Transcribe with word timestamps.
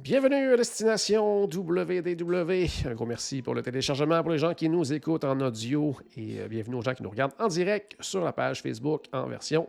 Bienvenue 0.00 0.54
à 0.54 0.56
Destination 0.56 1.44
WDW. 1.44 2.86
Un 2.86 2.94
gros 2.94 3.04
merci 3.04 3.42
pour 3.42 3.54
le 3.54 3.60
téléchargement 3.60 4.22
pour 4.22 4.32
les 4.32 4.38
gens 4.38 4.54
qui 4.54 4.70
nous 4.70 4.90
écoutent 4.90 5.24
en 5.24 5.38
audio 5.40 5.94
et 6.16 6.40
euh, 6.40 6.48
bienvenue 6.48 6.76
aux 6.76 6.82
gens 6.82 6.94
qui 6.94 7.02
nous 7.02 7.10
regardent 7.10 7.34
en 7.38 7.46
direct 7.46 7.94
sur 8.00 8.24
la 8.24 8.32
page 8.32 8.62
Facebook 8.62 9.04
en 9.12 9.26
version 9.26 9.68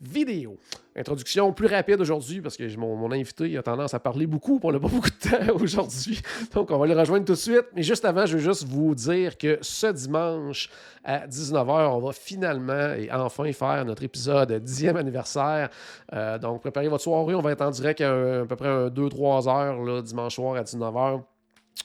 vidéo. 0.00 0.56
Introduction 0.96 1.52
plus 1.52 1.66
rapide 1.66 2.00
aujourd'hui 2.00 2.40
parce 2.40 2.56
que 2.56 2.76
mon, 2.76 3.10
invité 3.12 3.56
a 3.56 3.62
tendance 3.62 3.94
à 3.94 4.00
parler 4.00 4.26
beaucoup, 4.26 4.58
on 4.62 4.72
n'a 4.72 4.80
pas 4.80 4.88
beaucoup 4.92 5.10
de 5.10 5.30
temps 5.30 5.54
aujourd'hui. 5.54 6.20
Donc, 6.52 6.70
on 6.70 6.78
va 6.78 6.86
le 6.86 6.98
rejoindre 6.98 7.24
tout 7.24 7.32
de 7.32 7.38
suite. 7.38 7.66
Mais 7.74 7.82
juste 7.82 8.04
avant, 8.04 8.26
je 8.26 8.36
veux 8.36 8.42
juste 8.42 8.66
vous 8.66 8.94
dire 8.94 9.36
que 9.38 9.58
ce 9.60 9.86
dimanche 9.88 10.68
à 11.04 11.26
19h, 11.26 11.94
on 11.94 12.00
va 12.00 12.12
finalement 12.12 12.94
et 12.94 13.10
enfin 13.12 13.50
faire 13.52 13.84
notre 13.84 14.02
épisode 14.02 14.50
10e 14.50 14.96
anniversaire. 14.96 15.70
Euh, 16.12 16.38
donc, 16.38 16.60
préparez 16.60 16.88
votre 16.88 17.04
soirée. 17.04 17.34
On 17.34 17.42
va 17.42 17.52
être 17.52 17.62
en 17.62 17.70
direct 17.70 18.00
à, 18.00 18.44
peu 18.48 18.56
près 18.56 18.88
2-3 18.88 19.48
heures 19.48 20.02
dimanche 20.02 20.34
soir 20.34 20.56
à 20.56 20.62
19h. 20.62 21.22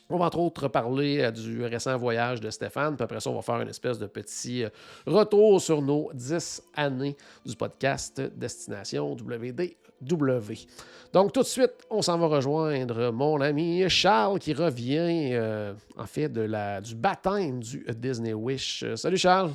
On 0.09 0.17
va 0.17 0.26
entre 0.26 0.40
autres 0.40 0.68
parler 0.68 1.20
euh, 1.20 1.32
du 1.32 1.63
récent 1.63 1.98
voyage 1.98 2.40
de 2.40 2.49
Stéphane, 2.51 2.96
puis 2.96 3.04
après 3.04 3.20
ça, 3.20 3.29
on 3.29 3.35
va 3.35 3.41
faire 3.41 3.62
une 3.62 3.70
espèce 3.70 3.98
de 3.98 4.05
petit 4.05 4.63
euh, 4.63 4.70
retour 5.07 5.59
sur 5.59 5.82
nos 5.82 6.12
10 6.13 6.62
années 6.76 7.18
du 7.43 7.55
podcast 7.55 8.21
Destination 8.21 9.13
WDW. 9.13 10.68
Donc 11.12 11.34
tout 11.34 11.41
de 11.41 11.48
suite, 11.48 11.74
on 11.90 12.01
s'en 12.01 12.20
va 12.20 12.27
rejoindre 12.27 13.12
mon 13.12 13.41
ami 13.41 13.90
Charles 13.90 14.37
qui 14.40 14.54
revient 14.54 15.29
euh, 15.34 15.74
en 15.98 16.05
fait 16.05 16.31
du 16.31 16.96
baptême 16.96 17.62
du 17.62 17.85
Disney 17.98 18.34
Wish. 18.34 18.85
Salut 18.96 19.18
Charles! 19.18 19.54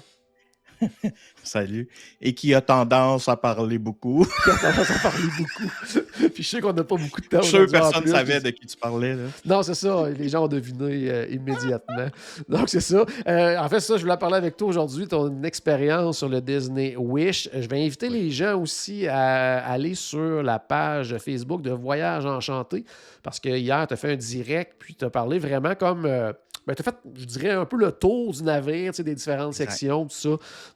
Salut. 1.42 1.88
Et 2.20 2.34
qui 2.34 2.54
a 2.54 2.60
tendance 2.60 3.28
à 3.28 3.36
parler 3.36 3.78
beaucoup. 3.78 4.26
qui 4.44 4.50
a 4.50 4.56
tendance 4.56 4.90
à 4.90 4.98
parler 4.98 5.28
beaucoup. 5.38 5.70
Puis 6.34 6.42
je 6.42 6.48
sais 6.48 6.60
qu'on 6.60 6.72
n'a 6.72 6.84
pas 6.84 6.96
beaucoup 6.96 7.20
de 7.20 7.26
temps. 7.26 7.42
Je 7.42 7.46
suis 7.46 7.56
sûr 7.56 7.66
que 7.66 7.70
personne 7.70 8.04
ne 8.04 8.10
savait 8.10 8.40
de 8.40 8.50
qui 8.50 8.66
tu 8.66 8.76
parlais. 8.76 9.14
Là. 9.14 9.22
Non, 9.44 9.62
c'est 9.62 9.74
ça. 9.74 10.08
Les 10.10 10.28
gens 10.28 10.44
ont 10.44 10.48
deviné 10.48 11.10
euh, 11.10 11.26
immédiatement. 11.30 12.08
Donc, 12.48 12.68
c'est 12.68 12.80
ça. 12.80 13.04
Euh, 13.26 13.58
en 13.58 13.68
fait, 13.68 13.80
ça, 13.80 13.96
je 13.96 14.02
voulais 14.02 14.16
parler 14.16 14.36
avec 14.36 14.56
toi 14.56 14.68
aujourd'hui, 14.68 15.06
ton 15.06 15.42
expérience 15.42 16.18
sur 16.18 16.28
le 16.28 16.40
Disney 16.40 16.96
Wish. 16.96 17.48
Je 17.52 17.68
vais 17.68 17.84
inviter 17.84 18.08
les 18.08 18.30
gens 18.30 18.60
aussi 18.60 19.06
à 19.06 19.64
aller 19.64 19.94
sur 19.94 20.42
la 20.42 20.58
page 20.58 21.16
Facebook 21.18 21.62
de 21.62 21.70
Voyage 21.70 22.26
Enchanté 22.26 22.84
parce 23.22 23.40
que 23.40 23.48
hier, 23.48 23.86
tu 23.86 23.94
as 23.94 23.96
fait 23.96 24.12
un 24.12 24.16
direct, 24.16 24.74
puis 24.78 24.94
tu 24.94 25.04
as 25.04 25.10
parlé 25.10 25.38
vraiment 25.38 25.74
comme. 25.74 26.06
Euh, 26.06 26.32
ben, 26.70 26.76
tu 26.76 26.82
as 26.82 26.92
fait, 26.92 26.96
je 27.16 27.24
dirais, 27.24 27.50
un 27.50 27.64
peu 27.64 27.76
le 27.76 27.90
tour 27.90 28.32
du 28.32 28.44
navire, 28.44 28.92
des 28.92 29.14
différentes 29.14 29.54
exact. 29.54 29.72
sections, 29.72 30.04
tout 30.04 30.14
ça. 30.14 30.28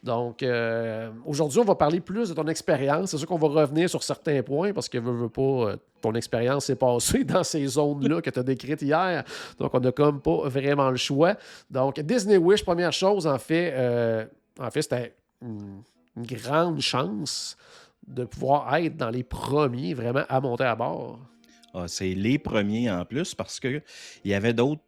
Donc, 0.02 0.42
euh, 0.42 1.08
aujourd'hui, 1.24 1.60
on 1.60 1.64
va 1.64 1.76
parler 1.76 2.00
plus 2.00 2.30
de 2.30 2.34
ton 2.34 2.48
expérience. 2.48 3.12
C'est 3.12 3.18
sûr 3.18 3.28
qu'on 3.28 3.38
va 3.38 3.46
revenir 3.46 3.88
sur 3.88 4.02
certains 4.02 4.42
points 4.42 4.72
parce 4.72 4.88
que, 4.88 4.98
veux, 4.98 5.12
veux 5.12 5.28
pas, 5.28 5.76
ton 6.00 6.12
expérience 6.14 6.64
s'est 6.64 6.74
passée 6.74 7.22
dans 7.24 7.44
ces 7.44 7.64
zones-là 7.64 8.20
que 8.20 8.30
tu 8.30 8.38
as 8.40 8.42
décrites 8.42 8.82
hier. 8.82 9.22
Donc, 9.60 9.72
on 9.72 9.78
n'a 9.78 9.92
comme 9.92 10.20
pas 10.20 10.48
vraiment 10.48 10.90
le 10.90 10.96
choix. 10.96 11.36
Donc, 11.70 12.00
Disney 12.00 12.38
Wish, 12.38 12.64
première 12.64 12.92
chose, 12.92 13.28
en 13.28 13.38
fait, 13.38 13.72
euh, 13.76 14.26
en 14.58 14.70
fait 14.72 14.82
c'était 14.82 15.14
une, 15.42 15.82
une 16.16 16.26
grande 16.26 16.80
chance 16.80 17.56
de 18.04 18.24
pouvoir 18.24 18.74
être 18.74 18.96
dans 18.96 19.10
les 19.10 19.22
premiers 19.22 19.94
vraiment 19.94 20.24
à 20.28 20.40
monter 20.40 20.64
à 20.64 20.74
bord. 20.74 21.20
Ah, 21.72 21.84
c'est 21.86 22.14
les 22.14 22.38
premiers 22.38 22.90
en 22.90 23.04
plus 23.04 23.32
parce 23.32 23.60
qu'il 23.60 23.82
y 24.24 24.34
avait 24.34 24.52
d'autres 24.52 24.82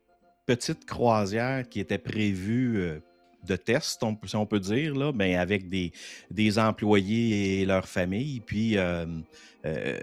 petites 0.47 0.85
croisières 0.85 1.69
qui 1.69 1.81
étaient 1.81 1.99
prévues 1.99 2.79
euh, 2.79 3.01
de 3.47 3.57
test, 3.57 4.03
si 4.25 4.37
on 4.37 4.47
peut 4.47 4.59
dire, 4.59 4.95
là, 4.95 5.13
avec 5.39 5.69
des, 5.69 6.59
employés 6.59 7.61
et 7.61 7.67
leurs 7.67 7.89
familles. 7.89 8.41
Puis 8.45 8.77
euh, 8.77 9.07
euh, 9.65 10.01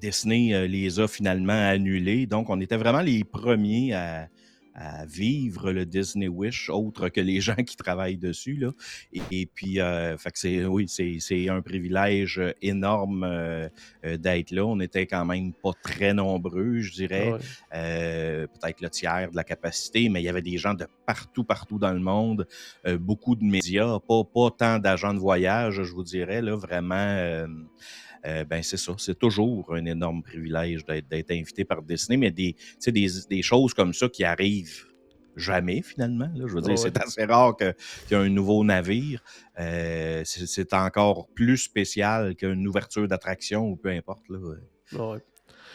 Disney 0.00 0.66
les 0.66 0.98
a 0.98 1.06
finalement 1.06 1.52
annulés. 1.68 2.26
Donc, 2.26 2.50
on 2.50 2.60
était 2.60 2.76
vraiment 2.76 3.02
les 3.02 3.22
premiers 3.22 3.94
à, 3.94 4.28
à 4.74 5.04
vivre 5.06 5.72
le 5.72 5.86
Disney 5.86 6.28
Wish, 6.28 6.70
autre 6.70 7.08
que 7.08 7.20
les 7.20 7.40
gens 7.40 7.56
qui 7.56 7.76
travaillent 7.76 8.16
dessus. 8.16 8.56
Là. 8.56 8.70
Et, 9.12 9.22
et 9.30 9.46
puis, 9.46 9.80
euh, 9.80 10.16
fait 10.16 10.30
que 10.30 10.38
c'est, 10.38 10.64
oui, 10.64 10.86
c'est, 10.88 11.48
un 11.48 11.62
privilège 11.62 12.40
énorme 12.62 13.24
euh, 13.24 13.68
d'être 14.04 14.50
là. 14.50 14.64
On 14.64 14.80
était 14.80 15.06
quand 15.06 15.24
même 15.24 15.52
pas 15.52 15.72
très 15.82 16.14
nombreux, 16.14 16.80
je 16.80 16.92
dirais. 16.92 17.32
Ouais. 17.32 17.38
Euh, 17.74 18.46
peut-être 18.46 18.80
le 18.80 18.90
tiers 18.90 19.30
de 19.30 19.36
la 19.36 19.44
capacité, 19.44 20.08
mais 20.08 20.20
il 20.20 20.24
y 20.24 20.28
avait 20.28 20.42
des 20.42 20.58
gens 20.58 20.74
de 20.74 20.86
partout, 21.06 21.44
partout 21.44 21.78
dans 21.78 21.92
le 21.92 22.00
monde. 22.00 22.46
Euh, 22.86 22.98
beaucoup 22.98 23.34
de 23.34 23.44
médias, 23.44 23.98
pas, 24.00 24.24
pas 24.24 24.50
tant 24.50 24.78
d'agents 24.78 25.14
de 25.14 25.18
voyage, 25.18 25.82
je 25.82 25.92
vous 25.92 26.04
dirais, 26.04 26.42
là, 26.42 26.56
vraiment 26.56 27.46
euh, 28.26 28.44
ben 28.44 28.62
c'est 28.62 28.76
ça. 28.76 28.92
C'est 28.98 29.18
toujours 29.18 29.72
un 29.72 29.84
énorme 29.84 30.22
privilège 30.22 30.84
d'être 30.84 31.30
invité 31.30 31.64
par 31.64 31.82
Disney, 31.82 32.16
mais 32.16 32.30
des, 32.30 32.56
des, 32.86 33.08
des 33.28 33.42
choses 33.42 33.74
comme 33.74 33.94
ça 33.94 34.08
qui 34.08 34.24
arrivent 34.24 34.86
jamais 35.36 35.82
finalement. 35.82 36.30
Là. 36.34 36.44
Je 36.46 36.54
veux 36.54 36.60
dire, 36.60 36.78
c'est 36.78 36.96
assez 37.00 37.24
rare 37.24 37.56
qu'il 37.56 37.74
y 38.10 38.14
ait 38.14 38.16
un 38.16 38.28
nouveau 38.28 38.64
navire. 38.64 39.22
Euh, 39.58 40.22
c'est 40.24 40.74
encore 40.74 41.28
plus 41.34 41.56
spécial 41.58 42.34
qu'une 42.34 42.66
ouverture 42.66 43.06
d'attraction 43.08 43.68
ou 43.68 43.76
peu 43.76 43.90
importe. 43.90 44.28
Là. 44.28 44.38
Ouais. 44.92 45.18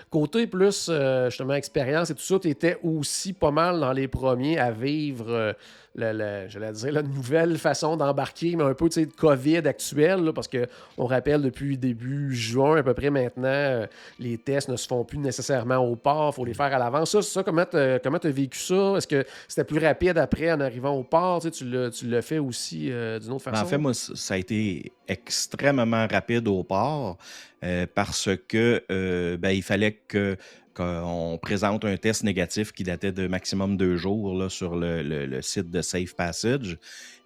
Côté 0.10 0.46
plus, 0.46 0.88
euh, 0.90 1.30
justement, 1.30 1.54
expérience 1.54 2.10
et 2.10 2.16
tout 2.16 2.22
ça, 2.22 2.38
tu 2.38 2.50
étais 2.50 2.78
aussi 2.84 3.34
pas 3.34 3.52
mal 3.52 3.80
dans 3.80 3.94
les 3.94 4.08
premiers 4.08 4.60
à 4.60 4.72
vivre, 4.72 5.56
le, 5.96 6.12
le, 6.12 6.50
je 6.50 6.60
dire, 6.60 6.92
la 6.92 7.02
nouvelle 7.02 7.58
façon 7.58 7.98
d'embarquer, 7.98 8.56
mais 8.56 8.64
un 8.64 8.74
peu, 8.74 8.90
tu 8.90 9.02
sais, 9.02 9.06
de 9.06 9.14
COVID 9.14 9.68
actuel, 9.68 10.24
là, 10.24 10.34
parce 10.34 10.48
qu'on 10.48 11.06
rappelle 11.06 11.42
depuis 11.42 11.78
début 11.78 12.36
juin, 12.36 12.78
à 12.78 12.84
peu 12.84 12.94
près 12.94 13.10
maintenant, 13.10 13.44
euh, 13.46 13.88
les 14.20 14.38
tests 14.38 14.70
ne 14.70 14.76
se 14.76 14.88
font 14.88 15.04
plus 15.04 15.18
nécessairement 15.18 15.78
au 15.78 15.96
port, 15.96 16.32
il 16.34 16.36
faut 16.36 16.46
les 16.46 16.54
faire 16.54 16.74
à 16.74 16.78
l'avance. 16.78 17.12
Ça, 17.12 17.22
ça, 17.22 17.44
comment 17.44 17.66
tu 17.66 17.78
as 17.78 18.32
vécu 18.32 18.60
ça? 18.60 18.96
Est-ce 18.98 19.08
que 19.08 19.26
c'était 19.48 19.64
plus 19.64 19.80
rapide 19.80 20.18
après 20.18 20.52
en 20.52 20.60
arrivant 20.60 20.92
au 20.92 21.04
port? 21.04 21.42
Tu, 21.52 21.66
l'as 21.66 22.22
fait 22.22 22.40
aussi 22.40 22.86
d'une 22.86 23.32
autre 23.32 23.44
façon? 23.44 23.64
En 23.64 23.66
fait, 23.66 23.78
moi, 23.78 23.94
ça 23.94 24.34
a 24.34 24.38
été 24.38 24.92
extrêmement 25.08 26.08
rapide 26.08 26.48
au 26.48 26.64
port 26.64 27.18
euh, 27.64 27.86
parce 27.94 28.30
que 28.48 28.84
euh, 28.92 29.38
ben, 29.38 29.52
il 29.52 29.64
fallait 29.64 30.00
que 30.08 30.38
qu'on 30.76 31.40
présente 31.42 31.86
un 31.86 31.96
test 31.96 32.24
négatif 32.24 32.74
qui 32.74 32.84
datait 32.84 33.14
de 33.14 33.28
maximum 33.28 33.78
deux 33.78 33.96
jours 33.96 34.38
là, 34.38 34.50
sur 34.50 34.76
le, 34.76 35.02
le, 35.02 35.26
le, 35.26 35.42
site 35.42 35.72
de 35.72 35.82
Safe 35.82 36.16
Passage. 36.16 36.78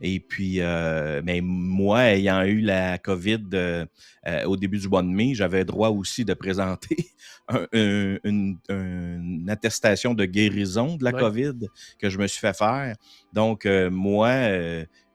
Et 0.02 0.20
puis, 0.20 0.62
euh, 0.62 1.22
mais 1.26 1.42
moi, 1.42 2.04
ayant 2.04 2.44
eu 2.44 2.62
la 2.62 3.00
COVID 3.00 3.46
euh, 3.54 3.86
euh, 4.28 4.44
au 4.46 4.56
début 4.56 4.78
du 4.78 4.88
mois 4.88 5.02
de 5.02 5.08
mai, 5.08 5.34
j'avais 5.34 5.66
droit 5.66 5.90
aussi 5.90 6.24
de 6.26 6.34
présenter 6.36 7.08
un, 7.48 7.66
un, 7.74 8.18
une, 8.24 8.58
une, 8.70 9.50
attestation 9.50 10.14
de 10.14 10.26
guérison 10.26 10.96
de 10.96 11.04
la 11.04 11.12
ouais. 11.12 11.20
COVID 11.20 11.68
que 11.98 12.10
je 12.10 12.20
me 12.20 12.28
suis 12.28 12.40
fait 12.40 12.56
faire. 12.56 12.96
Donc, 13.34 13.66
moi, 13.92 14.30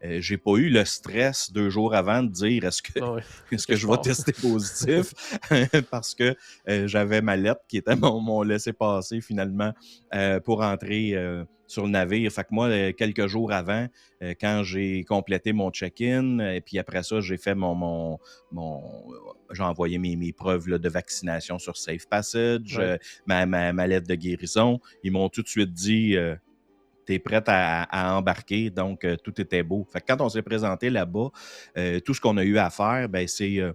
euh, 0.04 0.20
j'ai 0.20 0.36
pas 0.36 0.56
eu 0.56 0.68
le 0.68 0.84
stress 0.84 1.50
deux 1.52 1.70
jours 1.70 1.94
avant 1.94 2.22
de 2.22 2.28
dire 2.28 2.64
est-ce 2.64 2.82
que, 2.82 3.00
oui, 3.00 3.22
est-ce 3.52 3.66
que 3.66 3.76
je 3.76 3.86
vais 3.86 3.96
tester 3.98 4.32
positif? 4.32 5.12
Parce 5.90 6.14
que 6.14 6.36
euh, 6.68 6.86
j'avais 6.86 7.22
ma 7.22 7.36
lettre 7.36 7.62
qui 7.68 7.78
était 7.78 7.96
mon, 7.96 8.20
mon 8.20 8.42
laissé-passer 8.42 9.20
finalement 9.20 9.72
euh, 10.14 10.40
pour 10.40 10.62
entrer 10.62 11.14
sur 11.66 11.84
le 11.84 11.90
navire. 11.90 12.30
Fait 12.30 12.42
que 12.42 12.48
moi, 12.50 12.92
quelques 12.92 13.26
jours 13.26 13.52
avant, 13.52 13.86
quand 14.40 14.62
j'ai 14.64 15.04
complété 15.04 15.52
mon 15.52 15.70
check-in, 15.70 16.38
et 16.38 16.60
puis 16.60 16.78
après 16.78 17.02
ça, 17.02 17.20
j'ai 17.20 17.38
fait 17.38 17.54
mon, 17.54 17.74
mon, 17.74 18.18
mon 18.52 18.82
j'ai 19.52 19.62
envoyé 19.62 19.98
mes, 19.98 20.16
mes 20.16 20.32
preuves 20.32 20.68
là, 20.68 20.78
de 20.78 20.88
vaccination 20.88 21.58
sur 21.58 21.76
Safe 21.76 22.06
Passage, 22.06 22.76
ouais. 22.76 22.98
ma, 23.26 23.46
ma, 23.46 23.72
ma, 23.72 23.86
lettre 23.86 24.06
de 24.06 24.14
guérison. 24.14 24.80
Ils 25.02 25.12
m'ont 25.12 25.28
tout 25.30 25.42
de 25.42 25.48
suite 25.48 25.72
dit 25.72 26.16
tu 27.06 27.14
es 27.14 27.18
prête 27.18 27.48
à, 27.48 27.82
à, 27.82 28.14
embarquer, 28.16 28.70
donc 28.70 29.04
euh, 29.04 29.16
tout 29.16 29.40
était 29.40 29.62
beau. 29.62 29.86
Fait 29.92 30.00
que 30.00 30.06
quand 30.06 30.20
on 30.20 30.28
s'est 30.28 30.42
présenté 30.42 30.90
là-bas, 30.90 31.30
euh, 31.76 32.00
tout 32.00 32.14
ce 32.14 32.20
qu'on 32.20 32.36
a 32.36 32.44
eu 32.44 32.58
à 32.58 32.70
faire, 32.70 33.08
ben, 33.08 33.26
c'est, 33.28 33.58
euh, 33.60 33.72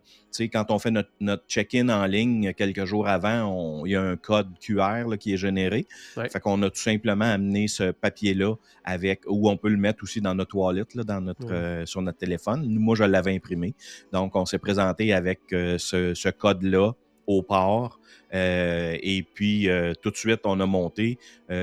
quand 0.51 0.71
on 0.71 0.79
fait 0.79 0.91
notre, 0.91 1.09
notre, 1.19 1.43
check-in 1.47 1.89
en 1.89 2.05
ligne 2.05 2.53
quelques 2.53 2.85
jours 2.85 3.07
avant, 3.07 3.83
il 3.85 3.91
y 3.91 3.95
a 3.95 4.01
un 4.01 4.15
code 4.15 4.57
QR 4.59 5.07
là, 5.07 5.17
qui 5.17 5.33
est 5.33 5.37
généré. 5.37 5.87
Ouais. 6.17 6.29
Fait 6.29 6.39
qu'on 6.39 6.61
a 6.63 6.69
tout 6.69 6.79
simplement 6.79 7.25
amené 7.25 7.67
ce 7.67 7.91
papier-là 7.91 8.55
avec, 8.83 9.21
où 9.27 9.49
on 9.49 9.57
peut 9.57 9.69
le 9.69 9.77
mettre 9.77 10.03
aussi 10.03 10.21
dans 10.21 10.35
notre 10.35 10.55
wallet, 10.55 10.85
là, 10.95 11.03
dans 11.03 11.21
notre, 11.21 11.79
ouais. 11.79 11.85
sur 11.85 12.01
notre 12.01 12.17
téléphone. 12.17 12.67
Moi, 12.67 12.95
je 12.95 13.03
l'avais 13.03 13.35
imprimé. 13.35 13.73
Donc, 14.11 14.35
on 14.35 14.45
s'est 14.45 14.59
présenté 14.59 15.13
avec 15.13 15.39
ce, 15.49 16.13
ce 16.13 16.29
code-là 16.29 16.93
au 17.29 17.41
port. 17.43 17.99
et 18.31 19.25
puis, 19.33 19.67
tout 20.01 20.11
de 20.11 20.17
suite, 20.17 20.41
on 20.45 20.59
a 20.59 20.65
monté. 20.65 21.17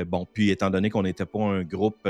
bon, 0.06 0.26
puis 0.32 0.50
étant 0.50 0.70
donné 0.70 0.90
qu'on 0.90 1.02
n'était 1.02 1.26
pas 1.26 1.40
un 1.40 1.62
groupe 1.62 2.08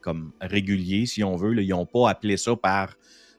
comme 0.00 0.32
régulier, 0.40 1.06
si 1.06 1.22
on 1.22 1.36
veut, 1.36 1.62
ils 1.62 1.68
n'ont 1.68 1.86
pas 1.86 2.10
appelé 2.10 2.36
ça 2.36 2.56
par 2.56 2.96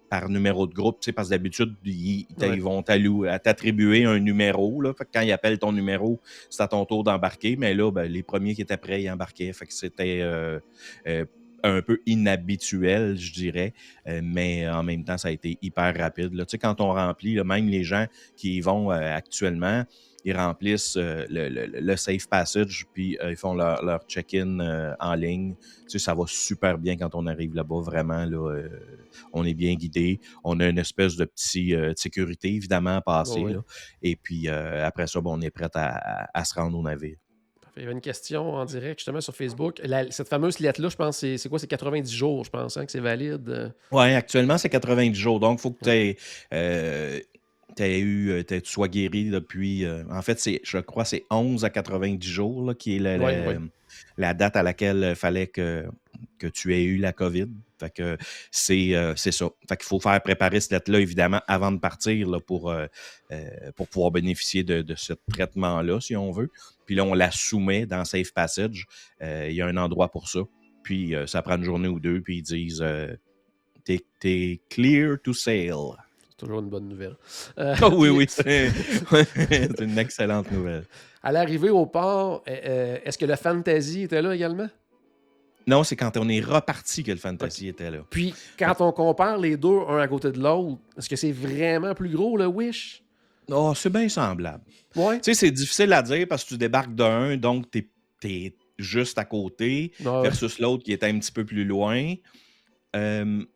par 0.09 0.29
numéro 0.29 0.67
de 0.67 0.73
groupe, 0.73 0.99
parce 1.15 1.27
que 1.27 1.33
d'habitude, 1.33 1.75
ils, 1.83 2.25
vont 2.61 2.83
t'attribuer 2.83 4.05
un 4.05 4.19
numéro. 4.19 4.81
Là, 4.81 4.93
quand 5.13 5.21
ils 5.21 5.31
appellent 5.31 5.59
ton 5.59 5.71
numéro, 5.71 6.19
c'est 6.49 6.63
à 6.63 6.67
ton 6.67 6.85
tour 6.85 7.03
d'embarquer. 7.03 7.55
Mais 7.55 7.73
là, 7.73 7.91
ben, 7.91 8.09
les 8.09 8.23
premiers 8.23 8.55
qui 8.55 8.61
étaient 8.61 8.77
prêts, 8.77 9.03
ils 9.03 9.09
embarquaient. 9.09 9.51
Fait 9.53 9.65
que 9.65 9.73
c'était 9.73 10.19
euh, 10.21 10.59
euh, 11.07 11.25
un 11.67 11.81
peu 11.81 12.00
inhabituel, 12.06 13.17
je 13.17 13.33
dirais. 13.33 13.73
Euh, 14.07 14.21
mais 14.23 14.67
en 14.69 14.83
même 14.83 15.03
temps, 15.03 15.17
ça 15.17 15.29
a 15.29 15.31
été 15.31 15.57
hyper 15.62 15.95
rapide. 15.97 16.33
Là. 16.33 16.45
Quand 16.62 16.81
on 16.81 16.94
remplit, 16.94 17.41
même 17.44 17.67
les 17.67 17.83
gens 17.83 18.06
qui 18.35 18.57
y 18.57 18.62
vont 18.62 18.89
actuellement, 18.89 19.83
ils 20.25 20.35
remplissent 20.35 20.97
euh, 20.97 21.25
le, 21.29 21.95
safe 21.95 22.27
passage, 22.27 22.88
puis 22.94 23.15
euh, 23.21 23.29
ils 23.29 23.38
font 23.38 23.53
leur, 23.53 24.01
check-in 24.07 24.59
euh, 24.59 24.95
en 25.00 25.13
ligne. 25.13 25.53
Tu 25.83 25.91
sais, 25.91 26.00
ça 26.00 26.15
va 26.15 26.23
super 26.25 26.79
bien 26.79 26.97
quand 26.97 27.13
on 27.13 27.27
arrive 27.27 27.53
là-bas, 27.53 27.81
vraiment. 27.81 28.25
Là, 28.25 28.63
on 29.33 29.45
est 29.45 29.53
bien 29.53 29.75
guidé. 29.75 30.19
On 30.44 30.59
a 30.59 30.67
une 30.67 30.79
espèce 30.79 31.15
de 31.15 31.25
petit 31.25 31.75
sécurité, 31.95 32.56
évidemment, 32.56 32.95
à 32.97 33.01
passer. 33.01 33.45
Et 34.01 34.15
puis 34.15 34.50
après 34.50 35.06
ça, 35.06 35.21
bon, 35.21 35.38
on 35.38 35.41
est 35.41 35.51
prêt 35.51 35.69
à, 35.75 36.44
se 36.44 36.56
rendre 36.56 36.77
au 36.79 36.81
navire. 36.81 37.17
Il 37.77 37.81
y 37.81 37.86
avait 37.86 37.94
une 37.94 38.01
question 38.01 38.54
en 38.54 38.66
direct 38.66 39.00
justement 39.00 39.22
sur 39.22 39.36
Facebook. 39.36 39.81
cette 40.10 40.30
fameuse 40.30 40.60
lettre-là, 40.60 40.89
je 40.89 40.95
pense, 40.95 41.18
c'est 41.18 41.50
quoi? 41.50 41.60
C'est 41.60 41.68
90 41.68 42.13
jours, 42.13 42.45
je 42.45 42.50
pense, 42.50 42.77
hein, 42.77 42.86
que 42.86 42.92
c'est 42.92 43.00
valide. 43.00 43.74
Oui, 43.92 44.13
actuellement, 44.13 44.57
c'est 44.57 44.69
90 44.69 45.13
jours. 45.13 45.39
Donc, 45.39 45.60
il 45.60 45.62
faut 45.62 45.72
que 45.72 45.83
tu 45.83 45.89
aies 47.83 48.00
eu, 48.00 48.31
euh, 48.31 48.44
tu 48.44 48.62
sois 48.63 48.88
guéri 48.88 49.30
depuis. 49.30 49.83
Euh, 49.83 50.04
en 50.10 50.22
fait, 50.22 50.42
je 50.63 50.77
crois 50.77 51.04
c'est 51.06 51.25
11 51.30 51.66
à 51.66 51.69
90 51.69 52.27
jours 52.27 52.74
qui 52.77 52.95
est 52.95 53.00
la, 54.18 54.33
date 54.33 54.56
à 54.56 54.63
laquelle 54.63 55.07
il 55.10 55.16
fallait 55.16 55.48
que, 55.48 55.86
que 56.39 56.48
tu 56.48 56.74
aies 56.74 56.83
eu 56.83 56.98
la 56.98 57.12
COVID. 57.12 57.50
Fait 57.80 57.89
que 57.89 58.18
c'est, 58.51 58.95
euh, 58.95 59.16
ça. 59.16 59.50
Fait 59.68 59.77
qu'il 59.77 59.86
faut 59.86 60.00
faire 60.00 60.22
préparer 60.22 60.60
cette 60.60 60.72
lettre-là, 60.72 61.00
évidemment, 61.00 61.42
avant 61.48 61.72
de 61.72 61.80
partir 61.80 62.30
là, 62.30 62.39
pour, 62.39 62.74
pour 63.75 63.88
pouvoir 63.88 64.12
bénéficier 64.12 64.63
de, 64.63 64.95
ce 64.95 65.13
traitement-là, 65.31 66.00
si 66.00 66.16
on 66.16 66.31
veut. 66.31 66.50
Puis 66.86 66.95
là, 66.95 67.04
on 67.04 67.13
la 67.13 67.31
soumet 67.31 67.86
dans 67.86 68.06
Safe 68.06 68.33
Passage. 68.33 68.86
Il 69.22 69.51
y 69.51 69.62
a 69.62 69.68
un 69.68 69.77
endroit 69.77 70.10
pour 70.10 70.30
ça. 70.30 70.39
Puis 70.83 71.13
ça 71.25 71.42
prend 71.42 71.57
une 71.57 71.63
journée 71.63 71.88
ou 71.88 72.00
deux, 72.00 72.22
puis 72.22 72.38
ils 72.38 72.44
disent 72.44 72.83
t'es 74.19 74.62
clear 74.69 75.18
to 75.24 75.33
sail. 75.33 75.95
Toujours 76.38 76.60
une 76.60 76.69
bonne 76.69 76.89
nouvelle. 76.89 77.16
Euh, 77.57 77.75
oh, 77.81 77.92
oui, 77.95 78.10
oui, 78.10 78.25
c'est 78.30 78.69
une 79.80 79.98
excellente 79.98 80.51
nouvelle. 80.51 80.83
À 81.24 81.31
l'arrivée 81.31 81.69
au 81.69 81.86
port, 81.86 82.44
euh, 82.48 82.57
euh, 82.66 82.98
est-ce 83.06 83.18
que 83.18 83.25
le 83.25 83.38
fantasy 83.38 84.04
était 84.04 84.22
là 84.22 84.36
également? 84.36 84.68
Non, 85.67 85.83
c'est 85.83 85.95
quand 85.95 86.15
on 86.17 86.29
est 86.29 86.41
reparti 86.41 87.03
que 87.03 87.12
le 87.12 87.17
fantasy 87.17 87.67
était 87.67 87.89
là. 87.89 88.00
Puis, 88.09 88.33
quand 88.57 88.75
on 88.81 88.91
compare 88.91 89.38
les 89.38 89.57
deux 89.57 89.79
un 89.88 89.97
à 89.97 90.07
côté 90.07 90.31
de 90.31 90.39
l'autre, 90.39 90.79
est-ce 90.97 91.09
que 91.09 91.15
c'est 91.15 91.31
vraiment 91.31 91.94
plus 91.95 92.09
gros 92.09 92.38
le 92.38 92.45
Wish? 92.45 93.03
Oh, 93.50 93.73
c'est 93.75 93.91
bien 93.91 94.09
semblable. 94.09 94.63
Ouais. 94.95 95.17
Tu 95.17 95.25
sais, 95.25 95.33
c'est 95.33 95.51
difficile 95.51 95.94
à 95.94 96.01
dire 96.01 96.27
parce 96.27 96.44
que 96.44 96.50
tu 96.50 96.57
débarques 96.57 96.94
d'un, 96.94 97.38
donc 97.38 97.69
tu 97.71 97.89
es, 98.23 98.56
juste 98.77 99.17
à 99.17 99.25
côté, 99.25 99.94
versus 100.00 100.59
l'autre 100.59 100.83
qui 100.83 100.91
est 100.91 101.03
un 101.03 101.17
petit 101.19 101.31
peu 101.31 101.45
plus 101.45 101.63
loin. 101.63 102.15
tu 102.94 103.47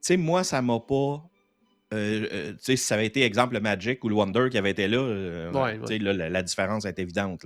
sais, 0.00 0.16
moi, 0.16 0.44
ça 0.44 0.62
m'a 0.62 0.80
pas 0.80 1.22
euh, 1.92 2.26
euh, 2.32 2.52
si 2.58 2.76
ça 2.76 2.94
avait 2.94 3.06
été, 3.06 3.22
exemple, 3.22 3.54
le 3.54 3.60
Magic 3.60 4.02
ou 4.02 4.08
le 4.08 4.14
Wonder 4.14 4.48
qui 4.50 4.56
avait 4.56 4.70
été 4.70 4.88
là, 4.88 4.98
euh, 4.98 6.28
la, 6.30 6.42
différence 6.42 6.84
est 6.84 6.98
évidente. 6.98 7.44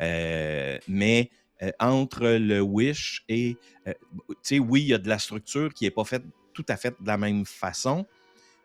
mais 0.00 1.30
entre 1.78 2.26
le 2.26 2.60
Wish 2.60 3.24
et. 3.28 3.56
oui, 4.52 4.82
il 4.82 4.88
y 4.88 4.94
a 4.94 4.98
de 4.98 5.08
la 5.08 5.18
structure 5.18 5.72
qui 5.72 5.84
n'est 5.84 5.90
pas 5.90 6.04
faite 6.04 6.24
tout 6.52 6.66
à 6.68 6.76
fait 6.76 6.94
de 7.00 7.06
la 7.06 7.18
même 7.18 7.44
façon, 7.44 8.06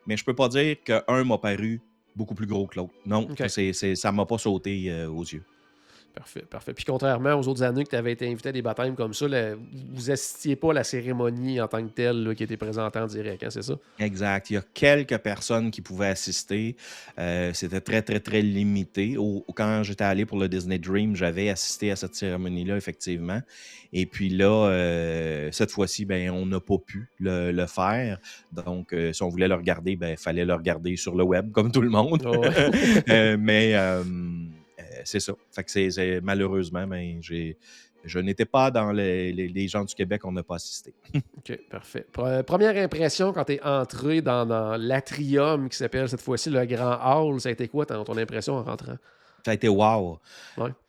mais 0.06 0.16
je 0.16 0.24
peux 0.24 0.34
pas 0.34 0.48
dire 0.48 0.76
qu'un 0.82 1.24
m'a 1.24 1.38
paru 1.38 1.80
beaucoup 2.16 2.34
plus 2.34 2.46
gros 2.46 2.66
que 2.66 2.78
l'autre. 2.78 2.94
Non, 3.06 3.28
ça 3.36 3.48
c'est, 3.48 3.94
ça 3.94 4.12
m'a 4.12 4.26
pas 4.26 4.38
sauté 4.38 5.04
aux 5.06 5.24
yeux. 5.24 5.44
Parfait, 6.14 6.44
parfait. 6.48 6.74
Puis 6.74 6.84
contrairement 6.84 7.34
aux 7.34 7.48
autres 7.48 7.62
années 7.62 7.84
que 7.84 7.90
tu 7.90 7.96
avais 7.96 8.12
été 8.12 8.28
invité 8.28 8.50
à 8.50 8.52
des 8.52 8.60
baptêmes 8.60 8.94
comme 8.94 9.14
ça, 9.14 9.26
vous 9.94 10.10
assistiez 10.10 10.56
pas 10.56 10.70
à 10.70 10.74
la 10.74 10.84
cérémonie 10.84 11.58
en 11.58 11.68
tant 11.68 11.82
que 11.82 11.90
telle 11.90 12.34
qui 12.36 12.42
était 12.42 12.58
présentée 12.58 12.98
en 12.98 13.06
direct, 13.06 13.42
hein, 13.42 13.48
c'est 13.50 13.62
ça? 13.62 13.74
Exact. 13.98 14.50
Il 14.50 14.54
y 14.54 14.56
a 14.58 14.64
quelques 14.74 15.16
personnes 15.18 15.70
qui 15.70 15.80
pouvaient 15.80 16.08
assister. 16.08 16.76
Euh, 17.18 17.52
c'était 17.54 17.80
très, 17.80 18.02
très, 18.02 18.20
très 18.20 18.42
limité. 18.42 19.16
quand 19.54 19.82
j'étais 19.82 20.04
allé 20.04 20.26
pour 20.26 20.38
le 20.38 20.48
Disney 20.48 20.78
Dream, 20.78 21.16
j'avais 21.16 21.48
assisté 21.48 21.90
à 21.90 21.96
cette 21.96 22.14
cérémonie-là, 22.14 22.76
effectivement. 22.76 23.40
Et 23.94 24.04
puis 24.04 24.28
là, 24.28 24.68
euh, 24.68 25.48
cette 25.50 25.70
fois-ci, 25.70 26.04
ben, 26.04 26.30
on 26.30 26.44
n'a 26.44 26.60
pas 26.60 26.78
pu 26.78 27.10
le, 27.20 27.66
faire. 27.66 28.18
Donc, 28.52 28.92
euh, 28.92 29.12
si 29.12 29.22
on 29.22 29.28
voulait 29.28 29.48
le 29.48 29.54
regarder, 29.54 29.92
il 29.92 29.96
ben, 29.96 30.16
fallait 30.16 30.44
le 30.44 30.54
regarder 30.54 30.96
sur 30.96 31.14
le 31.14 31.24
web, 31.24 31.52
comme 31.52 31.72
tout 31.72 31.82
le 31.82 31.90
monde. 31.90 32.26
Mais 33.38 33.74
c'est 35.04 35.20
ça. 35.20 35.34
Fait 35.50 35.64
que 35.64 35.70
c'est, 35.70 36.20
malheureusement, 36.22 36.86
ben, 36.86 37.18
j'ai, 37.20 37.56
je 38.04 38.18
n'étais 38.18 38.44
pas 38.44 38.70
dans 38.70 38.92
les, 38.92 39.68
gens 39.68 39.84
du 39.84 39.94
Québec, 39.94 40.22
on 40.24 40.32
n'a 40.32 40.42
pas 40.42 40.56
assisté. 40.56 40.94
OK, 41.14 41.58
parfait. 41.70 42.06
Première 42.46 42.76
impression 42.76 43.32
quand 43.32 43.44
tu 43.44 43.54
es 43.54 43.62
entré 43.62 44.22
dans, 44.22 44.76
l'atrium 44.78 45.68
qui 45.68 45.76
s'appelle 45.76 46.08
cette 46.08 46.22
fois-ci 46.22 46.50
le 46.50 46.64
Grand 46.66 46.98
Hall, 47.02 47.40
ça 47.40 47.48
a 47.48 47.52
été 47.52 47.68
quoi 47.68 47.86
ton, 47.86 48.04
ton 48.04 48.16
impression 48.16 48.54
en 48.54 48.62
rentrant? 48.62 48.96
Ça 49.44 49.50
a 49.50 49.54
été 49.54 49.68
wow. 49.68 50.20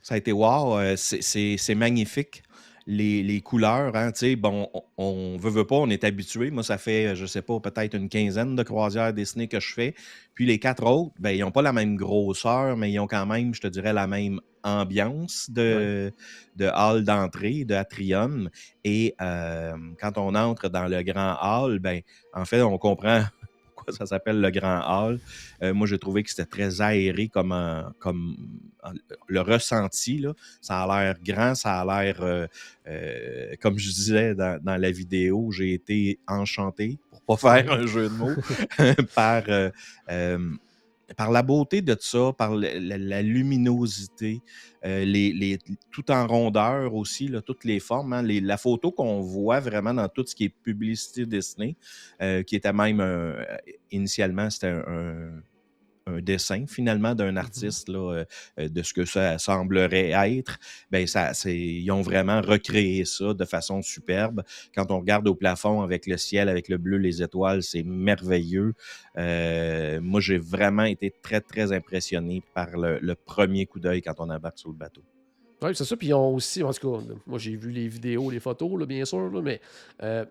Ça 0.01 0.15
a 0.15 0.17
été 0.17 0.31
wow. 0.31 0.77
Euh, 0.79 0.95
c'est 0.95 1.75
magnifique 1.75 2.43
les, 2.85 3.41
couleurs, 3.41 3.95
hein, 3.95 4.11
bon, 4.37 4.69
on, 4.97 5.37
veut, 5.37 5.49
veut 5.49 5.65
pas, 5.65 5.75
on 5.75 5.89
est 5.89 6.03
habitué. 6.03 6.51
Moi, 6.51 6.63
ça 6.63 6.77
fait, 6.77 7.15
je 7.15 7.25
sais 7.25 7.41
pas, 7.41 7.59
peut-être 7.59 7.95
une 7.95 8.09
quinzaine 8.09 8.55
de 8.55 8.63
croisières 8.63 9.13
Disney 9.13 9.47
que 9.47 9.59
je 9.59 9.73
fais. 9.73 9.95
Puis 10.33 10.45
les 10.45 10.59
quatre 10.59 10.85
autres, 10.85 11.13
ben, 11.19 11.31
ils 11.31 11.41
n'ont 11.41 11.51
pas 11.51 11.61
la 11.61 11.73
même 11.73 11.95
grosseur, 11.95 12.75
mais 12.77 12.91
ils 12.91 12.99
ont 12.99 13.07
quand 13.07 13.25
même, 13.25 13.53
je 13.53 13.61
te 13.61 13.67
dirais, 13.67 13.93
la 13.93 14.07
même 14.07 14.39
ambiance 14.63 15.49
de, 15.49 16.11
de 16.55 16.69
hall 16.73 17.03
d'entrée, 17.03 17.65
de 17.65 17.75
atrium. 17.75 18.49
Et 18.83 19.15
euh, 19.21 19.73
quand 19.99 20.17
on 20.17 20.35
entre 20.35 20.69
dans 20.69 20.87
le 20.87 21.03
grand 21.03 21.37
hall, 21.41 21.79
ben, 21.79 22.01
en 22.33 22.45
fait, 22.45 22.61
on 22.61 22.77
comprend 22.77 23.23
ça 23.97 24.05
s'appelle 24.05 24.41
le 24.41 24.49
Grand 24.51 24.81
Hall. 24.85 25.19
Euh, 25.61 25.73
moi, 25.73 25.87
j'ai 25.87 25.99
trouvé 25.99 26.23
que 26.23 26.29
c'était 26.29 26.45
très 26.45 26.81
aéré 26.81 27.27
comme, 27.27 27.53
comme 27.99 28.35
le 29.27 29.41
ressenti. 29.41 30.19
Là. 30.19 30.33
Ça 30.61 30.83
a 30.83 31.03
l'air 31.03 31.15
grand, 31.23 31.55
ça 31.55 31.81
a 31.81 32.03
l'air, 32.03 32.21
euh, 32.21 32.47
euh, 32.87 33.53
comme 33.61 33.77
je 33.77 33.89
disais 33.89 34.35
dans, 34.35 34.59
la 34.63 34.91
vidéo, 34.91 35.51
j'ai 35.51 35.73
été 35.73 36.19
enchanté, 36.27 36.97
pour 37.25 37.39
pas 37.39 37.61
faire 37.61 37.71
un 37.71 37.85
jeu 37.85 38.09
de 38.09 38.13
mots, 38.13 38.35
par 39.15 39.43
par 41.15 41.31
la 41.31 41.43
beauté 41.43 41.81
de 41.81 41.95
ça, 41.99 42.33
par 42.37 42.55
la, 42.55 43.21
luminosité, 43.21 44.41
euh, 44.85 45.05
les, 45.05 45.57
tout 45.91 46.11
en 46.11 46.27
rondeur 46.27 46.93
aussi, 46.93 47.31
toutes 47.45 47.63
les 47.63 47.79
formes. 47.79 48.13
Hein, 48.13 48.23
la 48.23 48.57
photo 48.57 48.91
qu'on 48.91 49.21
voit 49.21 49.59
vraiment 49.59 49.93
dans 49.93 50.09
tout 50.09 50.25
ce 50.25 50.35
qui 50.35 50.45
est 50.45 50.49
publicité 50.49 51.25
Disney, 51.25 51.75
euh, 52.21 52.43
qui 52.43 52.55
était 52.55 52.73
même 52.73 53.01
initialement, 53.91 54.49
c'était 54.49 54.67
un 54.67 55.41
dessin 56.21 56.65
finalement 56.67 57.15
d'un 57.15 57.33
mmh 57.33 57.37
artiste 57.37 57.89
là, 57.89 58.25
euh, 58.59 58.69
de 58.69 58.83
ce 58.83 58.93
que 58.93 59.05
ça 59.05 59.37
semblerait 59.37 60.11
être, 60.11 60.57
ben 60.91 61.07
ça, 61.07 61.31
ils 61.45 61.89
ont 61.91 62.01
vraiment 62.01 62.41
recréé 62.41 63.05
ça 63.05 63.33
de 63.33 63.45
façon 63.45 63.81
superbe. 63.81 64.43
Quand 64.75 64.91
on 64.91 64.99
regarde 64.99 65.27
au 65.27 65.35
plafond 65.35 65.81
avec 65.81 66.07
le 66.07 66.17
ciel, 66.17 66.49
avec 66.49 66.69
le 66.69 66.77
bleu, 66.77 66.97
les 66.97 67.21
étoiles, 67.21 67.63
c'est 67.63 67.83
merveilleux. 67.83 68.73
Euh, 69.17 69.99
moi, 70.01 70.21
j'ai 70.21 70.37
vraiment 70.37 70.83
été 70.83 71.13
très, 71.21 71.41
très 71.41 71.71
impressionné 71.71 72.43
par 72.53 72.77
le, 72.77 73.15
premier 73.25 73.65
coup 73.65 73.79
d'œil 73.79 74.01
quand 74.01 74.15
on 74.19 74.29
embarque 74.29 74.59
sur 74.59 74.69
le 74.69 74.75
bateau. 74.75 75.01
Oui, 75.61 75.69
c'est 75.73 75.85
ça. 75.85 75.95
Puis 75.95 76.07
ils 76.07 76.13
ont 76.13 76.35
aussi, 76.35 76.61
en 76.63 76.73
tout 76.73 76.97
cas, 76.97 77.03
moi 77.25 77.39
j'ai 77.39 77.55
vu 77.55 77.71
les 77.71 77.87
vidéos, 77.87 78.29
les 78.29 78.41
photos, 78.41 78.77
là, 78.77 78.85
bien 78.85 79.05
sûr, 79.05 79.31
mais 79.41 79.61
euh, 80.01 80.25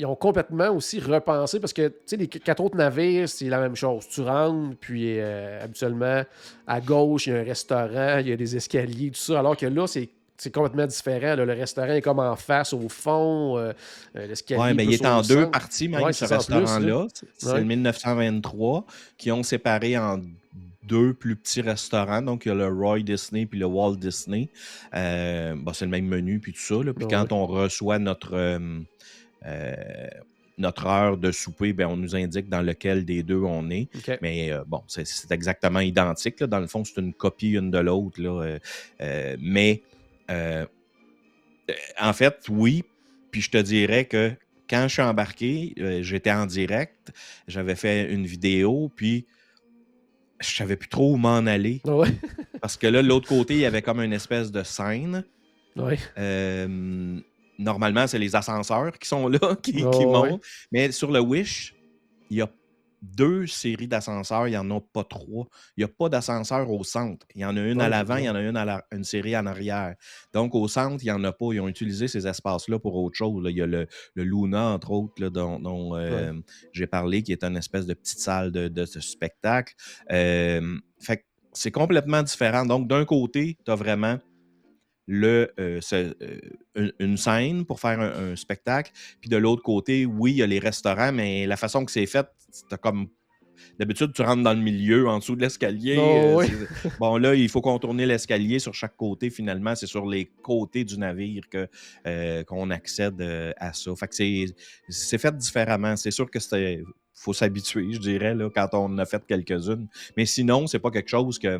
ils 0.00 0.06
ont 0.06 0.16
complètement 0.16 0.70
aussi 0.70 0.98
repensé 0.98 1.60
parce 1.60 1.74
que, 1.74 1.88
tu 1.88 1.94
sais, 2.06 2.16
les 2.16 2.26
quatre 2.26 2.62
autres 2.62 2.76
navires, 2.76 3.28
c'est 3.28 3.44
la 3.46 3.60
même 3.60 3.76
chose. 3.76 4.08
Tu 4.08 4.22
rentres, 4.22 4.76
puis 4.80 5.20
euh, 5.20 5.62
habituellement, 5.62 6.24
à 6.66 6.80
gauche, 6.80 7.26
il 7.26 7.34
y 7.34 7.36
a 7.36 7.40
un 7.40 7.44
restaurant, 7.44 8.18
il 8.18 8.28
y 8.28 8.32
a 8.32 8.36
des 8.36 8.56
escaliers, 8.56 9.10
tout 9.10 9.20
ça. 9.20 9.38
Alors 9.38 9.58
que 9.58 9.66
là, 9.66 9.86
c'est 9.86 10.08
complètement 10.50 10.86
différent. 10.86 11.36
Le 11.36 11.44
restaurant 11.52 11.92
est 11.92 12.00
comme 12.00 12.18
en 12.18 12.34
face, 12.34 12.72
au 12.72 12.88
fond. 12.88 13.58
Euh, 13.58 13.72
euh, 14.16 14.26
l'escalier. 14.26 14.62
oui, 14.62 14.74
mais 14.74 14.84
il 14.86 14.94
est 14.94 15.04
en 15.04 15.20
deux 15.20 15.50
parties, 15.50 15.88
même, 15.88 16.12
ce 16.12 16.24
restaurant-là. 16.24 17.06
C'est 17.36 17.58
le 17.58 17.64
1923 17.64 18.86
qui 19.18 19.30
ont 19.30 19.42
séparé 19.42 19.98
en 19.98 20.18
deux 20.82 21.12
plus 21.12 21.36
petits 21.36 21.60
restaurants. 21.60 22.22
Donc, 22.22 22.46
il 22.46 22.48
y 22.48 22.52
a 22.52 22.54
le 22.54 22.68
Roy 22.68 23.00
Disney 23.00 23.44
puis 23.44 23.58
le 23.58 23.66
Walt 23.66 23.96
Disney. 23.96 24.48
c'est 24.94 25.82
le 25.82 25.88
même 25.88 26.06
menu 26.06 26.40
puis 26.40 26.54
tout 26.54 26.58
ça. 26.58 26.76
Puis 26.96 27.06
quand 27.06 27.32
on 27.32 27.44
reçoit 27.44 27.98
notre, 27.98 28.32
euh, 28.32 28.80
notre 30.58 30.86
heure 30.86 31.16
de 31.16 31.32
souper, 31.32 31.72
ben, 31.72 31.86
on 31.86 31.96
nous 31.96 32.14
indique 32.14 32.48
dans 32.48 32.60
lequel 32.60 33.04
des 33.06 33.22
deux 33.22 33.40
on 33.40 33.70
est. 33.70 33.88
Mais 34.20 34.52
euh, 34.52 34.62
bon, 34.66 34.82
c'est 34.88 35.30
exactement 35.30 35.80
identique. 35.80 36.40
là. 36.40 36.46
Dans 36.46 36.60
le 36.60 36.66
fond, 36.66 36.84
c'est 36.84 37.00
une 37.00 37.14
copie 37.14 37.52
une 37.52 37.70
de 37.70 37.78
l'autre. 37.78 38.20
euh, 38.20 38.58
euh, 39.00 39.36
mais 39.40 39.82
euh, 40.30 40.66
euh, 41.70 41.74
en 41.98 42.12
fait, 42.12 42.36
oui. 42.50 42.84
Puis 43.30 43.40
je 43.42 43.50
te 43.50 43.58
dirais 43.58 44.04
que 44.04 44.32
quand 44.68 44.82
je 44.88 44.92
suis 44.94 45.02
embarqué, 45.02 45.74
euh, 45.78 46.02
j'étais 46.02 46.30
en 46.32 46.44
direct, 46.46 47.10
j'avais 47.48 47.74
fait 47.76 48.12
une 48.12 48.26
vidéo, 48.26 48.90
puis 48.94 49.24
je 50.40 50.54
savais 50.54 50.76
plus 50.76 50.88
trop 50.88 51.14
où 51.14 51.16
m'en 51.16 51.38
aller. 51.46 51.80
Ouais. 51.84 52.08
Parce 52.60 52.76
que 52.76 52.86
là, 52.86 53.02
de 53.02 53.08
l'autre 53.08 53.28
côté, 53.28 53.54
il 53.54 53.60
y 53.60 53.66
avait 53.66 53.82
comme 53.82 54.00
une 54.00 54.12
espèce 54.12 54.52
de 54.52 54.62
scène. 54.62 55.24
Ouais. 55.76 55.98
Normalement, 57.60 58.06
c'est 58.06 58.18
les 58.18 58.34
ascenseurs 58.34 58.98
qui 58.98 59.08
sont 59.08 59.28
là, 59.28 59.38
qui, 59.62 59.72
qui 59.72 59.84
Oh, 59.84 59.90
ouais. 60.22 60.30
montent. 60.30 60.42
Mais 60.72 60.90
sur 60.92 61.10
le 61.10 61.20
Wish, 61.20 61.74
il 62.30 62.38
y 62.38 62.42
a 62.42 62.48
deux 63.02 63.46
séries 63.46 63.88
d'ascenseurs, 63.88 64.46
il 64.46 64.50
n'y 64.50 64.56
en 64.58 64.70
a 64.70 64.78
pas 64.80 65.04
trois. 65.04 65.46
Il 65.76 65.80
n'y 65.80 65.84
a 65.84 65.88
pas 65.88 66.10
d'ascenseur 66.10 66.70
au 66.70 66.84
centre. 66.84 67.26
Il 67.34 67.40
y 67.40 67.44
en 67.46 67.56
a 67.56 67.60
une 67.62 67.80
à 67.80 67.88
l'avant, 67.88 68.16
il 68.16 68.24
y 68.24 68.28
en 68.28 68.34
a 68.34 68.42
une, 68.42 68.58
à 68.58 68.66
la- 68.66 68.84
une 68.92 69.04
série 69.04 69.34
en 69.36 69.46
arrière. 69.46 69.94
Donc, 70.34 70.54
au 70.54 70.68
centre, 70.68 71.02
il 71.02 71.06
n'y 71.06 71.10
en 71.10 71.24
a 71.24 71.32
pas. 71.32 71.46
Ils 71.52 71.60
ont 71.60 71.68
utilisé 71.68 72.08
ces 72.08 72.26
espaces-là 72.26 72.78
pour 72.78 72.94
autre 72.96 73.16
chose. 73.16 73.42
là. 73.42 73.48
Il 73.50 73.56
y 73.56 73.62
a 73.62 73.66
le, 73.66 73.86
le 74.14 74.22
Luna, 74.24 74.64
entre 74.74 74.90
autres, 74.90 75.14
là, 75.22 75.30
dont, 75.30 75.58
dont, 75.58 75.96
euh, 75.96 76.34
j'ai 76.72 76.86
parlé, 76.86 77.22
qui 77.22 77.32
est 77.32 77.42
une 77.42 77.56
espèce 77.56 77.86
de 77.86 77.94
petite 77.94 78.18
salle 78.20 78.52
de, 78.52 78.68
de 78.68 78.84
ce 78.84 79.00
spectacle. 79.00 79.74
Euh, 80.12 80.76
fait 81.00 81.24
c'est 81.52 81.72
complètement 81.72 82.22
différent. 82.22 82.64
Donc, 82.66 82.86
d'un 82.86 83.04
côté, 83.06 83.56
tu 83.64 83.70
as 83.72 83.74
vraiment 83.76 84.18
le, 85.12 85.50
euh, 85.58 85.80
ce- 85.80 86.14
euh, 86.22 86.92
une, 87.00 87.16
scène 87.16 87.64
pour 87.64 87.80
faire 87.80 87.98
un, 87.98 88.30
un 88.32 88.36
spectacle. 88.36 88.92
Puis 89.20 89.28
de 89.28 89.36
l'autre 89.36 89.62
côté, 89.64 90.06
oui, 90.06 90.30
il 90.30 90.36
y 90.36 90.42
a 90.42 90.46
les 90.46 90.60
restaurants, 90.60 91.10
mais 91.12 91.46
la 91.48 91.56
façon 91.56 91.84
que 91.84 91.90
c'est 91.90 92.06
fait, 92.06 92.26
t'as 92.68 92.76
comme. 92.76 93.08
D'habitude, 93.78 94.12
tu 94.14 94.22
rentres 94.22 94.42
dans 94.44 94.54
le 94.54 94.60
milieu, 94.60 95.08
en 95.08 95.18
dessous 95.18 95.34
de 95.36 95.40
l'escalier. 95.42 95.96
Oh, 95.98 96.02
euh, 96.02 96.36
oui. 96.36 96.46
c'est- 96.82 96.90
bon, 97.00 97.16
là, 97.16 97.34
il 97.34 97.48
faut 97.48 97.60
contourner 97.60 98.06
l'escalier 98.06 98.60
sur 98.60 98.72
chaque 98.72 98.96
côté. 98.96 99.30
Finalement, 99.30 99.74
c'est 99.74 99.86
sur 99.88 100.06
les 100.06 100.26
côtés 100.26 100.84
du 100.84 100.96
navire 100.96 101.42
que, 101.50 102.42
qu'on 102.44 102.70
accède 102.70 103.20
à 103.58 103.72
ça. 103.72 103.94
Fait 103.96 104.06
que 104.08 104.14
c'est, 104.14 104.44
c'est 104.88 105.18
fait 105.18 105.36
différemment. 105.36 105.96
C'est 105.96 106.10
sûr 106.12 106.30
que 106.30 106.38
c'était. 106.38 106.82
faut 107.12 107.32
s'habituer, 107.32 107.92
je 107.92 107.98
dirais, 107.98 108.34
là, 108.34 108.48
quand 108.54 108.68
on 108.74 108.96
a 108.98 109.04
fait 109.04 109.22
quelques-unes. 109.26 109.88
Mais 110.16 110.24
sinon, 110.24 110.66
c'est 110.68 110.78
pas 110.78 110.90
quelque 110.92 111.10
chose 111.10 111.36
que. 111.38 111.58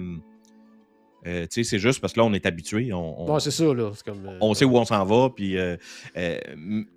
Euh, 1.27 1.47
c'est 1.51 1.79
juste 1.79 2.01
parce 2.01 2.13
que 2.13 2.21
là, 2.21 2.27
on 2.27 2.33
est 2.33 2.47
habitué. 2.47 2.93
On, 2.93 3.23
on- 3.29 3.33
Ouais, 3.35 3.41
c'est 3.41 3.51
ça, 3.51 3.65
là. 3.75 3.91
Comme. 4.05 4.27
euh, 4.27 4.39
on 4.41 4.55
sait 4.55 4.65
où 4.65 4.77
on 4.77 4.85
s'en 4.85 5.05
va, 5.05 5.31
puis 5.31 5.57
euh, 5.59 5.77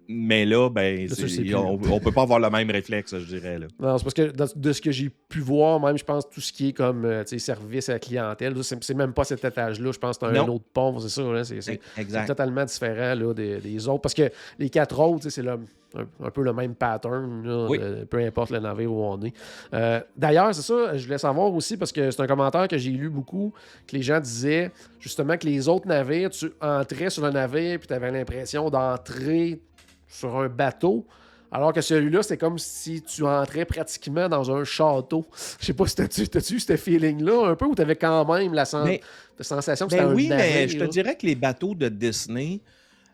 mais 0.08 0.46
là, 0.46 0.70
ben, 0.70 1.08
Là, 1.08 1.15
plus, 1.15 1.56
on, 1.56 1.80
on 1.92 2.00
peut 2.00 2.12
pas 2.12 2.24
avoir 2.24 2.39
le 2.39 2.50
même 2.50 2.70
réflexe, 2.70 3.18
je 3.18 3.25
dirais. 3.25 3.60
Là. 3.60 3.68
Non, 3.80 3.98
c'est 3.98 4.03
parce 4.03 4.13
que 4.13 4.32
dans- 4.32 4.48
de 4.56 4.72
ce 4.74 4.82
que 4.82 4.92
j'ai 4.92 5.10
pu 5.30 5.39
voir, 5.39 5.80
même, 5.80 5.98
je 5.98 6.03
pense 6.03 6.30
tout 6.30 6.42
ce 6.42 6.51
qui 6.51 6.70
est 6.70 6.74
comme 6.74 7.08
tu 7.25 7.30
sais, 7.30 7.39
service 7.39 7.89
à 7.89 7.94
la 7.94 8.00
clientèle, 8.00 8.53
c'est 8.63 8.94
même 8.96 9.13
pas 9.13 9.24
cet 9.24 9.44
étage-là. 9.44 9.92
Je 9.92 9.98
pense 10.00 10.18
que 10.18 10.25
c'est 10.30 10.38
un 10.38 10.48
autre 10.48 10.65
pont, 10.74 11.00
c'est 11.00 11.10
ça. 11.10 11.22
là, 11.24 11.44
C'est 11.44 11.80
totalement 12.25 12.65
différent 12.65 13.15
là, 13.15 13.34
des, 13.34 13.60
des 13.60 13.88
autres. 13.88 14.01
Parce 14.01 14.13
que 14.13 14.30
les 14.60 14.70
quatre 14.70 15.00
autres, 15.00 15.30
c'est 15.30 15.42
le- 15.44 15.60
un, 15.95 16.25
un 16.25 16.29
peu 16.31 16.41
le 16.43 16.53
même 16.53 16.75
pattern, 16.75 17.45
là, 17.45 17.67
Oui. 17.69 17.77
de- 17.79 18.03
peu 18.05 18.17
importe 18.19 18.50
le 18.51 18.59
navire 18.59 18.91
où 18.91 19.03
on 19.03 19.21
est. 19.21 19.33
Euh, 19.73 20.00
D'ailleurs, 20.17 20.53
c'est 20.55 20.62
ça, 20.62 20.97
je 20.97 21.05
voulais 21.05 21.17
savoir 21.17 21.53
aussi, 21.53 21.77
parce 21.77 21.91
que 21.91 22.09
c'est 22.12 22.21
un 22.21 22.27
commentaire 22.27 22.67
que 22.67 22.77
j'ai 22.77 22.91
lu 22.91 23.09
beaucoup, 23.09 23.53
que 23.88 23.95
les 23.95 24.01
gens 24.01 24.19
disaient 24.19 24.71
justement 25.00 25.38
que 25.38 25.45
les 25.45 25.67
autres 25.67 25.88
navires, 25.88 26.29
tu 26.31 26.51
entrais 26.62 27.09
sur 27.09 27.23
le 27.23 27.31
navire, 27.31 27.77
puis 27.79 27.88
tu 27.88 27.93
avais 27.93 28.12
l'impression 28.12 28.69
d'entrer 28.69 29.59
sur 30.07 30.35
un 30.38 30.50
bateau. 30.50 31.05
Alors 31.51 31.71
que 31.71 31.81
celui-là, 31.81 32.23
c'est 32.23 32.38
comme 32.38 32.57
si 32.57 33.03
tu 33.03 33.23
entrais 33.23 33.65
pratiquement 33.65 34.27
dans 34.27 34.50
un 34.50 34.63
château. 34.63 35.23
Je 35.59 35.67
sais 35.67 35.73
pas 35.73 35.85
si 35.85 35.95
t'as-tu 35.95 36.55
eu 36.55 36.59
ce 36.59 36.75
feeling-là 36.75 37.50
un 37.50 37.55
peu 37.55 37.65
ou 37.65 37.75
t'avais 37.75 37.95
quand 37.95 38.25
même 38.33 38.53
la, 38.55 38.65
sen- 38.65 38.83
Mais- 38.85 39.01
la 39.38 39.43
sensation 39.43 39.85
que 39.85 39.91
Ben 39.91 39.97
c'était 40.00 40.09
un 40.12 40.15
oui, 40.15 40.27
mais 40.29 40.67
je 40.67 40.79
te 40.79 40.83
dirais 40.85 41.15
que 41.15 41.27
les 41.27 41.35
bateaux 41.35 41.75
de 41.75 41.89
Disney, 41.89 42.59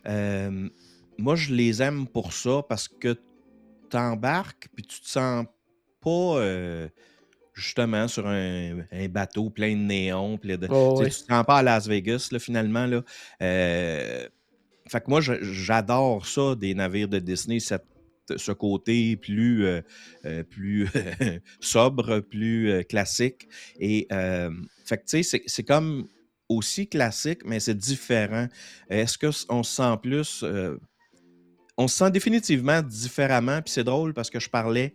euh, 0.07 0.69
moi, 1.20 1.36
je 1.36 1.54
les 1.54 1.82
aime 1.82 2.08
pour 2.08 2.34
ça 2.34 2.62
parce 2.68 2.88
que 2.88 3.16
tu 3.90 3.98
embarques 3.98 4.68
puis 4.76 4.86
tu 4.86 5.00
te 5.02 5.08
sens 5.08 5.46
pas 6.02 6.38
euh, 6.38 6.88
justement 7.54 8.08
sur 8.08 8.28
un, 8.28 8.80
un 8.92 9.08
bateau 9.10 9.50
plein 9.50 9.72
de 9.76 9.82
néons. 9.82 10.38
puis 10.38 10.58
de- 10.58 10.68
Oh, 10.70 10.94
tu 10.98 10.98
sais, 10.98 11.04
ouais. 11.04 11.10
Tu 11.10 11.22
te 11.28 11.34
sens 11.34 11.46
pas 11.46 11.58
à 11.58 11.64
Las 11.64 11.88
Vegas, 11.88 12.30
là, 12.32 12.40
finalement. 12.40 12.86
Là. 12.86 13.04
Euh, 13.42 14.28
fait 14.88 15.02
que 15.02 15.10
moi, 15.10 15.22
j'adore 15.22 16.26
ça 16.26 16.56
des 16.56 16.74
navires 16.74 17.08
de 17.08 17.20
Disney, 17.20 17.60
cette- 17.60 17.86
ce 18.36 18.52
côté 18.52 19.18
plus, 19.18 19.66
euh, 19.66 19.82
euh, 20.26 20.44
plus 20.44 20.88
sobre, 21.60 22.20
plus 22.20 22.70
euh, 22.72 22.84
classique. 22.84 23.48
Et 23.80 24.08
fait 24.86 24.98
que 24.98 25.04
tu 25.04 25.08
sais, 25.08 25.24
c'est- 25.24 25.44
c'est 25.48 25.64
comme 25.64 26.08
aussi 26.48 26.88
classique, 26.88 27.42
mais 27.46 27.60
c'est 27.60 27.76
différent. 27.78 28.48
Est-ce 28.90 29.18
qu'on 29.18 29.64
se 29.64 29.76
sent 29.76 29.98
plus. 30.02 30.44
On 31.79 31.88
se 31.88 31.95
sent 31.98 32.12
définitivement 32.12 32.81
différemment. 32.83 33.62
Puis 33.63 33.71
c'est 33.74 33.86
drôle 33.86 34.13
parce 34.13 34.29
que 34.29 34.39
je 34.39 34.50
parlais. 34.50 34.93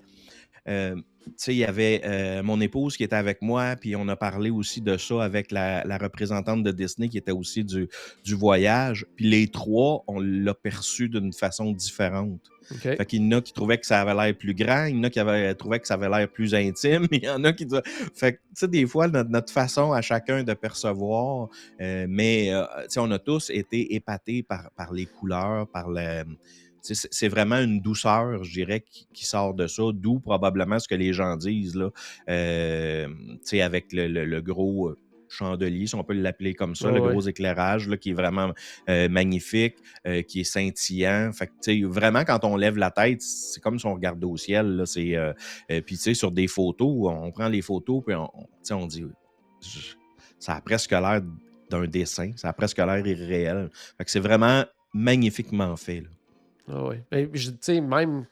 euh, 0.68 0.94
tu 1.26 1.32
sais, 1.38 1.54
il 1.54 1.58
y 1.58 1.64
avait 1.64 2.02
euh, 2.04 2.42
mon 2.42 2.60
épouse 2.60 2.98
qui 2.98 3.02
était 3.02 3.16
avec 3.16 3.40
moi, 3.40 3.76
puis 3.80 3.96
on 3.96 4.06
a 4.08 4.16
parlé 4.16 4.50
aussi 4.50 4.82
de 4.82 4.98
ça 4.98 5.24
avec 5.24 5.50
la, 5.52 5.82
la 5.84 5.96
représentante 5.96 6.62
de 6.62 6.70
Disney 6.70 7.08
qui 7.08 7.16
était 7.16 7.32
aussi 7.32 7.64
du, 7.64 7.88
du 8.24 8.34
voyage. 8.34 9.06
Puis 9.16 9.26
les 9.30 9.48
trois, 9.48 10.04
on 10.06 10.20
l'a 10.20 10.52
perçu 10.52 11.08
d'une 11.08 11.32
façon 11.32 11.72
différente. 11.72 12.40
OK. 12.70 12.80
Fait 12.82 13.06
qu'il 13.06 13.22
y 13.22 13.26
en 13.26 13.38
a 13.38 13.40
qui 13.40 13.54
trouvaient 13.54 13.78
que 13.78 13.86
ça 13.86 14.02
avait 14.02 14.14
l'air 14.14 14.36
plus 14.36 14.54
grand, 14.54 14.84
il 14.84 14.96
y 14.96 14.98
en 14.98 15.04
a 15.04 15.10
qui 15.10 15.20
avaient, 15.20 15.54
trouvaient 15.54 15.80
que 15.80 15.86
ça 15.88 15.94
avait 15.94 16.10
l'air 16.10 16.28
plus 16.28 16.54
intime, 16.54 17.08
il 17.12 17.24
y 17.24 17.30
en 17.30 17.42
a 17.44 17.54
qui 17.54 17.64
disaient... 17.66 17.82
Fait 18.14 18.34
que, 18.34 18.38
tu 18.38 18.44
sais, 18.56 18.68
des 18.68 18.86
fois, 18.86 19.08
notre, 19.08 19.30
notre 19.30 19.52
façon 19.52 19.92
à 19.92 20.02
chacun 20.02 20.44
de 20.44 20.52
percevoir, 20.54 21.48
euh, 21.80 22.06
mais, 22.08 22.50
tu 22.84 22.84
sais, 22.90 23.00
on 23.00 23.10
a 23.10 23.18
tous 23.18 23.50
été 23.50 23.94
épatés 23.94 24.42
par, 24.42 24.70
par 24.76 24.92
les 24.92 25.06
couleurs, 25.06 25.66
par 25.68 25.88
le... 25.88 26.24
C'est 26.92 27.28
vraiment 27.28 27.56
une 27.56 27.80
douceur, 27.80 28.44
je 28.44 28.52
dirais, 28.52 28.80
qui, 28.80 29.06
qui 29.14 29.24
sort 29.24 29.54
de 29.54 29.66
ça, 29.66 29.84
d'où 29.94 30.20
probablement 30.20 30.78
ce 30.78 30.86
que 30.86 30.94
les 30.94 31.12
gens 31.14 31.36
disent, 31.36 31.74
là. 31.76 31.88
Euh, 32.28 33.08
avec 33.62 33.92
le, 33.92 34.06
le- 34.08 34.24
le 34.26 34.40
gros 34.42 34.88
euh, 34.88 34.98
chandelier, 35.28 35.86
si 35.86 35.94
on 35.94 36.04
peut 36.04 36.12
l'appeler 36.12 36.52
comme 36.54 36.74
ça, 36.74 36.90
le 36.90 37.00
ouais. 37.00 37.10
gros 37.10 37.22
éclairage, 37.22 37.88
là, 37.88 37.96
qui 37.96 38.10
est 38.10 38.14
vraiment 38.14 38.52
euh, 38.90 39.08
magnifique 39.08 39.76
euh, 40.06 40.20
qui 40.22 40.40
est 40.40 40.44
scintillant. 40.44 41.30
Fait 41.32 41.46
que, 41.48 41.86
vraiment, 41.86 42.24
quand 42.24 42.44
on 42.44 42.56
lève 42.56 42.76
la 42.76 42.90
tête, 42.90 43.22
c'est 43.22 43.62
comme 43.62 43.78
si 43.78 43.86
on 43.86 43.94
regardait 43.94 44.26
au 44.26 44.36
ciel. 44.36 44.76
Là, 44.76 44.86
c'est, 44.86 45.16
euh, 45.16 45.32
puis, 45.68 45.96
tu 45.96 46.02
sais, 46.02 46.14
sur 46.14 46.30
des 46.30 46.46
photos, 46.48 47.10
on 47.10 47.30
prend 47.32 47.48
les 47.48 47.62
photos, 47.62 48.02
puis 48.06 48.14
on, 48.14 48.30
on- 48.72 48.86
dit, 48.86 49.04
ça 50.38 50.56
a 50.56 50.60
presque 50.60 50.90
l'air 50.92 51.22
d'un 51.70 51.86
dessin, 51.86 52.32
ça 52.36 52.50
a 52.50 52.52
presque 52.52 52.78
l'air 52.78 53.04
irréel. 53.06 53.70
Fait 53.96 54.04
que 54.04 54.10
c'est 54.10 54.20
vraiment 54.20 54.64
magnifiquement 54.92 55.74
fait. 55.76 56.02
là. 56.02 56.08
Ah 56.70 56.84
ouais. 56.86 57.02
Ben, 57.10 57.30
tu 57.30 57.40
sais, 57.60 57.80
même, 57.80 58.24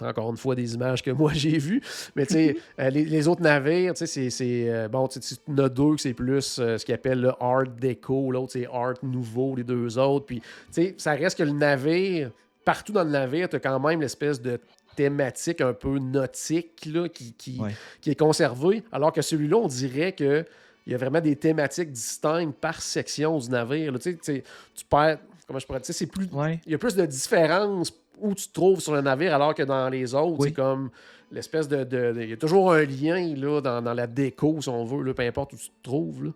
encore 0.00 0.30
une 0.30 0.36
fois, 0.36 0.54
des 0.54 0.74
images 0.74 1.02
que 1.02 1.10
moi 1.10 1.32
j'ai 1.34 1.58
vues, 1.58 1.80
mais 2.16 2.26
tu 2.26 2.34
sais, 2.34 2.56
euh, 2.80 2.90
les, 2.90 3.04
les 3.04 3.28
autres 3.28 3.42
navires, 3.42 3.94
tu 3.94 3.98
sais, 4.00 4.06
c'est- 4.06 4.30
c'est. 4.30 4.68
euh, 4.68 4.88
bon, 4.88 5.06
tu 5.08 5.18
en 5.48 5.58
as 5.58 5.68
deux 5.68 5.94
que 5.94 6.00
c'est 6.00 6.14
plus 6.14 6.58
euh, 6.58 6.78
ce 6.78 6.84
qu'ils 6.84 6.94
appellent 6.94 7.20
le 7.20 7.32
art 7.40 7.64
déco, 7.68 8.30
l'autre 8.32 8.52
c'est 8.52 8.66
art 8.66 8.94
nouveau, 9.02 9.54
les 9.56 9.64
deux 9.64 9.98
autres. 9.98 10.26
Puis, 10.26 10.40
tu 10.40 10.46
sais, 10.70 10.94
ça 10.98 11.12
reste 11.12 11.38
que 11.38 11.44
le 11.44 11.52
navire, 11.52 12.30
partout 12.64 12.92
dans 12.92 13.04
le 13.04 13.10
navire, 13.10 13.48
tu 13.48 13.56
as 13.56 13.60
quand 13.60 13.78
même 13.80 14.00
l'espèce 14.00 14.40
de 14.40 14.58
thématique 14.96 15.60
un 15.60 15.72
peu 15.74 15.98
nautique 15.98 16.86
là, 16.92 17.08
qui, 17.08 17.32
qui, 17.34 17.60
Ouais. 17.60 17.70
qui 18.00 18.10
est 18.10 18.18
conservée, 18.18 18.82
alors 18.90 19.12
que 19.12 19.22
celui-là, 19.22 19.56
on 19.56 19.68
dirait 19.68 20.12
que. 20.12 20.44
Il 20.86 20.92
y 20.92 20.94
a 20.94 20.96
vraiment 20.96 21.20
des 21.20 21.36
thématiques 21.36 21.92
distinctes 21.92 22.56
par 22.58 22.80
section 22.80 23.36
du 23.36 23.50
navire. 23.50 23.92
là. 23.92 23.98
Tu 23.98 24.10
sais, 24.12 24.16
tu 24.16 24.20
sais, 24.22 24.42
tu 24.74 24.86
perds. 24.86 25.18
Comment 25.48 25.58
je 25.58 25.66
pourrais 25.66 25.80
dire? 25.80 25.94
C'est 25.94 26.06
plus 26.06 26.26
Ouais. 26.30 26.60
il 26.66 26.72
y 26.72 26.74
a 26.74 26.78
plus 26.78 26.94
de 26.94 27.04
différence 27.06 27.92
où 28.20 28.34
tu 28.34 28.46
te 28.48 28.52
trouves 28.52 28.80
sur 28.80 28.94
le 28.94 29.00
navire 29.00 29.34
alors 29.34 29.54
que 29.54 29.62
dans 29.62 29.88
les 29.88 30.14
autres, 30.14 30.36
Oui. 30.40 30.48
c'est 30.48 30.54
comme 30.54 30.90
l'espèce 31.32 31.66
de, 31.68 32.14
Il 32.22 32.28
y 32.28 32.32
a 32.34 32.36
toujours 32.36 32.70
un 32.72 32.84
lien 32.84 33.34
là, 33.34 33.60
dans, 33.62 33.80
dans 33.82 33.94
la 33.94 34.06
déco, 34.06 34.60
si 34.60 34.68
on 34.68 34.84
veut, 34.84 35.02
là, 35.02 35.14
peu 35.14 35.22
importe 35.22 35.54
où 35.54 35.56
tu 35.56 35.68
te 35.68 35.82
trouves. 35.82 36.24
là. 36.26 36.30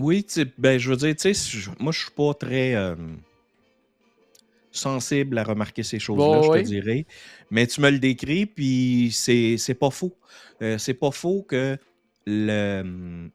Oui, 0.00 0.26
ben, 0.58 0.76
je 0.78 0.90
veux 0.90 0.96
dire, 0.96 1.14
tu 1.14 1.32
sais, 1.32 1.56
je- 1.58 1.70
moi, 1.78 1.92
je 1.92 2.00
suis 2.00 2.10
pas 2.10 2.34
très 2.34 2.74
euh, 2.74 2.96
sensible 4.70 5.38
à 5.38 5.44
remarquer 5.44 5.82
ces 5.82 5.98
choses-là, 5.98 6.24
Bon, 6.38 6.42
je 6.42 6.50
oui. 6.50 6.62
te 6.62 6.68
dirais. 6.68 7.06
Mais 7.50 7.66
tu 7.66 7.80
me 7.80 7.90
le 7.90 7.98
décris, 7.98 8.46
puis 8.46 9.10
c'est 9.12 9.56
c'est 9.58 9.74
pas 9.74 9.90
faux. 9.90 10.16
Euh, 10.62 10.78
c'est 10.78 10.94
pas 10.94 11.10
faux 11.10 11.42
que 11.42 11.76
le. 12.26 13.28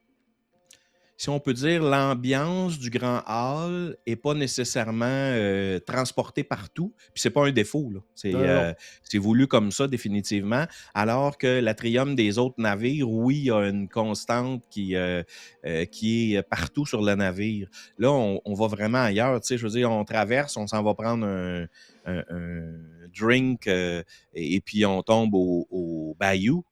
Si 1.20 1.30
on 1.30 1.40
peut 1.40 1.54
dire, 1.54 1.82
l'ambiance 1.82 2.78
du 2.78 2.92
grand 2.92 3.22
hall 3.28 3.98
est 4.06 4.16
pas 4.16 4.36
nécessairement 4.36 5.06
euh, 5.08 5.80
transportée 5.80 6.44
partout. 6.44 6.94
Puis 7.14 7.22
c'est 7.22 7.32
pas 7.32 7.46
un 7.48 7.52
défaut, 7.52 7.90
là. 7.92 8.00
C'est 8.14 8.32
euh, 8.70 8.74
c'est 9.02 9.18
voulu 9.18 9.48
comme 9.48 9.72
ça, 9.72 9.88
définitivement. 9.88 10.66
Alors 10.94 11.40
que 11.40 11.60
l'atrium 11.60 12.16
des 12.16 12.38
autres 12.38 12.62
navires, 12.62 13.10
oui, 13.10 13.38
il 13.38 13.44
y 13.46 13.52
a 13.52 13.68
une 13.68 13.90
constante 13.90 14.64
qui, 14.70 14.96
euh, 14.96 15.24
euh, 15.66 15.86
qui 15.86 16.36
est 16.36 16.44
partout 16.44 16.86
sur 16.86 17.02
le 17.02 17.16
navire. 17.16 17.68
Là, 17.98 18.12
on, 18.12 18.40
on 18.46 18.54
va 18.54 18.68
vraiment 18.68 19.00
ailleurs. 19.02 19.42
Tu 19.42 19.48
sais, 19.48 19.58
je 19.58 19.66
veux 19.66 19.74
dire, 19.74 19.92
on 19.92 20.06
traverse, 20.06 20.56
on 20.56 20.68
s'en 20.68 20.84
va 20.84 20.94
prendre 20.94 21.26
un, 21.26 21.64
un- 22.06 22.24
un- 22.30 23.08
drink 23.18 23.66
et, 23.68 24.04
et, 24.34 24.62
puis 24.62 24.86
on 24.86 25.02
tombe 25.02 25.34
au, 25.34 25.66
au 25.72 26.16
bayou, 26.20 26.64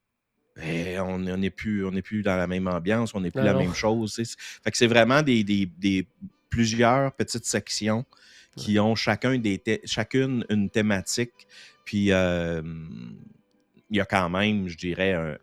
ben, 0.56 1.00
on 1.02 1.20
n'est 1.20 1.50
plus, 1.50 1.86
on 1.86 1.92
plus 2.02 2.22
dans 2.22 2.38
la 2.38 2.48
même 2.48 2.68
ambiance, 2.68 3.14
on 3.14 3.22
n'est 3.22 3.32
plus 3.32 3.44
la 3.44 3.54
même 3.54 3.74
chose. 3.74 4.16
Fait 4.64 4.72
que 4.72 4.78
c'est 4.78 4.88
vraiment 4.88 5.22
des, 5.22 5.44
des, 5.44 5.66
des, 5.66 6.08
plusieurs 6.50 7.12
petites 7.14 7.46
sections 7.46 8.06
qui 8.56 8.80
ont 8.80 8.96
chacun 8.96 9.38
des 9.38 9.62
chacune 9.84 10.46
une 10.50 10.70
thématique. 10.70 11.48
Puis 11.84 12.12
euh, 12.12 12.62
il 13.90 13.98
y 13.98 14.00
a 14.00 14.06
quand 14.06 14.30
même, 14.30 14.70
je 14.70 14.78
dirais, 14.78 15.14
un, 15.14 15.38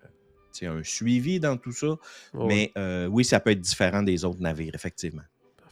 un 0.63 0.83
suivi 0.83 1.39
dans 1.39 1.59
tout 1.59 1.73
ça. 1.73 1.97
Mais 2.33 2.73
euh, 2.79 3.07
oui, 3.07 3.25
ça 3.25 3.39
peut 3.39 3.51
être 3.51 3.61
différent 3.61 4.03
des 4.03 4.25
autres 4.25 4.41
navires, 4.41 4.75
effectivement. 4.75 5.23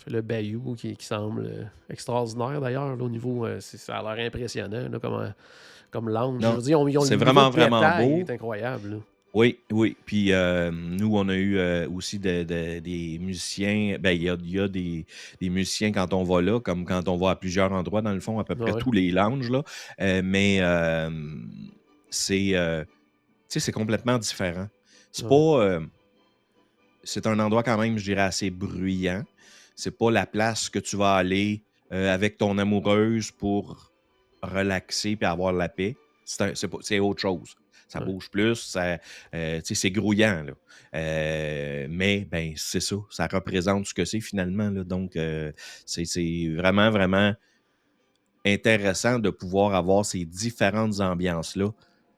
Le 0.06 0.20
Bayou 0.22 0.74
qui, 0.74 0.96
semble 1.00 1.46
euh, 1.46 1.64
extraordinaire 1.90 2.60
d'ailleurs 2.60 3.00
au 3.00 3.08
niveau, 3.08 3.46
ça 3.60 3.98
a 3.98 4.14
l'air 4.14 4.26
impressionnant 4.26 4.98
comme, 5.00 5.32
comme 5.90 6.08
lounge. 6.10 6.44
C'est 7.04 7.16
vraiment, 7.16 7.48
vraiment 7.48 7.80
beau. 7.98 8.22
C'est 8.26 8.34
incroyable. 8.34 9.00
Oui, 9.32 9.60
oui. 9.70 9.96
Puis 10.04 10.32
euh, 10.32 10.70
nous, 10.72 11.16
on 11.16 11.28
a 11.28 11.34
eu 11.34 11.58
euh, 11.58 11.88
aussi 11.88 12.18
des 12.18 13.18
musiciens. 13.20 13.96
Ben, 14.00 14.10
il 14.10 14.22
y 14.22 14.58
a, 14.58 14.68
des, 14.68 15.06
musiciens 15.40 15.92
quand 15.92 16.12
on 16.12 16.24
va 16.24 16.42
là, 16.42 16.58
comme 16.60 16.84
quand 16.84 17.08
on 17.08 17.16
va 17.16 17.30
à 17.30 17.36
plusieurs 17.36 17.72
endroits, 17.72 18.02
dans 18.02 18.12
le 18.12 18.20
fond, 18.20 18.38
à 18.40 18.44
peu 18.44 18.56
près 18.56 18.72
tous 18.78 18.92
les 18.92 19.10
lounges. 19.10 19.50
Là. 19.50 19.62
Euh, 20.00 20.22
mais 20.24 20.60
c'est 22.10 22.54
c'est 23.48 23.72
complètement 23.72 24.18
différent. 24.18 24.68
C'est 25.12 25.28
pas. 25.28 25.80
c'est 27.04 27.26
un 27.26 27.38
endroit 27.38 27.62
quand 27.62 27.78
même, 27.78 27.98
je 27.98 28.04
dirais, 28.04 28.22
assez 28.22 28.50
bruyant. 28.50 29.24
C'est 29.76 29.96
pas 29.96 30.10
la 30.10 30.26
place 30.26 30.68
que 30.68 30.78
tu 30.78 30.96
vas 30.96 31.14
aller 31.14 31.62
avec 31.90 32.36
ton 32.36 32.58
amoureuse 32.58 33.30
pour 33.30 33.92
relaxer 34.42 35.16
et 35.20 35.24
avoir 35.24 35.52
la 35.52 35.68
paix. 35.68 35.96
C'est 36.24 36.98
autre 36.98 37.20
chose 37.20 37.56
ça 37.90 38.00
bouge 38.00 38.30
plus, 38.30 38.76
euh, 38.76 39.60
c'est 39.64 39.90
grouillant. 39.90 40.46
Euh, 40.94 41.86
mais 41.90 42.26
ben, 42.30 42.52
c'est 42.56 42.80
ça, 42.80 42.96
ça 43.10 43.26
représente 43.26 43.86
ce 43.86 43.94
que 43.94 44.04
c'est 44.04 44.20
finalement. 44.20 44.70
Donc, 44.70 45.16
euh, 45.16 45.52
c'est 45.84 46.48
vraiment, 46.54 46.90
vraiment 46.90 47.34
intéressant 48.46 49.18
de 49.18 49.30
pouvoir 49.30 49.74
avoir 49.74 50.04
ces 50.04 50.24
différentes 50.24 51.00
ambiances-là 51.00 51.72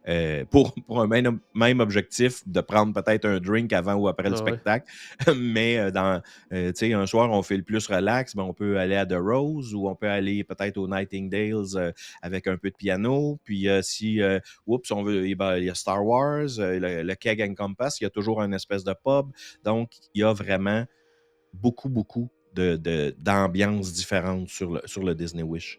euh, 0.08 0.44
pour, 0.46 0.74
pour, 0.86 1.00
un 1.00 1.06
même, 1.06 1.38
même, 1.54 1.80
objectif 1.80 2.46
de 2.46 2.60
prendre 2.60 2.92
peut-être 2.92 3.24
un 3.24 3.38
drink 3.38 3.72
avant 3.72 3.94
ou 3.94 4.08
après 4.08 4.28
le 4.28 4.34
ah 4.34 4.38
spectacle. 4.38 4.90
Mais 5.36 5.78
euh, 5.78 5.90
dans, 5.90 6.20
euh, 6.52 6.72
un 6.80 7.06
soir, 7.06 7.30
on 7.30 7.42
fait 7.42 7.56
le 7.56 7.62
plus 7.62 7.86
relax, 7.86 8.34
mais 8.34 8.42
on 8.42 8.52
peut 8.52 8.78
aller 8.78 8.96
à 8.96 9.06
The 9.06 9.16
Rose 9.16 9.74
ou 9.74 9.88
on 9.88 9.94
peut 9.94 10.08
aller 10.08 10.44
peut-être 10.44 10.76
au 10.76 10.88
Nightingales 10.88 11.92
avec 12.20 12.46
un 12.46 12.56
peu 12.56 12.70
de 12.70 12.76
piano. 12.76 13.38
Puis 13.44 13.68
si, 13.82 14.20
oups, 14.66 14.90
on 14.90 15.02
veut, 15.02 15.26
il 15.28 15.64
y 15.64 15.70
a 15.70 15.74
Star 15.74 16.04
Wars, 16.04 16.48
le, 16.58 17.14
Keg 17.14 17.40
and 17.42 17.54
Compass, 17.54 18.00
il 18.00 18.04
y 18.04 18.06
a 18.06 18.10
toujours 18.10 18.42
une 18.42 18.54
espèce 18.54 18.84
de 18.84 18.92
pub. 18.92 19.30
Donc, 19.64 19.90
il 20.14 20.20
y 20.20 20.24
a 20.24 20.32
vraiment 20.32 20.84
beaucoup, 21.52 21.88
beaucoup 21.88 22.28
d'ambiances 22.54 23.90
de, 23.90 23.96
différentes 23.96 24.48
sur 24.48 24.72
le, 24.72 24.82
sur 24.84 25.02
le 25.02 25.14
Disney 25.14 25.42
Wish. 25.42 25.78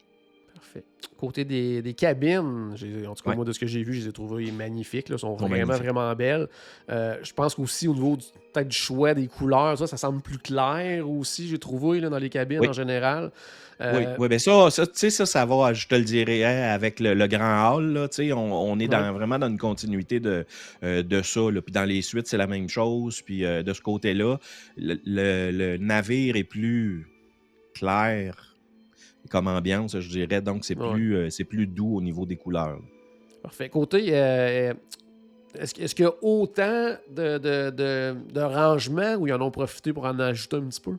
Côté 1.18 1.46
des, 1.46 1.94
cabines, 1.94 2.76
en 3.08 3.14
tout 3.14 3.24
cas, 3.24 3.36
moi, 3.36 3.46
de 3.46 3.52
ce 3.54 3.60
que 3.60 3.68
j'ai 3.68 3.84
vu, 3.84 3.94
je 3.94 4.02
les 4.02 4.08
ai 4.10 4.12
trouvées 4.12 4.52
magnifiques. 4.52 5.08
Elles 5.10 5.20
sont 5.20 5.36
vraiment, 5.36 5.76
vraiment 5.76 6.14
belles. 6.16 6.48
Euh, 6.90 7.18
je 7.24 7.34
pense 7.34 7.56
qu'aussi, 7.56 7.88
au 7.88 7.94
niveau 7.94 8.18
du, 8.18 8.66
du 8.66 8.76
choix 8.76 9.14
des 9.14 9.28
couleurs, 9.28 9.78
ça, 9.78 9.88
ça 9.88 9.98
semble 9.98 10.22
plus 10.22 10.38
clair 10.38 11.10
aussi, 11.10 11.48
j'ai 11.48 11.60
trouvé, 11.60 12.00
là, 12.00 12.10
dans 12.10 12.18
les 12.18 12.30
cabines 12.30 12.68
en 12.68 12.74
général. 12.74 13.32
Euh, 13.82 13.98
oui, 13.98 14.06
oui, 14.20 14.28
bien 14.28 14.40
ça, 14.40 14.70
ça, 14.70 14.86
ça, 14.94 15.26
ça 15.26 15.46
va, 15.46 15.74
je 15.74 15.88
te 15.88 15.96
le 15.96 16.04
dirais, 16.04 16.44
hein, 16.44 16.74
avec 16.74 17.00
le, 17.00 17.28
grand 17.28 17.76
hall, 17.76 17.94
là, 17.94 18.08
on, 18.36 18.38
on 18.38 18.80
est 18.80 18.88
dans, 18.88 19.14
vraiment 19.14 19.40
dans 19.40 19.48
une 19.48 19.58
continuité 19.58 20.20
de, 20.20 20.46
euh, 20.84 21.04
de 21.04 21.22
ça. 21.22 21.42
Puis 21.52 21.72
dans 21.72 21.86
les 21.86 22.02
suites, 22.02 22.28
c'est 22.28 22.38
la 22.38 22.48
même 22.48 22.70
chose. 22.70 23.22
Puis 23.22 23.42
de 23.42 23.74
ce 23.74 23.82
côté-là, 23.82 24.38
le, 24.78 25.78
navire 25.78 26.36
est 26.36 26.44
plus 26.44 27.08
clair 27.74 28.53
comme 29.30 29.48
ambiance, 29.48 30.00
je 30.00 30.10
dirais. 30.10 30.42
Donc, 30.42 30.66
c'est 30.66 30.76
plus, 30.76 31.16
euh, 31.16 31.46
plus 31.48 31.68
doux 31.68 31.98
au 31.98 32.02
niveau 32.02 32.26
des 32.26 32.36
couleurs. 32.36 32.80
Parfait. 33.42 33.70
Côté, 33.70 34.08
euh, 34.12 34.74
est-ce, 35.56 35.82
est 35.82 35.94
qu'il 35.94 36.06
y 36.06 36.08
a 36.08 36.14
autant 36.22 36.96
de, 37.12 37.38
de, 37.38 37.70
de, 37.70 38.42
rangements 38.42 39.16
où 39.16 39.28
ils 39.28 39.34
en 39.34 39.42
ont 39.42 39.52
profité 39.52 39.94
pour 39.94 40.06
en 40.06 40.18
ajouter 40.20 40.58
un 40.58 40.68
petit 40.68 40.82
peu? 40.82 40.98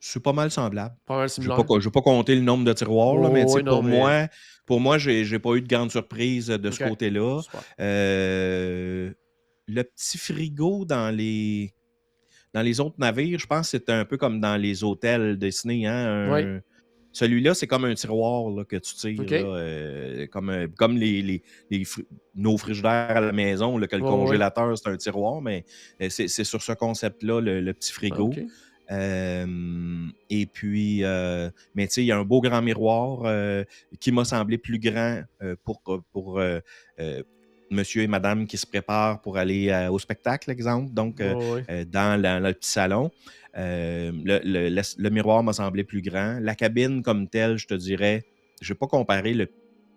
C'est 0.00 0.22
pas 0.22 0.32
mal 0.32 0.50
semblable. 0.50 0.94
Pas 1.06 1.16
mal 1.16 1.28
Je 1.28 1.40
ne 1.40 1.46
vais, 1.80 1.90
pas 1.90 2.00
compter 2.02 2.34
le 2.34 2.42
nombre 2.42 2.64
de 2.64 2.72
tiroirs, 2.72 3.32
mais 3.32 3.44
pour, 3.44 3.82
moi, 3.82 4.28
pour 4.64 4.80
moi, 4.80 4.98
j'ai, 4.98 5.24
n'ai 5.24 5.38
pas 5.38 5.54
eu 5.54 5.62
de 5.62 5.66
grande 5.66 5.90
surprise 5.90 6.46
de 6.48 6.70
ce 6.70 6.84
côté-là. 6.84 7.40
Euh, 7.80 9.12
le 9.66 9.82
petit 9.82 10.18
frigo 10.18 10.84
dans 10.84 11.14
les 11.14 11.74
dans 12.54 12.62
les 12.62 12.80
autres 12.80 12.96
navires, 12.98 13.38
je 13.38 13.46
pense 13.46 13.70
que 13.70 13.78
c'est 13.78 13.90
un 13.90 14.04
peu 14.04 14.16
comme 14.16 14.40
dans 14.40 14.56
les 14.56 14.84
hôtels 14.84 15.38
Disney. 15.38 15.86
Hein, 15.86 16.60
Celui-là, 17.12 17.54
c'est 17.54 17.66
comme 17.66 17.84
un 17.84 17.94
tiroir 17.94 18.66
que 18.66 18.76
tu 18.76 18.94
tires, 18.94 19.24
euh, 19.30 20.26
comme, 20.28 20.50
euh, 20.50 20.68
comme 20.76 20.96
les, 20.96 21.42
nos 22.34 22.56
frigidaires 22.56 23.16
à 23.16 23.20
la 23.20 23.32
maison, 23.32 23.78
que 23.80 23.96
le 23.96 24.02
congélateur, 24.02 24.76
c'est 24.76 24.88
un 24.88 24.96
tiroir, 24.96 25.40
mais 25.40 25.64
euh, 26.00 26.08
c'est 26.10 26.44
sur 26.44 26.62
ce 26.62 26.72
concept-là, 26.72 27.40
le, 27.40 27.72
petit 27.72 27.92
frigo. 27.92 28.30
et 28.90 30.46
puis, 30.46 31.02
mais 31.74 31.86
tu 31.86 31.92
sais, 31.94 32.02
il 32.02 32.06
y 32.06 32.12
a 32.12 32.18
un 32.18 32.24
beau 32.24 32.40
grand 32.40 32.62
miroir 32.62 33.64
qui 34.00 34.12
m'a 34.12 34.24
semblé 34.24 34.58
plus 34.58 34.78
grand 34.78 35.22
pour, 35.64 35.82
pour 36.12 36.40
monsieur 37.70 38.02
et 38.02 38.06
madame 38.06 38.46
qui 38.46 38.56
se 38.56 38.66
préparent 38.66 39.20
pour 39.20 39.36
aller 39.38 39.68
euh, 39.68 39.90
au 39.90 39.98
spectacle, 39.98 40.50
exemple, 40.50 40.92
donc 40.92 41.20
euh, 41.20 41.62
euh, 41.70 41.84
dans, 41.84 42.20
le 42.20 42.52
petit 42.52 42.70
salon. 42.70 43.10
Le, 43.54 45.08
miroir 45.08 45.42
m'a 45.42 45.52
semblé 45.52 45.84
plus 45.84 46.02
grand. 46.02 46.38
La 46.40 46.54
cabine 46.54 47.02
comme 47.02 47.28
telle, 47.28 47.58
je 47.58 47.66
te 47.66 47.74
dirais, 47.74 48.24
je 48.60 48.72
vais 48.72 48.78
pas 48.78 48.86
comparer 48.86 49.34
le 49.34 49.48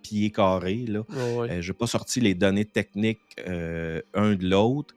pied 0.02 0.32
carré. 0.32 0.86
Là. 0.88 1.04
je 1.10 1.68
n'ai 1.68 1.78
pas 1.78 1.88
sorti 1.88 2.20
les 2.20 2.34
données 2.34 2.66
techniques 2.66 3.20
un 3.46 4.36
de 4.36 4.50
l'autre. 4.50 4.96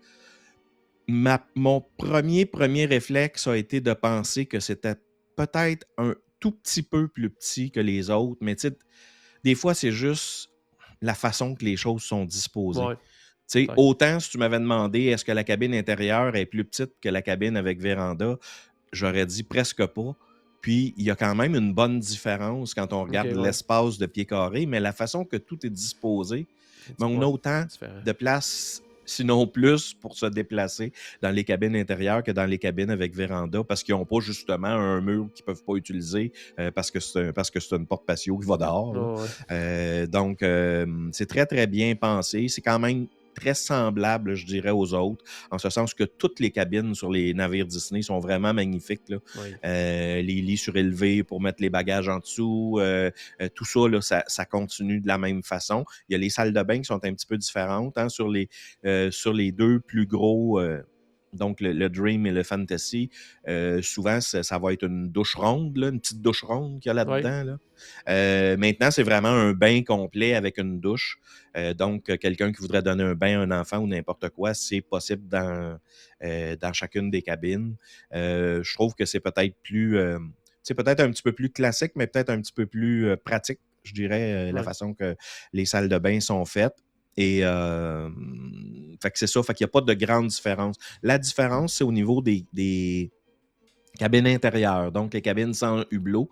mon 1.09 1.85
premier, 1.99 2.47
premier 2.47 2.87
réflexe 2.87 3.47
a 3.47 3.57
été 3.57 3.81
de 3.81 3.93
penser 3.93 4.47
que 4.47 4.61
c'était 4.61 4.97
peut-être 5.37 5.87
un 5.99 6.15
tout 6.41 6.53
petit 6.53 6.83
peu 6.83 7.09
plus 7.09 7.31
petit 7.31 7.71
que 7.71 7.81
les 7.81 8.11
autres, 8.11 8.39
mais 8.41 8.57
des 9.45 9.55
fois, 9.55 9.75
c'est 9.75 9.93
juste 9.93 10.54
la 11.05 11.15
façon 11.15 11.55
que 11.55 11.65
les 11.65 11.77
choses 11.77 12.03
sont 12.03 12.25
disposées. 12.25 12.97
Autant 13.77 14.19
si 14.21 14.31
tu 14.31 14.39
m'avais 14.39 14.59
demandé 14.59 15.05
est-ce 15.05 15.25
que 15.25 15.33
la 15.33 15.45
cabine 15.45 15.75
intérieure 15.75 16.35
est 16.35 16.47
plus 16.47 16.65
petite 16.65 16.93
que 17.01 17.11
la 17.11 17.21
cabine 17.21 17.57
avec 17.57 17.79
véranda, 17.79 18.37
j'aurais 18.91 19.27
dit 19.27 19.43
presque 19.43 19.85
pas. 19.85 20.17
Puis 20.63 20.95
il 20.97 21.05
y 21.05 21.11
a 21.11 21.15
quand 21.15 21.35
même 21.35 21.55
une 21.55 21.75
bonne 21.75 22.01
différence 22.01 22.73
quand 22.73 22.95
on 22.95 23.05
regarde 23.05 23.29
l'espace 23.29 23.99
de 23.99 24.07
pied 24.07 24.25
carré, 24.25 24.65
mais 24.65 24.81
la 24.81 24.93
façon 24.93 25.27
que 25.27 25.37
tout 25.37 25.67
est 25.67 25.71
disposé, 25.71 26.47
mais 26.99 27.05
on 27.05 27.21
a 27.21 27.27
autant 27.27 27.67
de 28.05 28.13
place 28.13 28.83
sinon 29.07 29.47
plus, 29.47 29.95
pour 29.95 30.17
se 30.17 30.27
déplacer 30.27 30.93
dans 31.23 31.31
les 31.31 31.45
cabines 31.45 31.77
intérieures 31.77 32.23
que 32.23 32.31
dans 32.33 32.47
les 32.47 32.59
cabines 32.59 32.91
avec 32.91 33.15
véranda 33.15 33.63
parce 33.65 33.83
qu'ils 33.83 33.95
n'ont 33.95 34.05
pas 34.05 34.21
justement 34.21 34.69
un 34.69 35.01
mur 35.01 35.29
qu'ils 35.35 35.45
ne 35.45 35.53
peuvent 35.53 35.65
pas 35.65 35.75
utiliser 35.75 36.33
euh, 36.59 36.71
parce 36.71 36.91
que 36.91 37.01
c'est 37.01 37.77
une 37.77 37.87
porte 37.87 38.07
patio 38.07 38.39
qui 38.39 38.47
va 38.47 38.57
dehors. 38.57 39.21
Euh, 39.51 40.07
donc, 40.07 40.43
euh, 40.43 40.87
c'est 41.13 41.27
très, 41.27 41.47
très 41.47 41.67
bien 41.67 41.95
pensé. 41.95 42.49
C'est 42.49 42.63
quand 42.63 42.79
même 42.79 43.07
très 43.35 43.55
semblable, 43.55 44.35
je 44.35 44.47
dirais, 44.47 44.71
aux 44.71 44.95
autres, 44.95 45.25
en 45.51 45.59
ce 45.59 45.71
sens 45.71 45.95
que 45.95 46.05
toutes 46.05 46.41
les 46.41 46.51
cabines 46.51 46.95
sur 46.95 47.11
les 47.11 47.35
navires 47.35 47.67
Disney 47.67 48.03
sont 48.03 48.21
vraiment 48.21 48.55
magnifiques. 48.55 49.03
Euh, 49.65 50.23
les 50.23 50.41
lits 50.41 50.57
surélevés 50.57 51.23
pour 51.23 51.41
mettre 51.41 51.61
les 51.61 51.71
bagages 51.71 52.09
en 52.09 52.19
dessous, 52.19 52.79
euh, 52.79 53.11
euh, 53.41 53.49
tout 53.55 53.65
ça, 54.01 54.25
ça, 54.27 54.45
continue 54.45 55.01
de 55.01 55.09
la 55.09 55.19
même 55.19 55.43
façon. 55.43 55.85
Il 56.09 56.13
y 56.13 56.15
a 56.15 56.19
les 56.19 56.31
salles 56.31 56.53
de 56.53 56.63
bain 56.63 56.79
qui 56.79 56.85
sont 56.85 57.05
un 57.05 57.13
petit 57.13 57.27
peu 57.27 57.37
différentes 57.37 57.99
hein, 57.99 58.09
sur, 58.09 58.29
les, 58.29 58.49
sur 59.11 59.33
les 59.33 59.53
deux 59.53 59.81
plus 59.81 60.07
gros 60.07 60.61
donc 61.35 61.61
le, 61.61 61.89
Dream 61.89 62.27
et 62.27 62.33
le 62.33 62.43
Fantasy, 62.43 63.11
euh, 63.49 63.83
souvent, 63.83 64.21
ça, 64.21 64.59
va 64.59 64.73
être 64.73 64.85
une 64.85 65.09
douche 65.09 65.35
ronde, 65.35 65.77
une 65.77 66.01
petite 66.01 66.23
douche 66.23 66.43
ronde 66.43 66.81
qu'il 66.81 66.89
y 66.89 66.91
a 66.91 66.95
là-dedans. 66.95 67.59
Euh, 68.09 68.57
maintenant, 68.57 68.91
c'est 68.91 69.03
vraiment 69.03 69.29
un 69.29 69.53
bain 69.53 69.83
complet 69.83 70.35
avec 70.35 70.59
une 70.59 70.81
douche. 70.81 71.19
Euh, 71.57 71.75
donc, 71.75 72.05
quelqu'un 72.19 72.53
qui 72.53 72.61
voudrait 72.61 72.83
donner 72.83 73.05
un 73.05 73.15
bain 73.15 73.41
à 73.41 73.43
un 73.43 73.61
enfant 73.61 73.79
ou 73.79 73.87
n'importe 73.87 74.31
quoi, 74.31 74.55
c'est 74.55 74.81
possible 74.81 75.29
dans, 75.29 75.79
dans 76.23 76.73
chacune 76.73 77.11
des 77.11 77.23
cabines. 77.23 77.77
je 78.13 78.75
trouve 78.75 78.95
que 78.95 79.05
c'est 79.05 79.21
peut-être 79.21 79.57
plus... 79.63 79.99
c'est 80.63 80.75
peut-être 80.75 81.01
un 81.01 81.11
petit 81.11 81.23
peu 81.23 81.33
plus 81.33 81.51
classique, 81.51 81.93
mais 81.97 82.07
peut-être 82.07 82.31
un 82.31 82.41
petit 82.41 82.53
peu 82.53 82.67
plus 82.67 83.17
pratique, 83.25 83.61
je 83.83 83.93
dirais, 83.93 84.53
la 84.53 84.63
façon 84.63 84.95
que 84.95 85.17
les 85.53 85.67
salles 85.67 85.89
de 85.89 85.99
bain 85.99 86.21
sont 86.21 86.45
faites. 86.45 86.77
Et 87.17 87.43
fait 89.05 89.11
que 89.11 89.19
c'est 89.19 89.27
ça, 89.27 89.43
fait 89.43 89.55
qu'il 89.55 89.65
n'y 89.65 89.71
a 89.71 89.73
pas 89.73 89.81
de 89.81 89.95
grande 89.95 90.29
différence. 90.29 90.77
La 91.03 91.19
différence, 91.19 91.75
c'est 91.75 91.85
au 91.85 91.93
niveau 91.93 92.23
des, 92.23 92.45
des, 92.53 93.11
cabine 93.99 94.27
intérieure, 94.27 94.91
donc 94.91 95.15
les 95.15 95.23
cabines 95.23 95.55
sans 95.55 95.85
hublot. 95.91 96.29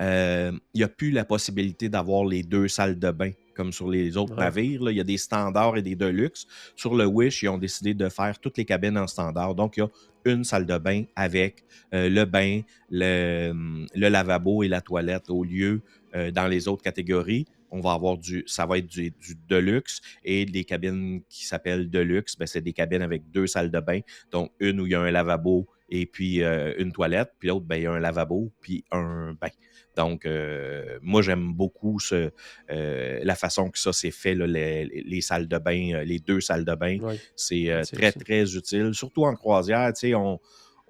Euh, 0.00 0.52
il 0.72 0.78
n'y 0.78 0.84
a 0.84 0.88
plus 0.88 1.10
la 1.10 1.24
possibilité 1.24 1.88
d'avoir 1.88 2.24
les 2.24 2.42
deux 2.42 2.68
salles 2.68 2.98
de 2.98 3.10
bain 3.10 3.32
comme 3.54 3.70
sur 3.70 3.90
les 3.90 4.16
autres 4.16 4.34
navires. 4.34 4.90
Il 4.90 4.96
y 4.96 5.00
a 5.00 5.04
des 5.04 5.18
standards 5.18 5.76
et 5.76 5.82
des 5.82 5.94
deluxe. 5.94 6.46
Sur 6.74 6.94
le 6.94 7.04
Wish, 7.04 7.42
ils 7.42 7.48
ont 7.48 7.58
décidé 7.58 7.92
de 7.92 8.08
faire 8.08 8.38
toutes 8.38 8.56
les 8.56 8.64
cabines 8.64 8.96
en 8.96 9.06
standard. 9.06 9.54
Donc, 9.54 9.76
il 9.76 9.80
y 9.80 9.82
a 9.82 9.88
une 10.24 10.44
salle 10.44 10.64
de 10.64 10.78
bain 10.78 11.04
avec 11.16 11.64
euh, 11.92 12.08
le 12.08 12.24
bain, 12.24 12.62
le, 12.90 13.86
lavabo 13.94 14.62
et 14.62 14.68
la 14.68 14.80
toilette 14.80 15.28
au 15.28 15.44
lieu 15.44 15.82
euh, 16.14 16.30
dans 16.30 16.46
les 16.46 16.66
autres 16.66 16.82
catégories. 16.82 17.46
On 17.72 17.80
va 17.80 17.92
avoir 17.92 18.18
du, 18.18 18.44
ça 18.46 18.66
va 18.66 18.78
être 18.78 18.86
du, 18.86 19.10
du 19.10 19.34
deluxe 19.48 20.00
et 20.24 20.44
des 20.44 20.64
cabines 20.64 21.22
qui 21.28 21.46
s'appellent 21.46 21.90
deluxe, 21.90 22.36
ben, 22.36 22.46
c'est 22.46 22.60
des 22.60 22.72
cabines 22.72 23.02
avec 23.02 23.30
deux 23.30 23.46
salles 23.46 23.70
de 23.70 23.80
bain. 23.80 24.00
Donc, 24.30 24.52
une 24.60 24.80
où 24.80 24.86
il 24.86 24.92
y 24.92 24.94
a 24.94 25.00
un 25.00 25.10
lavabo 25.10 25.66
et 25.88 26.06
puis 26.06 26.42
euh, 26.42 26.74
une 26.78 26.92
toilette, 26.92 27.32
puis 27.38 27.48
l'autre, 27.48 27.66
ben, 27.66 27.76
il 27.76 27.82
y 27.82 27.86
a 27.86 27.92
un 27.92 28.00
lavabo, 28.00 28.52
puis 28.60 28.84
un 28.90 29.36
bain. 29.40 29.48
Donc, 29.96 30.24
euh, 30.24 30.98
moi, 31.02 31.20
j'aime 31.20 31.52
beaucoup 31.52 31.98
ce, 31.98 32.30
euh, 32.70 33.20
la 33.22 33.34
façon 33.34 33.70
que 33.70 33.78
ça 33.78 33.92
s'est 33.92 34.10
fait, 34.10 34.34
les, 34.34 35.20
salles 35.20 35.48
de 35.48 35.58
bain, 35.58 36.02
les 36.04 36.18
deux 36.18 36.40
salles 36.40 36.64
de 36.64 36.74
bain. 36.74 36.98
C'est 37.36 37.82
très, 37.92 38.12
très 38.12 38.54
utile, 38.56 38.94
surtout 38.94 39.24
en 39.24 39.34
croisière. 39.34 39.92
Tu 39.92 40.08
sais, 40.08 40.14
on, 40.14 40.40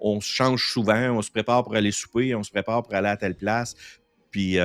on 0.03 0.21
se 0.21 0.29
change 0.29 0.69
souvent, 0.69 1.17
on 1.17 1.23
se 1.23 1.31
prépare 1.31 1.63
pour 1.63 1.75
aller 1.75 1.93
souper, 1.93 2.35
on 2.35 2.43
se 2.43 2.51
prépare 2.51 2.83
pour 2.83 2.95
aller 2.95 3.09
à 3.09 3.17
telle 3.17 3.37
place. 3.37 3.75
Puis, 4.33 4.57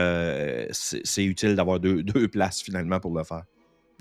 c'est 0.71 1.23
utile 1.23 1.55
d'avoir 1.55 1.79
deux, 1.79 2.01
deux 2.03 2.27
places 2.27 2.61
finalement 2.63 2.99
pour 2.99 3.15
le 3.15 3.23
faire. 3.23 3.43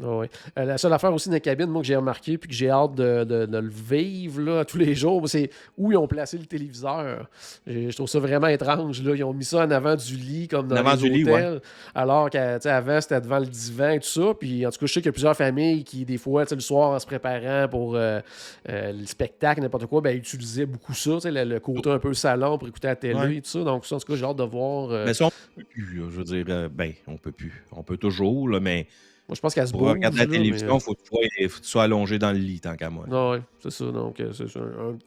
Oui. 0.03 0.27
Euh, 0.59 0.65
la 0.65 0.77
seule 0.77 0.93
affaire 0.93 1.13
aussi 1.15 1.31
dans 1.31 1.35
la 1.35 1.41
cabine, 1.41 1.67
moi, 1.67 1.81
que 1.81 1.89
j'ai 1.89 1.97
remarqué 1.97 2.37
puis 2.37 2.51
que 2.51 2.55
j'ai 2.55 2.69
hâte 2.69 2.95
de, 2.95 3.25
de, 3.25 3.59
le 3.59 3.69
vivre 3.69 4.43
là, 4.43 4.65
tous 4.65 4.77
les 4.77 4.95
jours, 4.95 5.27
c'est 5.27 5.51
où 5.79 5.91
ils 5.91 5.97
ont 5.97 6.07
placé 6.07 6.37
le 6.37 6.45
téléviseur. 6.45 7.29
Je 7.67 7.95
trouve 7.95 8.09
ça 8.09 8.19
vraiment 8.19 8.49
étrange. 8.49 9.03
Là. 9.03 9.15
Ils 9.15 9.25
ont 9.25 9.33
mis 9.33 9.45
ça 9.45 9.65
en 9.65 9.71
avant 9.71 9.97
du 9.97 10.17
lit, 10.17 10.49
comme 10.49 10.69
dans 10.69 10.75
les 10.75 10.97
du 10.97 11.23
hôtels. 11.23 11.55
Lit, 11.55 11.61
Alors 11.95 12.29
qu'avant, 12.29 13.01
c'était 13.01 13.21
devant 13.23 13.39
le 13.39 13.47
divan 13.47 13.91
et 13.91 14.01
tout 14.01 14.07
ça. 14.07 14.35
Puis 14.39 14.67
en 14.67 14.71
tout 14.71 14.79
cas, 14.81 14.87
je 14.87 14.93
sais 14.93 15.01
qu'il 15.01 15.07
y 15.07 15.09
a 15.09 15.13
plusieurs 15.13 15.37
familles 15.37 15.85
qui, 15.85 16.05
des 16.05 16.19
fois, 16.19 16.45
le 16.51 16.61
soir, 16.61 16.91
en 16.91 16.99
se 16.99 17.07
préparant 17.07 17.67
pour 17.69 17.97
euh, 17.97 18.21
euh, 18.69 18.93
le 18.93 19.07
spectacle, 19.07 19.63
n'importe 19.63 19.87
quoi, 19.87 20.03
ben, 20.03 20.17
utilisaient 20.17 20.67
beaucoup 20.67 20.93
ça, 20.93 21.19
le, 21.25 21.45
le, 21.45 21.61
côté 21.61 21.91
un 21.91 21.99
peu 21.99 22.13
salon 22.13 22.59
pour 22.59 22.69
écouter 22.69 22.89
la 22.89 22.97
télé 22.97 23.37
et 23.37 23.41
tout 23.41 23.49
ça. 23.49 23.65
Donc, 23.65 23.87
ça, 23.87 23.97
en 23.97 23.99
tout 23.99 24.13
cas, 24.13 24.17
j'ai 24.17 24.25
hâte 24.25 24.37
de 24.37 24.45
voir. 24.45 24.91
Mais 25.07 25.15
ça, 25.15 25.27
on 25.27 25.31
peut 25.57 25.65
plus. 25.65 25.97
Je 25.97 26.03
veux 26.03 26.25
dire, 26.25 26.69
ben, 26.71 26.93
on 27.07 27.17
peut 27.17 27.33
plus. 27.33 27.65
On 27.73 27.83
peut 27.83 27.97
toujours, 27.97 28.49
là, 28.51 28.61
mais 28.61 28.87
moi, 29.29 29.35
je 29.35 29.41
pense 29.41 29.55
qu'elle 29.55 29.67
se 29.67 29.73
Pour 29.73 29.89
regarder 29.89 30.19
la 30.19 30.27
télévision, 30.27 30.79
il 30.79 30.81
faut, 30.81 30.95
que 30.95 31.01
tu 31.03 31.51
sois 31.63 31.83
allongé 31.83 32.17
dans 32.19 32.31
le 32.31 32.39
lit, 32.39 32.61
tant 32.61 32.77
qu'à 32.77 32.91
moi. 32.91 33.07
oui, 33.09 33.39
c'est 33.59 33.73
ça. 33.73 33.85
Donc, 33.87 34.21
euh, 34.21 34.33
c'est 34.33 34.45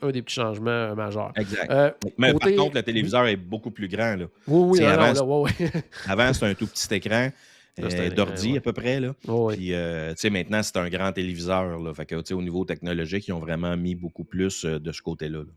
un, 0.01 0.11
des 0.11 0.21
petits 0.21 0.35
changements 0.35 0.69
euh, 0.69 0.95
majeurs. 0.95 1.31
Exact. 1.37 1.71
Euh, 1.71 1.91
mais 2.17 2.33
par 2.33 2.51
contre, 2.53 2.75
le 2.75 2.83
téléviseur 2.83 3.27
est 3.27 3.37
beaucoup 3.37 3.71
plus 3.71 3.87
grand. 3.87 4.17
Là. 4.17 4.25
Oui, 4.47 4.79
oui, 4.79 4.85
avant, 4.85 5.13
non, 5.13 5.45
là, 5.45 5.51
avant 6.07 6.33
c'était 6.33 6.47
un 6.47 6.53
tout 6.53 6.67
petit 6.67 6.93
écran. 6.93 7.29
d'ordi 8.13 8.57
à 8.57 8.61
peu 8.61 8.73
près. 8.73 8.99
Là. 8.99 9.13
Puis, 9.23 10.29
maintenant, 10.29 10.63
c'est 10.63 10.77
un 10.77 10.89
grand 10.89 11.13
téléviseur. 11.13 11.79
Là. 11.79 11.93
Fait 11.93 12.05
que, 12.05 12.33
au 12.33 12.41
niveau 12.41 12.65
technologique, 12.65 13.25
ils 13.29 13.33
ont 13.33 13.39
vraiment 13.39 13.77
mis 13.77 13.95
beaucoup 13.95 14.25
plus 14.25 14.65
de 14.65 14.91
ce 14.91 15.01
côté-là. 15.01 15.39
là 15.39 15.51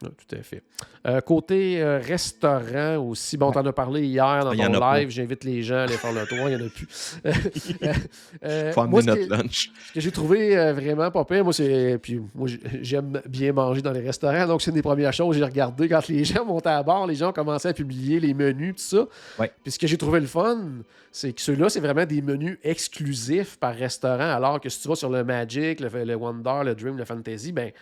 tout 0.00 0.36
à 0.36 0.42
fait. 0.42 0.62
Euh, 1.06 1.20
côté 1.20 1.80
euh, 1.80 1.98
restaurant 1.98 2.96
aussi, 2.96 3.36
bon, 3.36 3.50
on 3.54 3.58
en 3.58 3.66
as 3.66 3.72
parlé 3.72 4.02
hier 4.06 4.44
dans 4.44 4.54
ton 4.54 4.92
live. 4.92 5.10
J'invite 5.10 5.44
les 5.44 5.62
gens 5.62 5.76
à 5.76 5.82
aller 5.82 5.96
faire 5.96 6.12
le 6.12 6.26
tour. 6.26 6.48
Il 6.48 6.56
n'y 6.56 6.62
en 6.62 6.66
a 6.66 6.70
plus. 6.70 7.16
euh, 8.44 8.72
Faut 8.72 8.86
moi, 8.86 9.02
notre 9.02 9.28
lunch. 9.28 9.70
Ce 9.88 9.92
que 9.92 10.00
j'ai 10.00 10.10
trouvé 10.10 10.56
euh, 10.56 10.72
vraiment 10.72 11.10
pas 11.10 11.24
pire, 11.24 11.44
moi, 11.44 11.52
c'est. 11.52 11.98
Puis 12.00 12.20
moi, 12.34 12.48
j'aime 12.80 13.20
bien 13.28 13.52
manger 13.52 13.82
dans 13.82 13.92
les 13.92 14.00
restaurants. 14.00 14.46
Donc, 14.46 14.62
c'est 14.62 14.70
une 14.70 14.76
des 14.76 14.82
premières 14.82 15.12
choses 15.12 15.34
que 15.34 15.38
j'ai 15.38 15.44
regardé 15.44 15.88
quand 15.88 16.06
les 16.08 16.24
gens 16.24 16.44
montaient 16.44 16.68
à 16.68 16.82
bord. 16.82 17.06
Les 17.06 17.14
gens 17.14 17.32
commençaient 17.32 17.70
à 17.70 17.74
publier 17.74 18.20
les 18.20 18.34
menus, 18.34 18.76
tout 18.76 18.96
ça. 18.96 19.48
Puis 19.62 19.72
ce 19.72 19.78
que 19.78 19.86
j'ai 19.86 19.96
trouvé 19.96 20.20
le 20.20 20.26
fun, 20.26 20.58
c'est 21.10 21.32
que 21.32 21.40
ceux-là, 21.40 21.68
c'est 21.68 21.80
vraiment 21.80 22.06
des 22.06 22.22
menus 22.22 22.58
exclusifs 22.62 23.58
par 23.58 23.74
restaurant. 23.74 24.30
Alors 24.30 24.60
que 24.60 24.68
si 24.68 24.80
tu 24.80 24.88
vas 24.88 24.94
sur 24.94 25.10
le 25.10 25.24
Magic, 25.24 25.80
le, 25.80 26.04
le 26.04 26.14
Wonder, 26.14 26.60
le 26.64 26.74
Dream, 26.74 26.96
le 26.96 27.04
Fantasy, 27.04 27.52
ben 27.52 27.72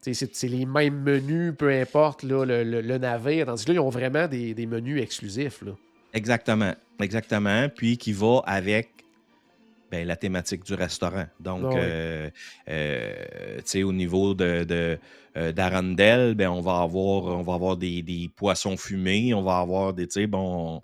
c'est 0.00 0.48
les 0.48 0.66
mêmes 0.66 1.02
menus, 1.02 1.52
peu 1.56 1.70
importe 1.70 2.22
le, 2.22 2.44
le, 2.44 2.98
navire. 2.98 3.46
Tandis 3.46 3.64
que 3.64 3.70
là, 3.70 3.74
ils 3.74 3.80
ont 3.80 3.90
vraiment 3.90 4.26
des, 4.26 4.66
menus 4.66 5.02
exclusifs. 5.02 5.62
Là. 5.62 5.72
Exactement. 6.14 6.74
Exactement. 7.00 7.68
Puis 7.68 7.98
qui 7.98 8.12
va 8.12 8.42
avec 8.46 8.88
ben, 9.90 10.06
la 10.06 10.16
thématique 10.16 10.64
du 10.64 10.74
restaurant. 10.74 11.26
Donc, 11.40 11.64
ah 11.64 11.76
euh, 11.76 12.30
euh, 12.68 13.82
au 13.82 13.92
niveau 13.92 14.34
de, 14.34 14.98
euh, 15.36 15.52
d'Arandel, 15.52 16.34
ben, 16.34 16.48
on 16.48 16.60
va 16.60 16.80
avoir, 16.80 17.24
on 17.24 17.42
va 17.42 17.54
avoir 17.54 17.76
des, 17.76 18.30
poissons 18.36 18.76
fumés, 18.76 19.34
on 19.34 19.42
va 19.42 19.58
avoir 19.58 19.92
des, 19.92 20.06
bon, 20.26 20.80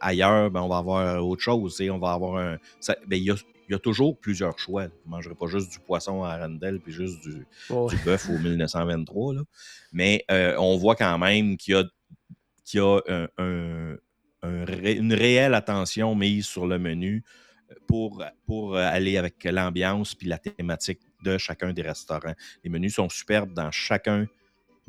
ailleurs, 0.00 0.50
ben, 0.50 0.62
on 0.62 0.68
va 0.68 0.78
avoir 0.78 1.24
autre 1.24 1.42
chose. 1.42 1.80
On 1.90 1.98
va 1.98 2.12
avoir 2.12 2.36
un. 2.36 2.58
Ben, 3.06 3.16
il 3.16 3.24
y 3.24 3.30
a 3.30 3.36
il 3.70 3.74
y 3.74 3.76
a 3.76 3.78
toujours 3.78 4.18
plusieurs 4.18 4.58
choix. 4.58 4.86
Vous 4.86 4.92
ne 5.06 5.10
mangerez 5.12 5.36
pas 5.36 5.46
juste 5.46 5.70
du 5.70 5.78
poisson 5.78 6.24
à 6.24 6.30
Arendelle 6.30 6.80
puis 6.80 6.92
juste 6.92 7.20
du, 7.22 7.46
bœuf 8.04 8.28
au 8.28 8.36
1923. 8.36 9.34
Mais 9.92 10.24
euh, 10.28 10.56
on 10.58 10.76
voit 10.76 10.96
quand 10.96 11.16
même 11.18 11.56
qu'il 11.56 11.74
y 11.74 11.76
a, 11.76 11.84
qu'il 12.64 12.80
y 12.80 12.82
a 12.82 13.28
une 13.38 15.14
réelle 15.14 15.54
attention 15.54 16.16
mise 16.16 16.46
sur 16.46 16.66
le 16.66 16.80
menu 16.80 17.22
pour, 17.86 18.24
pour 18.44 18.76
aller 18.76 19.16
avec 19.16 19.44
l'ambiance 19.44 20.16
puis 20.16 20.26
la 20.26 20.38
thématique 20.38 21.00
de 21.22 21.38
chacun 21.38 21.72
des 21.72 21.82
restaurants. 21.82 22.34
Les 22.64 22.70
menus 22.70 22.96
sont 22.96 23.08
superbes 23.08 23.52
dans 23.52 23.70
chacun 23.70 24.26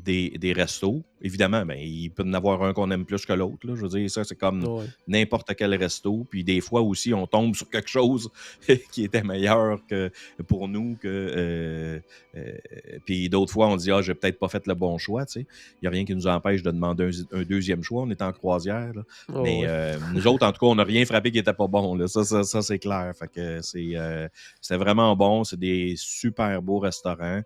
des, 0.04 0.52
restos. 0.54 1.02
Évidemment, 1.20 1.64
ben, 1.64 1.78
il 1.78 2.10
peut 2.10 2.24
y 2.24 2.28
en 2.28 2.34
avoir 2.34 2.62
un 2.64 2.72
qu'on 2.72 2.90
aime 2.90 3.04
plus 3.04 3.24
que 3.24 3.32
l'autre. 3.32 3.58
Je 3.62 3.82
veux 3.82 3.88
dire, 3.88 4.10
ça, 4.10 4.24
c'est 4.24 4.36
comme 4.36 4.64
n'importe 5.06 5.54
quel 5.54 5.74
resto. 5.74 6.26
Puis 6.28 6.42
des 6.42 6.60
fois 6.60 6.82
aussi, 6.82 7.14
on 7.14 7.26
tombe 7.26 7.54
sur 7.54 7.68
quelque 7.70 7.88
chose 7.88 8.30
qui 8.92 9.04
était 9.04 9.22
meilleur 9.22 9.78
que 9.86 10.10
pour 10.48 10.68
nous. 10.68 10.96
Que, 11.00 11.08
euh, 11.08 12.00
euh, 12.36 12.58
puis 13.06 13.28
d'autres 13.28 13.52
fois, 13.52 13.68
on 13.68 13.76
dit 13.76 13.90
Ah, 13.90 14.02
j'ai 14.02 14.14
peut-être 14.14 14.38
pas 14.38 14.48
fait 14.48 14.66
le 14.66 14.74
bon 14.74 14.98
choix. 14.98 15.24
Il 15.36 15.46
n'y 15.82 15.88
a 15.88 15.90
rien 15.90 16.04
qui 16.04 16.14
nous 16.14 16.26
empêche 16.26 16.62
de 16.62 16.70
demander 16.70 17.10
un, 17.32 17.42
deuxième 17.42 17.82
choix. 17.82 18.02
On 18.02 18.10
est 18.10 18.22
en 18.22 18.32
croisière. 18.32 18.92
Mais 19.28 19.62
euh, 19.64 19.96
nous 20.14 20.26
autres, 20.26 20.46
en 20.46 20.52
tout 20.52 20.60
cas, 20.60 20.66
on 20.66 20.74
n'a 20.74 20.84
rien 20.84 21.04
frappé 21.04 21.30
qui 21.30 21.38
n'était 21.38 21.54
pas 21.54 21.68
bon. 21.68 21.94
Là. 21.94 22.08
Ça, 22.08 22.24
ça, 22.24 22.62
c'est 22.62 22.78
clair. 22.78 23.12
Fait 23.16 23.28
que 23.28 23.60
c'est, 23.62 24.76
vraiment 24.76 25.14
bon. 25.14 25.44
C'est 25.44 25.58
des 25.58 25.94
super 25.96 26.60
beaux 26.62 26.80
restaurants 26.80 27.42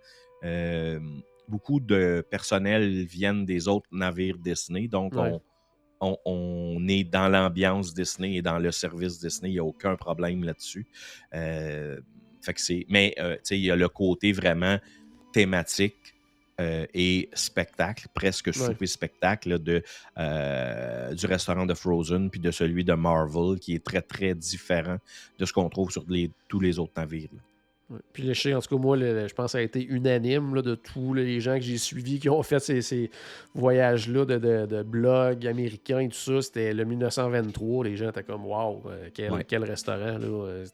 beaucoup 1.48 1.80
de 1.80 2.24
personnel 2.30 3.04
viennent 3.04 3.44
des 3.44 3.68
autres 3.68 3.88
navires 3.92 4.38
Disney. 4.38 4.88
Donc, 4.88 5.14
on, 6.00 6.86
est 6.88 7.04
dans 7.04 7.28
l'ambiance 7.28 7.94
Disney 7.94 8.36
et 8.36 8.42
dans 8.42 8.58
le 8.58 8.70
service 8.70 9.18
Disney. 9.18 9.50
Il 9.50 9.54
n'y 9.54 9.58
a 9.58 9.64
aucun 9.64 9.96
problème 9.96 10.44
là-dessus. 10.44 10.86
Euh, 11.34 12.00
mais, 12.88 13.14
euh, 13.18 13.36
il 13.50 13.58
y 13.58 13.70
a 13.70 13.76
le 13.76 13.88
côté 13.88 14.32
vraiment 14.32 14.78
thématique. 15.32 16.14
Euh, 16.58 16.86
et 16.94 17.28
spectacle, 17.34 18.06
presque 18.14 18.54
souper 18.54 18.86
spectacle 18.86 19.58
de, 19.58 19.82
du 21.14 21.26
restaurant 21.26 21.66
de 21.66 21.74
Frozen 21.74 22.30
puis 22.30 22.40
de 22.40 22.50
celui 22.50 22.82
de 22.82 22.94
Marvel 22.94 23.58
qui 23.60 23.74
est 23.74 23.84
très 23.84 24.00
très 24.00 24.34
différent 24.34 24.96
de 25.38 25.44
ce 25.44 25.52
qu'on 25.52 25.68
trouve 25.68 25.90
sur 25.90 26.06
tous 26.48 26.60
les 26.60 26.78
autres 26.78 26.94
navires. 26.96 27.28
Puis 28.12 28.24
le 28.24 28.56
en 28.56 28.60
tout 28.60 28.76
cas, 28.76 28.82
moi, 28.82 28.96
je 28.98 29.32
pense 29.32 29.46
que 29.46 29.52
ça 29.52 29.58
a 29.58 29.60
été 29.60 29.84
unanime 29.84 30.60
de 30.60 30.74
tous 30.74 31.14
les 31.14 31.40
gens 31.40 31.54
que 31.54 31.62
j'ai 31.62 31.78
suivis 31.78 32.18
qui 32.18 32.28
ont 32.28 32.42
fait 32.42 32.58
ces, 32.58 33.10
voyages-là 33.54 34.24
de, 34.24 34.66
de, 34.66 34.82
blogs 34.82 35.46
américains 35.46 36.00
et 36.00 36.08
tout 36.08 36.16
ça. 36.16 36.42
C'était 36.42 36.74
le 36.74 36.84
1923. 36.84 37.84
Les 37.84 37.96
gens 37.96 38.08
étaient 38.08 38.24
comme 38.24 38.44
Waouh, 38.44 38.82
quel, 39.14 39.64
restaurant. 39.64 40.18
Là, 40.18 40.64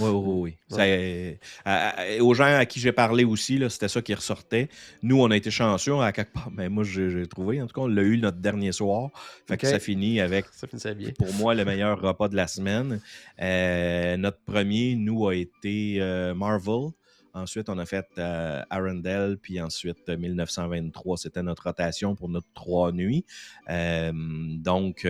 oui, 0.00 0.08
oui, 0.08 0.56
oui. 0.78 2.20
aux 2.20 2.34
gens 2.34 2.44
à 2.44 2.64
qui 2.64 2.78
j'ai 2.78 2.92
parlé 2.92 3.24
aussi, 3.24 3.60
c'était 3.68 3.88
ça 3.88 4.00
qui 4.00 4.14
ressortait. 4.14 4.68
Nous, 5.02 5.20
on 5.20 5.30
a 5.30 5.36
été 5.36 5.50
chanceux 5.50 5.98
à 5.98 6.12
quelque 6.12 6.32
part. 6.32 6.50
Mais 6.52 6.68
moi, 6.68 6.84
j'ai 6.84 7.26
trouvé. 7.26 7.60
En 7.60 7.66
tout 7.66 7.74
cas, 7.74 7.82
on 7.82 7.88
l'a 7.88 8.02
eu 8.02 8.18
notre 8.18 8.38
dernier 8.38 8.70
soir. 8.70 9.10
Fait 9.48 9.56
que 9.56 9.66
ça 9.66 9.80
finit 9.80 10.20
avec, 10.20 10.46
ça 10.52 10.94
bien. 10.94 11.10
pour 11.18 11.32
moi, 11.34 11.54
le 11.54 11.64
meilleur 11.64 12.00
repas 12.00 12.28
de 12.28 12.36
la 12.36 12.46
semaine. 12.46 13.00
Euh, 13.40 14.16
notre 14.16 14.38
premier, 14.38 14.94
nous, 14.94 15.26
a 15.26 15.34
été 15.34 15.96
euh, 16.00 16.34
Marvel. 16.52 16.90
Ensuite, 17.34 17.70
on 17.70 17.78
a 17.78 17.86
fait 17.86 18.06
euh, 18.18 18.62
Arendelle, 18.68 19.38
puis 19.40 19.60
ensuite 19.60 20.06
1923, 20.06 21.16
c'était 21.16 21.42
notre 21.42 21.64
rotation 21.64 22.14
pour 22.14 22.28
notre 22.28 22.48
trois 22.54 22.92
nuits. 22.92 23.24
donc, 23.68 25.06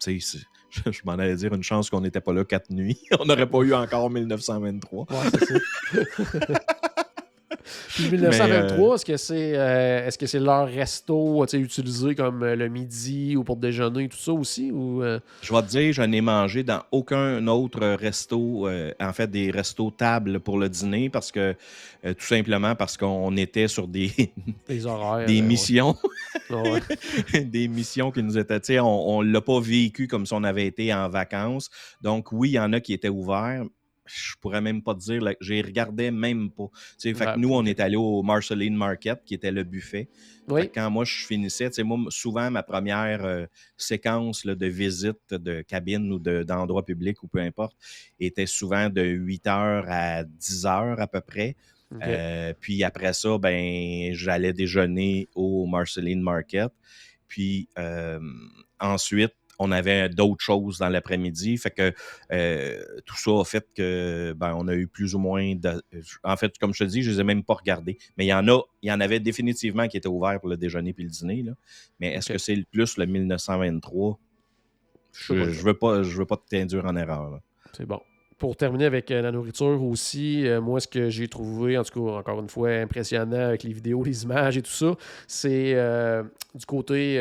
tu 0.00 0.20
sais, 0.20 0.38
je, 0.92 1.00
m'en 1.04 1.12
allais 1.12 1.36
dire 1.36 1.54
une 1.54 1.62
chance 1.62 1.90
qu'on 1.90 2.00
n'était 2.00 2.20
pas 2.20 2.32
là 2.32 2.44
quatre 2.44 2.70
nuits. 2.70 3.00
on 3.18 3.24
n'aurait 3.24 3.48
pas 3.48 3.58
eu 3.58 3.74
encore 3.74 4.10
1923. 4.10 5.06
Ouais, 5.10 5.16
c'est 5.30 5.44
ça. 5.44 6.64
Puis 7.88 8.10
1923, 8.10 8.94
est-ce 8.94 9.04
que 9.04 9.16
c'est 9.16 9.56
euh, 9.56 10.06
est-ce 10.06 10.18
que 10.18 10.26
c'est 10.26 10.40
leur 10.40 10.68
resto 10.68 11.44
utilisé 11.52 12.14
comme 12.14 12.42
euh, 12.42 12.56
le 12.56 12.68
midi 12.68 13.36
ou 13.36 13.44
pour 13.44 13.56
déjeuner, 13.56 14.08
tout 14.08 14.18
ça 14.18 14.32
aussi? 14.32 14.70
Ou, 14.70 15.02
euh? 15.02 15.20
Je 15.42 15.52
vais 15.52 15.62
te 15.62 15.68
dire, 15.68 15.92
je 15.92 16.02
n'ai 16.02 16.20
mangé 16.20 16.62
dans 16.62 16.82
aucun 16.92 17.46
autre 17.46 17.86
resto, 17.86 18.68
en 18.68 19.12
fait, 19.12 19.30
des 19.30 19.50
restos 19.50 19.90
tables 19.90 20.40
pour 20.40 20.58
le 20.58 20.68
dîner, 20.68 21.10
parce 21.10 21.32
que 21.32 21.54
tout 22.02 22.24
simplement 22.24 22.74
parce 22.74 22.96
qu'on 22.96 23.36
était 23.36 23.68
sur 23.68 23.88
des, 23.88 24.12
des, 24.68 24.86
horaires, 24.86 25.26
des 25.26 25.42
missions. 25.42 25.96
des 27.32 27.68
missions 27.68 28.10
qui 28.10 28.22
nous 28.22 28.38
étaient. 28.38 28.78
On 28.80 29.22
ne 29.22 29.32
l'a 29.32 29.40
pas 29.40 29.60
vécu 29.60 30.06
comme 30.08 30.26
si 30.26 30.32
on 30.32 30.44
avait 30.44 30.66
été 30.66 30.92
en 30.92 31.08
vacances. 31.08 31.70
Donc, 32.02 32.32
oui, 32.32 32.50
il 32.50 32.52
y 32.52 32.58
en 32.58 32.72
a 32.72 32.80
qui 32.80 32.92
étaient 32.92 33.08
ouverts, 33.08 33.64
je 34.08 34.34
pourrais 34.40 34.60
même 34.60 34.82
pas 34.82 34.94
te 34.94 35.00
dire, 35.00 35.22
j'ai 35.40 35.60
regardé 35.60 36.10
même 36.10 36.50
pas. 36.50 36.68
fait 37.00 37.12
que 37.12 37.38
nous, 37.38 37.52
on 37.52 37.64
est 37.64 37.80
allé 37.80 37.96
au 37.96 38.22
Marceline 38.22 38.74
Market, 38.74 39.22
qui 39.24 39.34
était 39.34 39.52
le 39.52 39.64
buffet. 39.64 40.08
Quand 40.74 40.90
moi, 40.90 41.04
je 41.04 41.26
finissais, 41.26 41.70
moi, 41.84 41.98
souvent, 42.08 42.50
ma 42.50 42.62
première 42.62 43.24
euh, 43.24 43.46
séquence 43.76 44.46
de 44.46 44.66
visite 44.66 45.34
de 45.34 45.60
cabine 45.62 46.10
ou 46.12 46.18
d'endroit 46.18 46.84
public 46.84 47.22
ou 47.22 47.28
peu 47.28 47.40
importe, 47.40 47.76
était 48.18 48.46
souvent 48.46 48.88
de 48.88 49.02
8 49.02 49.44
h 49.44 49.84
à 49.88 50.24
10 50.24 50.64
h 50.64 50.96
à 50.98 51.06
peu 51.06 51.20
près. 51.20 51.56
Euh, 52.02 52.52
puis 52.60 52.84
après 52.84 53.12
ça, 53.12 53.38
ben, 53.38 54.12
j'allais 54.12 54.52
déjeuner 54.52 55.28
au 55.34 55.66
Marceline 55.66 56.20
Market. 56.20 56.70
Puis 57.26 57.68
euh, 57.78 58.20
ensuite, 58.80 59.34
on 59.58 59.72
avait 59.72 60.08
d'autres 60.08 60.42
choses 60.42 60.78
dans 60.78 60.88
l'après-midi. 60.88 61.56
Fait 61.58 61.70
que 61.70 61.92
euh, 62.32 62.82
tout 63.04 63.16
ça 63.16 63.30
a 63.40 63.44
fait 63.44 63.66
que 63.74 64.34
ben, 64.36 64.54
on 64.56 64.68
a 64.68 64.74
eu 64.74 64.86
plus 64.86 65.14
ou 65.14 65.18
moins 65.18 65.54
de. 65.54 65.82
En 66.24 66.36
fait, 66.36 66.56
comme 66.58 66.74
je 66.74 66.84
te 66.84 66.88
dis, 66.88 67.02
je 67.02 67.10
ne 67.10 67.14
les 67.16 67.20
ai 67.20 67.24
même 67.24 67.42
pas 67.42 67.54
regardés. 67.54 67.98
Mais 68.16 68.24
il 68.24 68.28
y 68.28 68.34
en 68.34 68.46
a, 68.48 68.60
il 68.82 68.88
y 68.88 68.92
en 68.92 69.00
avait 69.00 69.20
définitivement 69.20 69.88
qui 69.88 69.96
étaient 69.96 70.08
ouverts 70.08 70.40
pour 70.40 70.48
le 70.48 70.56
déjeuner 70.56 70.92
puis 70.92 71.04
le 71.04 71.10
dîner. 71.10 71.42
Là. 71.42 71.52
Mais 72.00 72.14
est-ce 72.14 72.32
que 72.32 72.38
c'est 72.38 72.56
le 72.56 72.64
plus 72.64 72.96
le 72.96 73.06
1923? 73.06 74.18
Je 75.12 75.32
ne 75.34 75.44
veux, 75.44 75.74
pas, 75.74 76.02
je 76.02 76.16
veux 76.16 76.26
pas 76.26 76.36
t'induire 76.36 76.84
en 76.84 76.94
erreur. 76.94 77.40
C'est 77.72 77.86
bon 77.86 78.00
pour 78.38 78.56
terminer 78.56 78.84
avec 78.84 79.10
euh, 79.10 79.20
la 79.20 79.32
nourriture 79.32 79.82
aussi, 79.82 80.46
euh, 80.46 80.60
moi, 80.60 80.78
ce 80.78 80.86
que 80.86 81.10
j'ai 81.10 81.26
trouvé, 81.26 81.76
en 81.76 81.82
tout 81.82 82.04
cas, 82.04 82.18
encore 82.18 82.40
une 82.40 82.48
fois, 82.48 82.70
impressionnant 82.70 83.48
avec 83.48 83.64
les 83.64 83.72
vidéos, 83.72 84.04
les 84.04 84.22
images 84.22 84.56
et 84.56 84.62
tout 84.62 84.70
ça, 84.70 84.94
c'est 85.26 85.72
euh, 85.74 86.22
du 86.54 86.64
côté, 86.64 87.18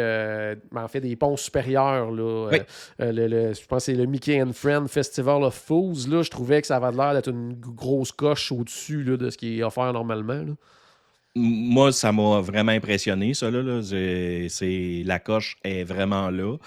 en 0.75 0.87
fait, 0.87 1.01
des 1.01 1.15
ponts 1.15 1.35
supérieurs. 1.35 2.11
Là, 2.11 2.51
je 2.99 3.65
pense 3.65 3.85
que 3.85 3.91
c'est 3.91 3.95
le 3.95 4.05
Mickey 4.05 4.41
and 4.41 4.53
Friend 4.53 4.87
Festival 4.87 5.43
of 5.43 5.55
Foods. 5.55 6.07
Là, 6.07 6.21
je 6.21 6.29
trouvais 6.29 6.61
que 6.61 6.67
ça 6.67 6.77
avait 6.77 6.95
l'air 6.95 7.13
d'être 7.13 7.29
une 7.29 7.53
grosse 7.53 8.11
coche 8.11 8.51
au-dessus 8.51 9.03
de 9.03 9.29
ce 9.29 9.37
qui 9.37 9.59
est 9.59 9.63
offert 9.63 9.91
normalement. 9.93 10.45
Moi, 11.35 11.91
ça 11.91 12.11
m'a 12.11 12.41
vraiment 12.41 12.71
impressionné, 12.71 13.33
ça. 13.33 13.51
Là, 13.51 13.81
C'est, 13.81 15.03
la 15.05 15.19
coche 15.19 15.57
est 15.63 15.83
vraiment 15.83 16.29
là 16.29 16.57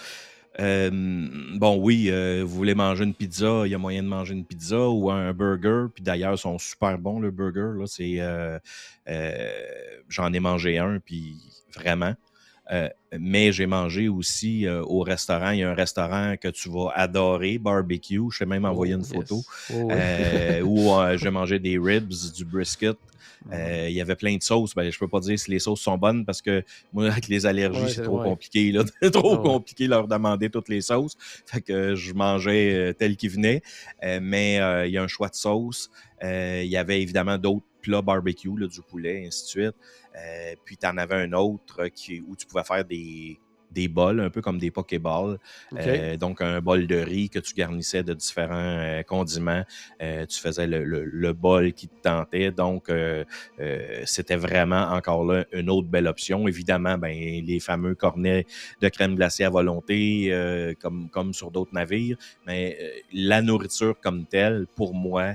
bon, 0.60 1.76
oui, 1.78 2.08
euh, 2.10 2.42
vous 2.44 2.54
voulez 2.54 2.74
manger 2.74 3.04
une 3.04 3.14
pizza, 3.14 3.62
il 3.64 3.70
y 3.70 3.74
a 3.74 3.78
moyen 3.78 4.02
de 4.02 4.08
manger 4.08 4.34
une 4.34 4.44
pizza 4.44 4.88
ou 4.88 5.10
un 5.10 5.32
burger. 5.32 5.86
Puis 5.94 6.02
d'ailleurs, 6.02 6.34
ils 6.34 6.38
sont 6.38 6.58
super 6.58 6.98
bons, 6.98 7.20
le 7.20 7.30
burger. 7.30 7.78
Là, 7.78 7.86
c'est, 7.86 8.16
euh, 8.18 8.58
euh, 9.08 9.50
j'en 10.08 10.32
ai 10.32 10.40
mangé 10.40 10.78
un, 10.78 10.98
puis 10.98 11.36
vraiment. 11.74 12.14
mais 13.18 13.50
j'ai 13.52 13.66
mangé 13.66 14.08
aussi 14.08 14.68
au 14.68 15.00
restaurant. 15.00 15.50
Il 15.50 15.58
y 15.58 15.64
a 15.64 15.70
un 15.70 15.74
restaurant 15.74 16.36
que 16.36 16.48
tu 16.48 16.68
vas 16.68 16.90
adorer, 16.94 17.58
barbecue. 17.58 18.30
Je 18.30 18.38
t'ai 18.38 18.46
même 18.46 18.64
envoyé 18.64 18.94
une 18.94 19.00
oh, 19.00 19.14
photo. 19.14 19.42
Oh, 19.74 19.90
où 20.64 21.16
j'ai 21.16 21.30
mangé 21.30 21.58
des 21.58 21.78
ribs, 21.78 22.12
du 22.34 22.44
brisket. 22.44 22.96
Euh, 23.52 23.86
il 23.88 23.94
y 23.94 24.00
avait 24.00 24.16
plein 24.16 24.36
de 24.36 24.42
sauces. 24.42 24.74
Ben, 24.74 24.90
je 24.90 24.98
peux 24.98 25.08
pas 25.08 25.20
dire 25.20 25.38
si 25.38 25.50
les 25.50 25.58
sauces 25.58 25.80
sont 25.80 25.96
bonnes 25.96 26.24
parce 26.24 26.42
que 26.42 26.62
moi, 26.92 27.10
avec 27.10 27.28
les 27.28 27.46
allergies, 27.46 27.94
c'est 27.94 28.02
trop 28.02 28.22
compliqué. 28.22 28.72
Là. 28.72 28.84
trop 29.10 29.34
ah 29.34 29.42
compliqué 29.42 29.86
leur 29.86 30.06
demander 30.06 30.50
toutes 30.50 30.68
les 30.68 30.80
sauces. 30.80 31.16
Fait 31.46 31.60
que 31.60 31.94
je 31.94 32.12
mangeais 32.12 32.74
euh, 32.74 32.92
tel 32.92 33.16
qu'il 33.16 33.30
venait. 33.30 33.62
Euh, 34.02 34.20
mais 34.22 34.56
il 34.86 34.92
y 34.92 34.98
a 34.98 35.02
un 35.02 35.08
choix 35.08 35.28
de 35.28 35.34
sauces. 35.34 35.90
il 36.22 36.66
y 36.66 36.76
avait 36.76 37.00
évidemment 37.02 37.38
d'autres 37.38 37.66
plats 37.80 38.02
barbecue, 38.02 38.56
là, 38.56 38.66
du 38.66 38.82
poulet, 38.82 39.22
et 39.22 39.26
ainsi 39.26 39.44
de 39.44 39.48
suite. 39.48 39.76
puis 40.64 40.76
tu 40.76 40.86
en 40.86 40.98
avais 40.98 41.16
un 41.16 41.32
autre 41.32 41.86
qui, 41.88 42.20
où 42.20 42.36
tu 42.36 42.46
pouvais 42.46 42.64
faire 42.64 42.84
des, 42.84 43.40
des 43.70 43.88
bols, 43.88 44.20
un 44.20 44.30
peu 44.30 44.40
comme 44.40 44.58
des 44.58 44.70
Pokéballs. 44.70 45.38
Euh, 45.76 46.16
donc, 46.16 46.40
un 46.40 46.60
bol 46.60 46.86
de 46.86 46.96
riz 46.96 47.30
que 47.30 47.38
tu 47.38 47.54
garnissais 47.54 48.02
de 48.02 48.14
différents 48.14 48.54
euh, 48.54 49.02
condiments. 49.02 49.64
Euh, 50.02 50.26
tu 50.26 50.40
faisais 50.40 50.66
le, 50.66 51.32
bol 51.32 51.72
qui 51.72 51.88
te 51.88 52.02
tentait. 52.02 52.50
Donc, 52.50 52.90
c'était 54.04 54.36
vraiment 54.36 54.90
encore 54.90 55.24
là 55.24 55.44
une 55.52 55.70
autre 55.70 55.88
belle 55.88 56.06
option. 56.06 56.48
Évidemment, 56.48 56.98
ben, 56.98 57.12
les 57.44 57.60
fameux 57.60 57.94
cornets 57.94 58.46
de 58.80 58.88
crème 58.88 59.14
glacée 59.14 59.44
à 59.44 59.50
volonté, 59.50 60.34
comme, 60.80 61.08
comme 61.08 61.32
sur 61.32 61.50
d'autres 61.50 61.72
navires. 61.72 62.16
Mais 62.46 62.78
la 63.12 63.42
nourriture 63.42 63.94
comme 64.00 64.26
telle, 64.26 64.66
pour 64.74 64.94
moi, 64.94 65.34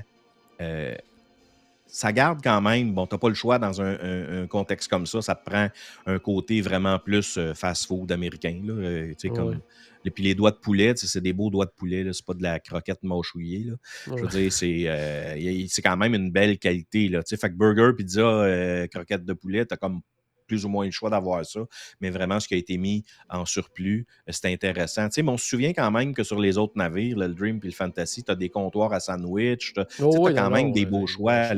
ça 1.86 2.12
garde 2.12 2.40
quand 2.42 2.60
même, 2.60 2.92
bon, 2.92 3.06
t'as 3.06 3.18
pas 3.18 3.28
le 3.28 3.34
choix 3.34 3.58
dans 3.58 3.80
un, 3.80 4.46
contexte 4.48 4.88
comme 4.88 5.06
ça, 5.06 5.22
ça 5.22 5.34
te 5.34 5.48
prend 5.48 5.68
un 6.06 6.18
côté 6.18 6.60
vraiment 6.60 6.98
plus 6.98 7.38
euh, 7.38 7.54
fast-food 7.54 8.10
américain, 8.12 8.60
là, 8.64 8.74
euh, 8.74 9.14
comme... 9.34 9.60
Et 10.04 10.10
puis 10.10 10.22
les 10.22 10.36
doigts 10.36 10.52
de 10.52 10.56
poulet, 10.56 10.92
c'est 10.94 11.20
des 11.20 11.32
beaux 11.32 11.50
doigts 11.50 11.64
de 11.64 11.72
poulet, 11.76 12.08
c'est 12.12 12.24
pas 12.24 12.34
de 12.34 12.42
la 12.42 12.60
croquette 12.60 13.02
mâchouillée. 13.02 13.64
Là. 13.64 13.74
Je 14.06 14.22
veux 14.22 14.28
dire, 14.28 14.52
euh, 14.88 15.66
c'est 15.68 15.82
quand 15.82 15.96
même 15.96 16.14
une 16.14 16.30
belle 16.30 16.58
qualité. 16.58 17.08
Là. 17.08 17.22
Fait 17.28 17.50
que 17.50 17.54
burger, 17.54 17.90
pizza, 17.96 18.86
croquette 18.88 19.24
de 19.24 19.32
poulet, 19.32 19.66
t'as 19.66 19.76
comme 19.76 20.02
plus 20.46 20.64
ou 20.64 20.68
moins 20.68 20.86
le 20.86 20.90
choix 20.90 21.10
d'avoir 21.10 21.44
ça, 21.44 21.60
mais 22.00 22.10
vraiment 22.10 22.40
ce 22.40 22.48
qui 22.48 22.54
a 22.54 22.56
été 22.56 22.76
mis 22.78 23.04
en 23.28 23.44
surplus, 23.44 24.06
euh, 24.28 24.32
c'était 24.32 24.52
intéressant. 24.52 25.08
Tu 25.08 25.14
sais, 25.14 25.22
mais 25.22 25.30
on 25.30 25.36
se 25.36 25.46
souvient 25.46 25.72
quand 25.72 25.90
même 25.90 26.14
que 26.14 26.22
sur 26.22 26.40
les 26.40 26.58
autres 26.58 26.74
navires, 26.76 27.18
le 27.18 27.28
Dream 27.28 27.60
et 27.62 27.66
le 27.66 27.72
Fantasy, 27.72 28.24
tu 28.24 28.32
as 28.32 28.36
des 28.36 28.48
comptoirs 28.48 28.92
à 28.92 29.00
sandwich, 29.00 29.74
tu 29.74 29.80
as, 29.80 29.86
oh 30.00 30.28
quand 30.34 30.50
même 30.50 30.72
des 30.72 30.86
beaux 30.86 31.06
choix. 31.06 31.54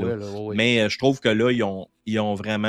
mais 0.55 0.81
euh, 0.81 0.89
je 0.89 0.99
trouve 0.99 1.21
que 1.21 1.29
là, 1.29 1.51
ils 1.51 1.63
ont, 1.63 1.87
ils 2.07 2.19
ont 2.19 2.35
vraiment 2.35 2.69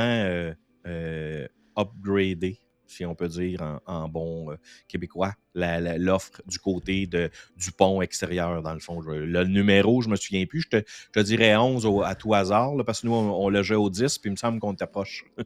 euh, 0.86 1.48
upgradé 1.78 2.60
si 2.90 3.06
on 3.06 3.16
peut 3.16 3.28
dire 3.28 3.80
en, 3.86 4.10
bon 4.10 4.52
euh, 4.52 4.56
québécois, 4.88 5.34
l'offre 5.54 6.42
du 6.48 6.60
côté 6.60 7.06
de, 7.08 7.30
du 7.58 7.72
pont 7.72 8.02
extérieur, 8.02 8.62
dans 8.62 8.74
le 8.74 8.80
fond. 8.80 9.02
le 9.02 9.44
numéro, 9.46 10.02
je 10.02 10.10
me 10.10 10.16
souviens 10.16 10.46
plus, 10.46 10.62
je 10.62 10.80
te, 10.80 11.20
dirais 11.20 11.56
11 11.56 11.88
à 12.06 12.16
tout 12.16 12.34
hasard, 12.34 12.74
parce 12.86 13.02
que 13.02 13.08
nous, 13.08 13.14
on, 13.14 13.46
on 13.46 13.50
logeait 13.50 13.76
au 13.76 13.90
10, 13.90 14.18
puis 14.18 14.30
il 14.30 14.32
me 14.32 14.38
semble 14.38 14.60
qu'on 14.60 14.74
t'approche. 14.74 15.26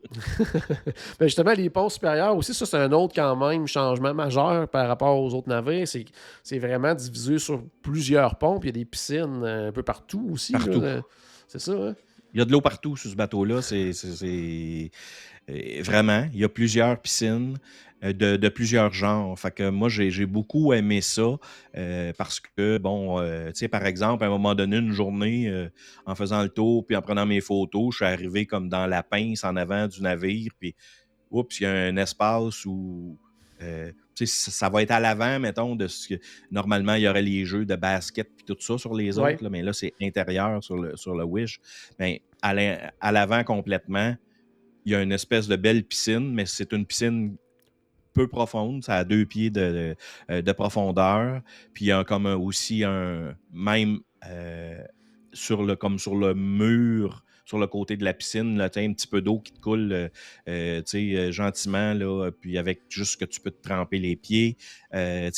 Ben, 1.20 1.28
justement, 1.28 1.54
les 1.54 1.70
ponts 1.70 1.90
supérieurs 1.90 2.36
aussi, 2.36 2.54
ça, 2.54 2.66
c'est 2.66 2.78
un 2.78 2.92
autre 2.92 3.14
quand 3.16 3.36
même 3.36 3.68
changement 3.68 4.14
majeur 4.14 4.68
par 4.68 4.88
rapport 4.88 5.20
aux 5.20 5.34
autres 5.34 5.50
navires. 5.50 5.88
C'est 5.88 6.60
vraiment 6.60 6.94
divisé 6.94 7.40
sur 7.40 7.64
plusieurs 7.82 8.38
ponts, 8.38 8.60
puis 8.60 8.70
il 8.70 8.76
y 8.76 8.80
a 8.80 8.84
des 8.84 8.86
piscines 8.86 9.44
un 9.44 9.72
peu 9.72 9.84
partout 9.84 10.30
aussi. 10.32 10.54
Partout. 10.54 10.82
C'est 11.48 11.60
ça, 11.60 11.72
hein? 11.74 11.96
Il 12.34 12.40
y 12.40 12.42
a 12.42 12.46
de 12.46 12.52
l'eau 12.52 12.62
partout 12.62 12.98
sur 12.98 13.10
ce 13.10 13.16
bateau-là. 13.16 13.62
C'est 13.62 13.92
vraiment, 15.82 16.28
il 16.34 16.40
y 16.40 16.44
a 16.44 16.50
plusieurs 16.50 17.00
piscines 17.00 17.58
euh, 18.04 18.12
de, 18.14 18.50
plusieurs 18.50 18.92
genres. 18.92 19.38
Fait 19.40 19.52
que 19.52 19.70
moi, 19.70 19.88
j'ai 19.90 20.26
beaucoup 20.26 20.74
aimé 20.74 21.02
ça 21.02 21.38
euh, 21.78 22.12
parce 22.18 22.40
que, 22.40 22.78
bon, 22.78 23.20
euh, 23.20 23.48
tu 23.48 23.60
sais, 23.60 23.68
par 23.68 23.86
exemple, 23.86 24.24
à 24.24 24.28
un 24.28 24.30
moment 24.30 24.56
donné, 24.56 24.78
une 24.78 24.92
journée, 24.92 25.70
en 26.06 26.16
faisant 26.16 26.44
le 26.44 26.50
tour 26.50 26.86
puis 26.86 26.96
en 26.96 27.02
prenant 27.02 27.26
mes 27.26 27.42
photos, 27.42 27.94
je 27.94 27.98
suis 27.98 28.06
arrivé 28.06 28.46
comme 28.46 28.70
dans 28.70 28.88
la 28.88 29.04
pince 29.04 29.44
en 29.44 29.56
avant 29.56 29.88
du 29.88 30.02
navire, 30.02 30.52
puis, 30.60 30.76
oups, 31.32 31.60
il 31.60 31.64
y 31.64 31.66
a 31.66 31.72
un 31.72 31.98
espace 31.98 32.66
où. 32.66 33.18
Ça 34.16 34.70
va 34.70 34.82
être 34.82 34.92
à 34.92 35.00
l'avant, 35.00 35.40
mettons, 35.40 35.76
de 35.76 35.88
ce 35.88 36.08
que 36.08 36.16
normalement 36.52 36.96
il 36.96 37.04
y 37.04 37.08
aurait 37.08 37.22
les 37.22 37.46
jeux 37.46 37.66
de 37.66 37.76
basket 37.76 38.30
puis 38.36 38.46
tout 38.46 38.58
ça 38.60 38.78
sur 38.78 38.94
les 38.94 39.18
autres, 39.18 39.50
mais 39.50 39.62
là, 39.62 39.74
c'est 39.74 39.94
intérieur 40.02 40.64
sur 40.64 40.78
le, 40.78 40.96
sur 40.96 41.16
le 41.16 41.24
Wish. 41.24 41.60
Mais 42.00 42.22
à 42.42 43.12
l'avant 43.12 43.44
complètement, 43.44 44.16
il 44.86 44.92
y 44.92 44.96
a 44.96 45.02
une 45.02 45.12
espèce 45.12 45.48
de 45.48 45.56
belle 45.56 45.84
piscine, 45.84 46.34
mais 46.34 46.46
c'est 46.46 46.74
une 46.74 46.86
piscine 46.86 47.38
peu 48.14 48.28
profonde, 48.28 48.84
ça 48.84 48.98
a 48.98 49.04
deux 49.04 49.26
pieds 49.26 49.50
de, 49.50 49.96
de, 50.30 50.50
euh, 50.50 50.54
profondeur. 50.54 51.42
Puis 51.74 51.86
il 51.86 51.88
y 51.88 51.92
a 51.92 52.04
comme 52.04 52.28
aussi 52.28 52.84
un 52.84 53.36
même 53.52 54.00
euh, 54.28 54.84
sur 55.34 55.64
le 55.64 55.76
comme 55.76 56.00
sur 56.00 56.16
le 56.16 56.34
mur, 56.34 57.24
sur 57.46 57.58
le 57.58 57.68
côté 57.68 57.98
de 57.98 58.04
la 58.04 58.14
piscine, 58.14 58.58
là, 58.58 58.66
un 58.66 58.94
petit 58.94 59.08
peu 59.08 59.22
d'eau 59.22 59.40
qui 59.40 59.54
te 59.54 59.60
coule 59.60 60.10
euh, 60.48 61.32
gentiment, 61.32 61.94
là, 61.94 62.32
puis 62.32 62.58
avec 62.58 62.82
juste 62.90 63.20
que 63.20 63.26
tu 63.26 63.40
peux 63.42 63.52
te 63.52 63.62
tremper 63.62 64.00
les 64.00 64.16
pieds. 64.16 64.58
un, 64.92 65.30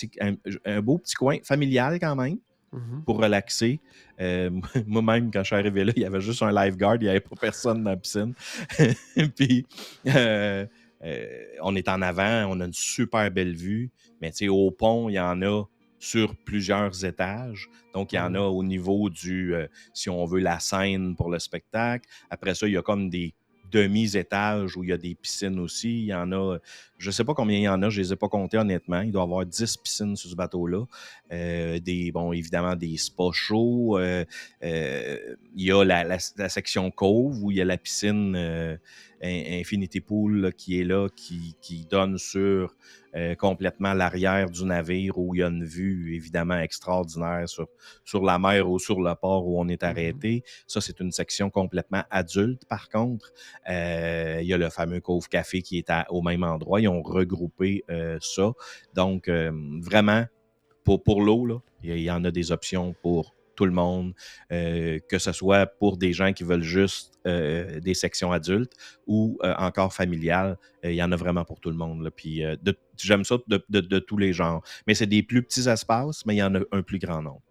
un, 0.65 0.81
beau 0.81 0.97
petit 0.97 1.15
coin 1.15 1.37
familial 1.43 1.99
quand 1.99 2.15
même. 2.15 2.37
Mhm. 2.75 3.03
pour 3.05 3.17
relaxer. 3.17 3.79
Euh, 4.19 4.49
moi-même, 4.87 5.31
quand 5.31 5.41
je 5.41 5.45
suis 5.47 5.55
arrivé 5.55 5.85
là, 5.85 5.93
il 5.95 6.01
y 6.01 6.05
avait 6.05 6.21
juste 6.21 6.41
un 6.43 6.51
lifeguard, 6.51 6.95
il 6.95 7.03
n'y 7.03 7.09
avait 7.09 7.21
pas 7.21 7.35
personne 7.39 7.83
dans 7.83 7.91
la 7.91 7.97
piscine. 7.97 8.33
Puis, 9.35 9.65
euh, 10.07 10.65
euh, 11.03 11.43
on 11.61 11.75
est 11.75 11.87
en 11.87 12.01
avant, 12.01 12.45
on 12.49 12.59
a 12.59 12.65
une 12.65 12.73
super 12.73 13.31
belle 13.31 13.55
vue, 13.55 13.91
mais 14.21 14.31
au 14.49 14.71
pont, 14.71 15.09
il 15.09 15.13
y 15.13 15.19
en 15.19 15.41
a 15.41 15.63
sur 16.05 16.35
plusieurs 16.35 17.03
étages. 17.03 17.67
Donc, 17.93 18.13
il 18.13 18.17
y 18.17 18.19
en 18.19 18.35
a 18.35 18.41
au 18.41 18.63
niveau 18.63 19.09
du, 19.09 19.55
euh, 19.55 19.67
si 19.91 20.07
on 20.07 20.23
veut, 20.25 20.39
la 20.39 20.59
scène 20.59 21.15
pour 21.15 21.31
le 21.31 21.39
spectacle. 21.39 22.07
Après 22.29 22.53
ça, 22.53 22.67
il 22.67 22.73
y 22.73 22.77
a 22.77 22.83
comme 22.83 23.09
des 23.09 23.33
demi-étages 23.71 24.77
où 24.77 24.83
il 24.83 24.91
y 24.91 24.93
a 24.93 24.97
des 24.97 25.15
piscines 25.15 25.57
aussi. 25.59 25.89
Il 25.89 26.05
y 26.05 26.13
en 26.13 26.31
a, 26.31 26.59
je 26.99 27.07
ne 27.07 27.11
sais 27.11 27.23
pas 27.23 27.33
combien 27.33 27.57
il 27.57 27.63
y 27.63 27.67
en 27.67 27.81
a, 27.81 27.89
je 27.89 27.99
ne 27.99 28.05
les 28.05 28.13
ai 28.13 28.15
pas 28.15 28.29
comptés 28.29 28.59
honnêtement. 28.59 29.01
Il 29.01 29.11
doit 29.11 29.23
y 29.23 29.25
avoir 29.25 29.45
10 29.47 29.77
piscines 29.77 30.15
sur 30.15 30.29
ce 30.29 30.35
bateau-là. 30.35 30.85
Euh, 31.31 31.79
des, 31.79 32.11
bon, 32.11 32.31
évidemment, 32.33 32.75
des 32.75 32.97
spas 32.97 33.31
chauds. 33.31 33.97
Euh, 33.97 34.23
il 34.61 35.65
y 35.65 35.71
a 35.71 35.83
la, 35.83 36.03
la, 36.03 36.49
section 36.49 36.91
Cove 36.91 37.43
où 37.43 37.49
il 37.49 37.57
y 37.57 37.61
a 37.61 37.65
la 37.65 37.77
piscine 37.77 38.77
Infinity 39.25 40.01
Pool 40.01 40.53
qui 40.57 40.79
est 40.79 40.83
là, 40.83 41.07
qui, 41.15 41.55
qui 41.61 41.85
donne 41.85 42.17
sur 42.17 42.75
euh, 43.15 43.35
complètement 43.35 43.93
l'arrière 43.93 44.49
du 44.49 44.65
navire 44.65 45.17
où 45.17 45.35
il 45.35 45.39
y 45.39 45.43
a 45.43 45.47
une 45.47 45.63
vue 45.63 46.15
évidemment 46.15 46.57
extraordinaire 46.57 47.47
sur, 47.47 47.67
sur 48.03 48.23
la 48.23 48.39
mer 48.39 48.69
ou 48.69 48.79
sur 48.79 49.01
le 49.01 49.13
port 49.15 49.47
où 49.47 49.59
on 49.59 49.67
est 49.67 49.83
mm-hmm. 49.83 49.89
arrêté. 49.89 50.43
Ça, 50.67 50.81
c'est 50.81 50.99
une 50.99 51.11
section 51.11 51.49
complètement 51.49 52.03
adulte. 52.09 52.65
Par 52.65 52.89
contre, 52.89 53.31
euh, 53.69 54.39
il 54.41 54.47
y 54.47 54.53
a 54.53 54.57
le 54.57 54.69
fameux 54.69 55.01
Cove 55.01 55.27
Café 55.27 55.61
qui 55.61 55.77
est 55.77 55.91
au 56.09 56.21
même 56.21 56.43
endroit. 56.43 56.81
Ils 56.81 56.87
ont 56.87 57.01
regroupé 57.01 57.83
euh, 57.89 58.17
ça. 58.21 58.51
Donc, 58.93 59.29
vraiment, 59.29 60.25
pour, 60.83 61.03
pour 61.03 61.21
l'eau, 61.21 61.61
il 61.83 61.99
y 61.99 62.11
en 62.11 62.23
a 62.23 62.31
des 62.31 62.51
options 62.51 62.95
pour 63.01 63.34
tout 63.55 63.65
le 63.65 63.71
monde, 63.71 64.13
euh, 64.51 64.99
que 65.09 65.17
ce 65.17 65.31
soit 65.31 65.65
pour 65.65 65.97
des 65.97 66.13
gens 66.13 66.33
qui 66.33 66.43
veulent 66.43 66.61
juste 66.61 67.19
euh, 67.25 67.79
des 67.79 67.93
sections 67.93 68.31
adultes 68.31 68.73
ou 69.07 69.37
euh, 69.43 69.53
encore 69.57 69.93
familiales. 69.93 70.57
Il 70.83 70.93
y 70.93 71.01
en 71.01 71.11
a 71.11 71.15
vraiment 71.15 71.45
pour 71.45 71.59
tout 71.59 71.71
le 71.71 71.77
monde. 71.77 72.09
Puis 72.15 72.43
j'aime 72.95 73.23
ça 73.23 73.37
de, 73.47 73.99
tous 73.99 74.17
les 74.17 74.33
genres. 74.33 74.61
Mais 74.85 74.93
c'est 74.93 75.07
des 75.07 75.23
plus 75.23 75.41
petits 75.41 75.67
espaces, 75.67 76.25
mais 76.25 76.35
il 76.35 76.37
y 76.37 76.43
en 76.43 76.53
a 76.53 76.59
un 76.71 76.81
plus 76.83 76.99
grand 76.99 77.23
nombre 77.23 77.41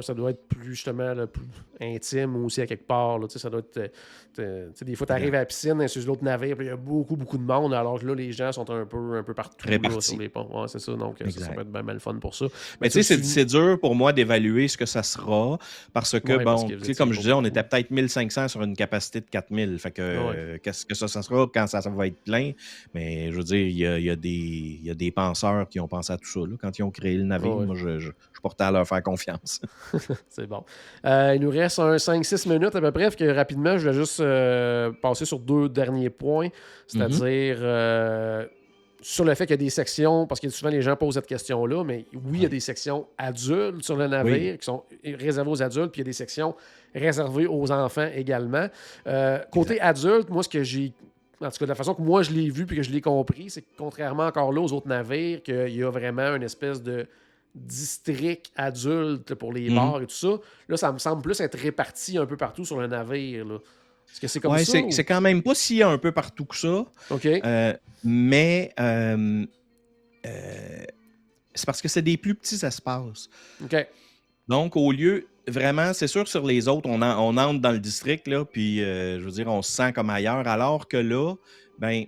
ça 0.00 0.14
doit 0.14 0.30
être 0.30 0.46
plus 0.46 0.70
justement 0.70 1.14
plus 1.26 1.42
intime 1.80 2.36
aussi 2.44 2.60
à 2.60 2.66
quelque 2.66 2.86
part. 2.86 3.18
Là, 3.18 3.26
ça 3.28 3.50
doit 3.50 3.60
être. 3.60 3.90
Euh, 4.38 4.68
des 4.82 4.94
fois, 4.94 5.06
tu 5.06 5.12
arrives 5.12 5.34
à 5.34 5.38
la 5.38 5.46
piscine, 5.46 5.88
sur 5.88 6.06
l'autre 6.06 6.22
navire, 6.22 6.56
il 6.60 6.66
y 6.66 6.70
a 6.70 6.76
beaucoup, 6.76 7.16
beaucoup 7.16 7.36
de 7.36 7.42
monde, 7.42 7.74
alors 7.74 7.98
que 7.98 8.06
là, 8.06 8.14
les 8.14 8.30
gens 8.30 8.52
sont 8.52 8.70
un 8.70 8.86
peu, 8.86 9.16
un 9.16 9.24
peu 9.24 9.34
partout 9.34 9.66
sur 10.00 10.18
les 10.18 10.28
ponts. 10.28 10.48
Ouais, 10.52 10.68
c'est 10.68 10.78
ça. 10.78 10.92
Donc, 10.92 11.20
euh, 11.20 11.30
ça, 11.30 11.48
peut 11.48 11.62
être 11.62 11.72
bien 11.72 11.82
mal 11.82 11.98
fun 11.98 12.14
pour 12.14 12.34
ça. 12.36 12.46
Mais, 12.80 12.88
tu 12.88 13.02
sais, 13.02 13.22
c'est 13.22 13.44
dur 13.44 13.78
pour 13.80 13.96
moi 13.96 14.12
d'évaluer 14.12 14.68
ce 14.68 14.76
que 14.76 14.86
ça 14.86 15.02
sera 15.02 15.58
parce 15.92 16.18
que, 16.20 16.44
bon, 16.44 16.68
comme 16.96 17.12
je 17.12 17.18
disais, 17.18 17.32
on 17.32 17.44
était 17.44 17.64
peut-être 17.64 17.90
1500 17.90 18.48
sur 18.48 18.62
une 18.62 18.76
capacité 18.76 19.20
de 19.20 19.26
4000. 19.26 19.78
Fait 19.78 19.90
que, 19.90 20.02
euh, 20.02 20.58
qu'est-ce 20.62 20.86
que 20.86 20.94
ça, 20.94 21.08
ça 21.08 21.22
sera 21.22 21.48
quand 21.52 21.66
ça, 21.66 21.80
va 21.80 22.06
être 22.06 22.22
plein? 22.22 22.52
Mais 22.94 23.32
je 23.32 23.36
veux 23.36 23.44
dire, 23.44 23.66
il 23.66 23.76
y 23.76 23.86
a, 23.86 23.98
y 23.98 24.10
a, 24.10 24.16
des, 24.16 24.78
y 24.82 24.90
a 24.90 24.94
des 24.94 25.10
penseurs 25.10 25.68
qui 25.68 25.80
ont 25.80 25.88
pensé 25.88 26.12
à 26.12 26.16
tout 26.16 26.28
ça. 26.28 26.40
Là, 26.40 26.56
quand 26.60 26.78
ils 26.78 26.82
ont 26.84 26.90
créé 26.90 27.16
le 27.16 27.24
navire, 27.24 27.56
moi, 27.56 27.74
je, 27.74 27.98
je, 27.98 28.10
je 28.32 28.40
portais 28.40 28.64
à 28.64 28.70
leur 28.70 28.86
faire 28.86 29.02
confiance. 29.02 29.60
c'est 30.28 30.46
bon. 30.46 30.64
Euh, 31.04 31.34
il 31.36 31.42
nous 31.42 31.50
reste 31.50 31.78
un 31.78 31.96
5-6 31.96 32.48
minutes 32.48 32.74
à 32.74 32.80
peu 32.80 32.92
près. 32.92 33.10
Que 33.10 33.34
rapidement, 33.34 33.78
je 33.78 33.88
vais 33.88 33.94
juste 33.94 34.20
euh, 34.20 34.90
passer 35.02 35.24
sur 35.24 35.38
deux 35.38 35.68
derniers 35.68 36.10
points. 36.10 36.48
C'est-à-dire 36.86 37.56
mhm. 37.58 37.64
euh, 37.64 38.46
sur 39.00 39.24
le 39.24 39.34
fait 39.34 39.46
qu'il 39.46 39.54
y 39.54 39.54
a 39.54 39.64
des 39.64 39.70
sections, 39.70 40.26
parce 40.26 40.40
que 40.40 40.48
souvent 40.48 40.70
les 40.70 40.82
gens 40.82 40.96
posent 40.96 41.14
cette 41.14 41.26
question-là, 41.26 41.84
mais 41.84 42.04
oui, 42.12 42.34
il 42.34 42.42
y 42.42 42.46
a 42.46 42.50
des 42.50 42.60
sections 42.60 43.06
adultes 43.16 43.82
sur 43.82 43.96
le 43.96 44.06
navire 44.06 44.58
qui 44.58 44.64
sont 44.64 44.84
réservées 45.02 45.50
aux 45.50 45.62
adultes, 45.62 45.92
puis 45.92 46.00
il 46.00 46.04
y 46.04 46.08
a 46.08 46.10
des 46.10 46.12
sections 46.12 46.54
réservées 46.94 47.46
aux 47.46 47.70
enfants 47.70 48.08
également. 48.14 48.66
côté 49.50 49.80
adulte, 49.80 50.28
moi, 50.28 50.42
ce 50.42 50.48
que 50.48 50.62
j'ai 50.62 50.92
en 51.42 51.50
tout 51.50 51.58
cas, 51.58 51.64
de 51.64 51.70
la 51.70 51.74
façon 51.74 51.94
que 51.94 52.02
moi 52.02 52.22
je 52.22 52.32
l'ai 52.32 52.50
vu 52.50 52.66
puis 52.66 52.76
que 52.76 52.82
je 52.82 52.90
l'ai 52.90 53.00
compris, 53.00 53.48
c'est 53.48 53.62
que 53.62 53.68
contrairement 53.78 54.26
encore 54.26 54.52
là 54.52 54.60
aux 54.60 54.72
autres 54.72 54.88
navires, 54.88 55.42
qu'il 55.42 55.74
y 55.74 55.82
a 55.82 55.90
vraiment 55.90 56.36
une 56.36 56.42
espèce 56.42 56.82
de 56.82 57.06
district 57.54 58.50
adulte 58.56 59.34
pour 59.34 59.52
les 59.52 59.70
mhm. 59.70 59.76
bars 59.76 60.02
et 60.02 60.06
tout 60.06 60.14
ça. 60.14 60.38
Là, 60.68 60.76
ça 60.76 60.92
me 60.92 60.98
semble 60.98 61.22
plus 61.22 61.40
être 61.40 61.58
réparti 61.58 62.18
un 62.18 62.26
peu 62.26 62.36
partout 62.36 62.64
sur 62.64 62.80
le 62.80 62.86
navire. 62.86 63.46
Est-ce 64.10 64.20
que 64.20 64.28
c'est 64.28 64.40
comme 64.40 64.56
ça? 64.58 64.78
C'est 64.90 65.04
quand 65.04 65.20
même 65.20 65.42
pas 65.42 65.54
si 65.54 65.82
un 65.82 65.98
peu 65.98 66.12
partout 66.12 66.44
que 66.44 66.56
ça. 66.56 66.84
OK. 67.10 67.26
Euh, 67.26 67.74
mais 68.02 68.72
euh, 68.80 69.44
euh, 70.26 70.84
c'est 71.54 71.66
parce 71.66 71.82
que 71.82 71.88
c'est 71.88 72.02
des 72.02 72.16
plus 72.16 72.34
petits 72.34 72.64
espaces. 72.64 73.28
OK. 73.62 73.86
Donc, 74.48 74.76
au 74.76 74.90
lieu, 74.90 75.28
vraiment, 75.46 75.92
c'est 75.92 76.08
sûr 76.08 76.26
sur 76.26 76.44
les 76.44 76.66
autres, 76.66 76.88
on, 76.88 77.02
on 77.02 77.36
entre 77.36 77.60
dans 77.60 77.70
le 77.70 77.78
district, 77.78 78.26
là, 78.26 78.44
puis 78.44 78.78
je 78.78 79.20
veux 79.20 79.30
dire, 79.30 79.46
on 79.46 79.62
se 79.62 79.70
sent 79.70 79.92
comme 79.92 80.10
ailleurs, 80.10 80.46
alors 80.48 80.88
que 80.88 80.96
là, 80.96 81.34
ben, 81.78 82.04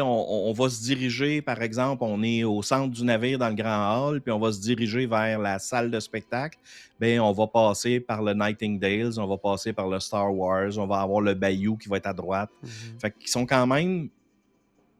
on, 0.00 0.52
va 0.52 0.68
se 0.68 0.82
diriger, 0.82 1.42
par 1.42 1.62
exemple, 1.62 2.04
on 2.04 2.22
est 2.22 2.44
au 2.44 2.62
centre 2.62 2.94
du 2.94 3.04
navire 3.04 3.38
dans 3.38 3.48
le 3.48 3.54
grand 3.54 4.08
hall, 4.08 4.20
puis 4.20 4.32
on 4.32 4.38
va 4.38 4.52
se 4.52 4.60
diriger 4.60 5.06
vers 5.06 5.38
la 5.38 5.58
salle 5.58 5.90
de 5.90 6.00
spectacle. 6.00 6.58
Bien, 7.00 7.22
on 7.22 7.32
va 7.32 7.46
passer 7.46 8.00
par 8.00 8.22
le 8.22 8.34
Nightingales, 8.34 9.18
on 9.18 9.26
va 9.26 9.36
passer 9.36 9.72
par 9.72 9.88
le 9.88 10.00
Star 10.00 10.34
Wars, 10.34 10.78
on 10.78 10.86
va 10.86 11.00
avoir 11.00 11.20
le 11.20 11.34
Bayou 11.34 11.76
qui 11.76 11.88
va 11.88 11.98
être 11.98 12.06
à 12.06 12.12
droite. 12.12 12.50
Mm-hmm. 12.64 13.00
Fait 13.00 13.14
qu'ils 13.18 13.28
sont 13.30 13.46
quand 13.46 13.66
même 13.66 14.08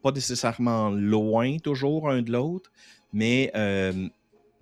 pas 0.03 0.13
nécessairement 0.13 0.91
loin 0.91 1.59
toujours 1.59 2.09
un 2.11 2.23
de 2.23 2.33
l'autre, 2.33 2.71
mais 3.13 3.51
euh, 3.55 4.09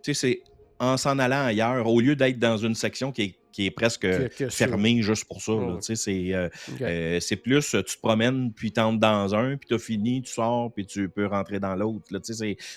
c'est 0.03 0.43
en 0.79 0.97
s'en 0.97 1.19
allant 1.19 1.45
ailleurs, 1.45 1.87
au 1.87 2.01
lieu 2.01 2.17
d'être 2.17 2.39
dans 2.39 2.57
une 2.57 2.75
section 2.75 3.13
qui 3.13 3.23
est 3.23 3.35
qui 3.55 3.67
est 3.67 3.71
presque 3.71 4.09
fermé 4.51 5.01
juste 5.01 5.27
pour 5.27 5.40
ça. 5.40 5.53
Euh, 5.53 6.49
euh, 6.81 7.21
c'est 7.21 7.37
plus, 7.37 7.71
tu 7.71 7.85
te 7.85 8.01
promènes, 8.01 8.53
puis 8.53 8.73
tu 8.73 8.81
entres 8.81 8.99
dans 8.99 9.33
un, 9.37 9.57
puis 9.57 9.69
tu 9.69 9.75
as 9.75 9.79
fini, 9.79 10.23
tu 10.23 10.33
sors, 10.33 10.73
puis 10.73 10.85
tu 10.85 11.09
peux 11.09 11.27
rentrer 11.27 11.61
dans 11.61 11.77
l'autre. 11.77 12.05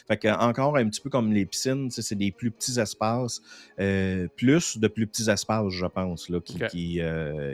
Fait 0.08 0.18
que, 0.18 0.28
encore 0.28 0.78
un 0.78 0.88
petit 0.88 1.02
peu 1.02 1.10
comme 1.10 1.34
les 1.34 1.48
piscines, 1.48 1.90
c'est 1.90 2.14
des 2.14 2.32
plus 2.32 2.52
petits 2.52 2.80
espaces, 2.80 3.42
euh, 3.80 4.28
plus 4.36 4.78
de 4.78 4.88
plus 4.88 5.08
petits 5.08 5.32
espaces, 5.32 5.74
je 5.74 5.88
pense, 5.88 6.30
là, 6.30 6.40
qui, 6.42 6.60
qui, 6.70 7.02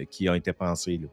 qui 0.09 0.29
ont 0.29 0.35
été 0.35 0.51
pensés. 0.51 0.97
Là. 0.97 1.07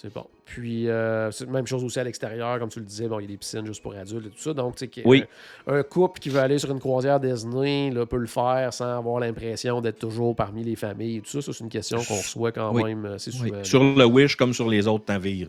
C'est 0.00 0.14
bon. 0.14 0.26
Puis, 0.46 0.88
euh, 0.88 1.30
c'est 1.30 1.46
même 1.46 1.66
chose 1.66 1.84
aussi 1.84 2.00
à 2.00 2.04
l'extérieur, 2.04 2.58
comme 2.58 2.70
tu 2.70 2.78
le 2.78 2.86
disais, 2.86 3.06
bon, 3.06 3.18
il 3.18 3.24
y 3.24 3.26
a 3.26 3.28
des 3.28 3.36
piscines 3.36 3.66
juste 3.66 3.82
pour 3.82 3.94
adultes 3.94 4.28
et 4.28 4.30
tout 4.30 4.38
ça. 4.38 4.54
Donc, 4.54 4.76
tu 4.76 4.88
sais, 4.94 5.28
un, 5.66 5.82
couple 5.82 6.20
qui 6.20 6.30
veut 6.30 6.40
aller 6.40 6.56
sur 6.56 6.70
une 6.70 6.80
croisière 6.80 7.20
Disney 7.20 7.90
là, 7.90 8.06
peut 8.06 8.16
le 8.16 8.26
faire 8.26 8.72
sans 8.72 8.96
avoir 8.96 9.20
l'impression 9.20 9.82
d'être 9.82 9.98
toujours 9.98 10.34
parmi 10.34 10.64
les 10.64 10.74
familles 10.74 11.18
et 11.18 11.20
tout 11.20 11.28
ça. 11.28 11.42
Ça, 11.42 11.52
c'est 11.52 11.62
une 11.62 11.68
question 11.68 11.98
qu'on 12.02 12.16
reçoit 12.16 12.50
quand 12.50 12.72
même 12.72 13.04
assez 13.04 13.30
souvent. 13.30 13.62
Sur 13.62 13.84
le 13.84 14.04
Wish, 14.06 14.36
comme 14.36 14.54
sur 14.54 14.70
les 14.70 14.86
autres 14.86 15.04
navires. 15.06 15.48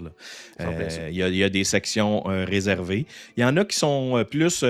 Euh, 0.60 1.10
il 1.10 1.16
y, 1.16 1.44
a 1.44 1.50
des 1.50 1.64
sections 1.64 2.30
euh, 2.30 2.44
réservées. 2.44 3.06
Il 3.38 3.44
y 3.44 3.46
en 3.46 3.56
a 3.56 3.64
qui 3.64 3.78
sont 3.78 4.22
plus 4.30 4.66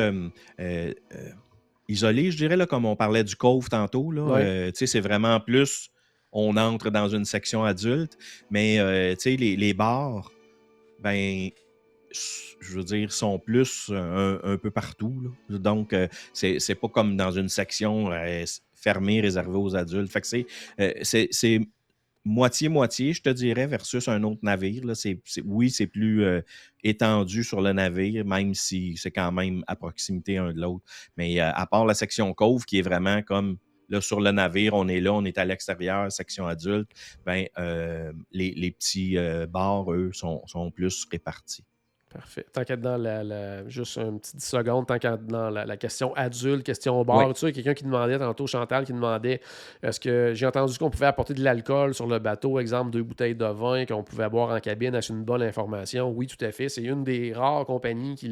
isolées, 1.88 2.30
je 2.30 2.38
dirais, 2.38 2.56
là, 2.56 2.68
comme 2.68 2.86
on 2.86 2.96
parlait 2.96 3.24
du 3.24 3.36
Cove 3.36 3.68
tantôt. 3.68 4.12
Là. 4.12 4.70
c'est 4.76 5.00
vraiment 5.00 5.40
plus 5.40 5.91
on 6.32 6.58
entre 6.58 6.90
dans 6.90 7.10
une 7.10 7.26
section 7.26 7.64
adulte. 7.64 8.18
Mais, 8.50 8.80
euh, 8.80 9.16
les, 9.26 9.74
bars, 9.74 10.32
ben, 11.00 11.50
je 12.12 12.76
veux 12.76 12.84
dire, 12.84 13.12
sont 13.12 13.40
plus 13.40 13.92
un, 13.94 14.58
peu 14.58 14.72
partout. 14.72 15.34
Donc, 15.50 15.94
euh, 15.94 16.08
c'est 16.34 16.76
pas 16.76 16.88
comme 16.88 17.18
dans 17.18 17.32
une 17.32 17.50
section 17.50 18.12
euh, 18.12 18.44
fermée, 18.74 19.22
réservée 19.22 19.58
aux 19.58 19.76
adultes. 19.76 20.12
Fait 20.12 20.22
que 20.22 20.46
c'est 21.04 21.60
moitié-moitié, 22.24 23.14
je 23.14 23.22
te 23.24 23.30
dirais, 23.30 23.66
versus 23.66 24.08
un 24.08 24.22
autre 24.24 24.42
navire. 24.44 24.84
Oui, 25.46 25.72
c'est 25.72 25.88
plus 25.88 26.24
étendu 26.84 27.44
sur 27.44 27.62
le 27.62 27.74
navire, 27.74 28.26
même 28.26 28.54
si 28.54 28.96
c'est 28.96 29.12
quand 29.12 29.32
même 29.32 29.64
à 29.66 29.76
proximité 29.76 30.38
un 30.38 30.54
de 30.54 30.62
l'autre. 30.62 30.86
Mais 31.18 31.40
à 31.40 31.66
part 31.66 31.86
la 31.86 31.96
section 31.96 32.32
Cove, 32.34 32.66
qui 32.66 32.78
est 32.78 32.84
vraiment 32.84 33.24
comme 33.24 33.58
Là, 33.92 34.00
sur 34.00 34.22
le 34.22 34.32
navire, 34.32 34.74
on 34.74 34.88
est 34.88 35.02
là, 35.02 35.14
on 35.14 35.26
est 35.26 35.38
à 35.38 35.44
l'extérieur, 35.44 36.10
section 36.12 36.48
adulte. 36.48 36.90
Ben, 37.26 37.46
euh, 37.60 38.14
les, 38.32 38.72
petits 38.72 39.18
euh, 39.18 39.46
bars, 39.46 39.92
eux, 39.92 40.12
sont, 40.14 40.42
sont 40.48 40.72
plus 40.72 41.06
répartis. 41.12 41.66
Parfait. 42.14 42.46
Tant 42.52 42.64
qu'être 42.66 42.82
dans 42.82 42.98
la, 42.98 43.68
Juste 43.70 43.98
une 43.98 44.20
petite 44.20 44.42
seconde, 44.42 44.86
tant 44.86 45.00
qu'être 45.00 45.26
dans 45.26 45.50
la, 45.50 45.78
question 45.78 46.14
adulte, 46.16 46.64
question 46.64 47.04
bar, 47.06 47.30
tout 47.30 47.36
ça, 47.36 47.52
quelqu'un 47.52 47.74
qui 47.74 47.86
demandait 47.86 48.20
tantôt, 48.20 48.48
Chantal, 48.48 48.86
qui 48.86 48.92
demandait 48.92 49.40
est-ce 49.82 50.00
que 50.00 50.34
j'ai 50.34 50.46
entendu 50.46 50.78
qu'on 50.78 50.90
pouvait 50.90 51.06
apporter 51.06 51.34
de 51.34 51.44
l'alcool 51.44 51.94
sur 51.94 52.08
le 52.08 52.20
bateau, 52.20 52.60
exemple 52.60 52.92
deux 52.92 53.04
bouteilles 53.04 53.36
de 53.36 53.46
vin 53.46 53.86
qu'on 53.86 54.04
pouvait 54.04 54.28
boire 54.30 54.50
en 54.50 54.60
cabine 54.60 54.94
avec 54.94 55.08
une 55.10 55.24
bonne 55.24 55.42
information? 55.42 56.12
Oui, 56.12 56.28
tout 56.28 56.44
à 56.44 56.52
fait. 56.52 56.68
C'est 56.68 56.84
une 56.84 57.04
des 57.04 57.32
rares 57.34 57.66
compagnies 57.66 58.16
qui, 58.16 58.28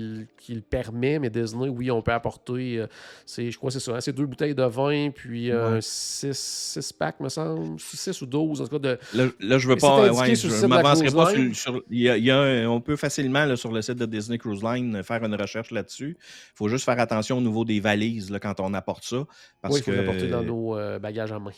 le 0.53 0.61
permet, 0.61 1.19
mais 1.19 1.29
Disney, 1.29 1.69
oui, 1.69 1.89
on 1.89 2.01
peut 2.01 2.11
apporter, 2.11 2.79
euh, 2.79 2.87
c'est, 3.25 3.49
je 3.49 3.57
crois 3.57 3.69
que 3.69 3.75
c'est 3.75 3.79
ça, 3.79 3.95
hein, 3.95 4.01
c'est 4.01 4.13
deux 4.13 4.25
bouteilles 4.25 4.55
de 4.55 4.63
vin, 4.63 5.09
puis 5.11 5.51
un 5.51 5.79
6 5.79 6.93
packs, 6.97 7.19
me 7.19 7.29
semble, 7.29 7.79
6 7.79 8.21
ou 8.21 8.25
12, 8.25 8.61
en 8.61 8.67
tout 8.67 8.79
cas. 8.79 8.95
De... 8.95 8.99
Là, 9.39 9.57
je 9.57 9.67
veux 9.67 9.77
pas, 9.77 10.11
ouais, 10.11 10.35
je 10.35 10.65
m'avancerai 10.65 11.11
pas 11.11 11.31
sur. 11.53 11.81
il 11.89 12.01
y 12.01 12.31
a, 12.31 12.69
on 12.69 12.81
peut 12.81 12.97
facilement, 12.97 13.55
sur 13.55 13.68
le 13.71 13.81
site 13.81 13.95
de 13.97 14.05
Disney 14.05 14.37
Cruise 14.37 14.63
Line 14.63 15.01
faire 15.03 15.23
une 15.23 15.35
recherche 15.35 15.71
là-dessus. 15.71 16.17
Il 16.19 16.55
faut 16.55 16.67
juste 16.67 16.85
faire 16.85 16.99
attention 16.99 17.37
au 17.37 17.41
niveau 17.41 17.65
des 17.65 17.79
valises 17.79 18.29
là, 18.31 18.39
quand 18.39 18.59
on 18.59 18.73
apporte 18.73 19.03
ça. 19.03 19.25
Parce 19.61 19.73
oui, 19.75 19.79
il 19.81 19.83
faut 19.83 19.91
l'apporter 19.91 20.27
dans 20.27 20.43
nos 20.43 20.77
euh, 20.77 20.99
bagages 20.99 21.31
en 21.31 21.39
main. 21.39 21.51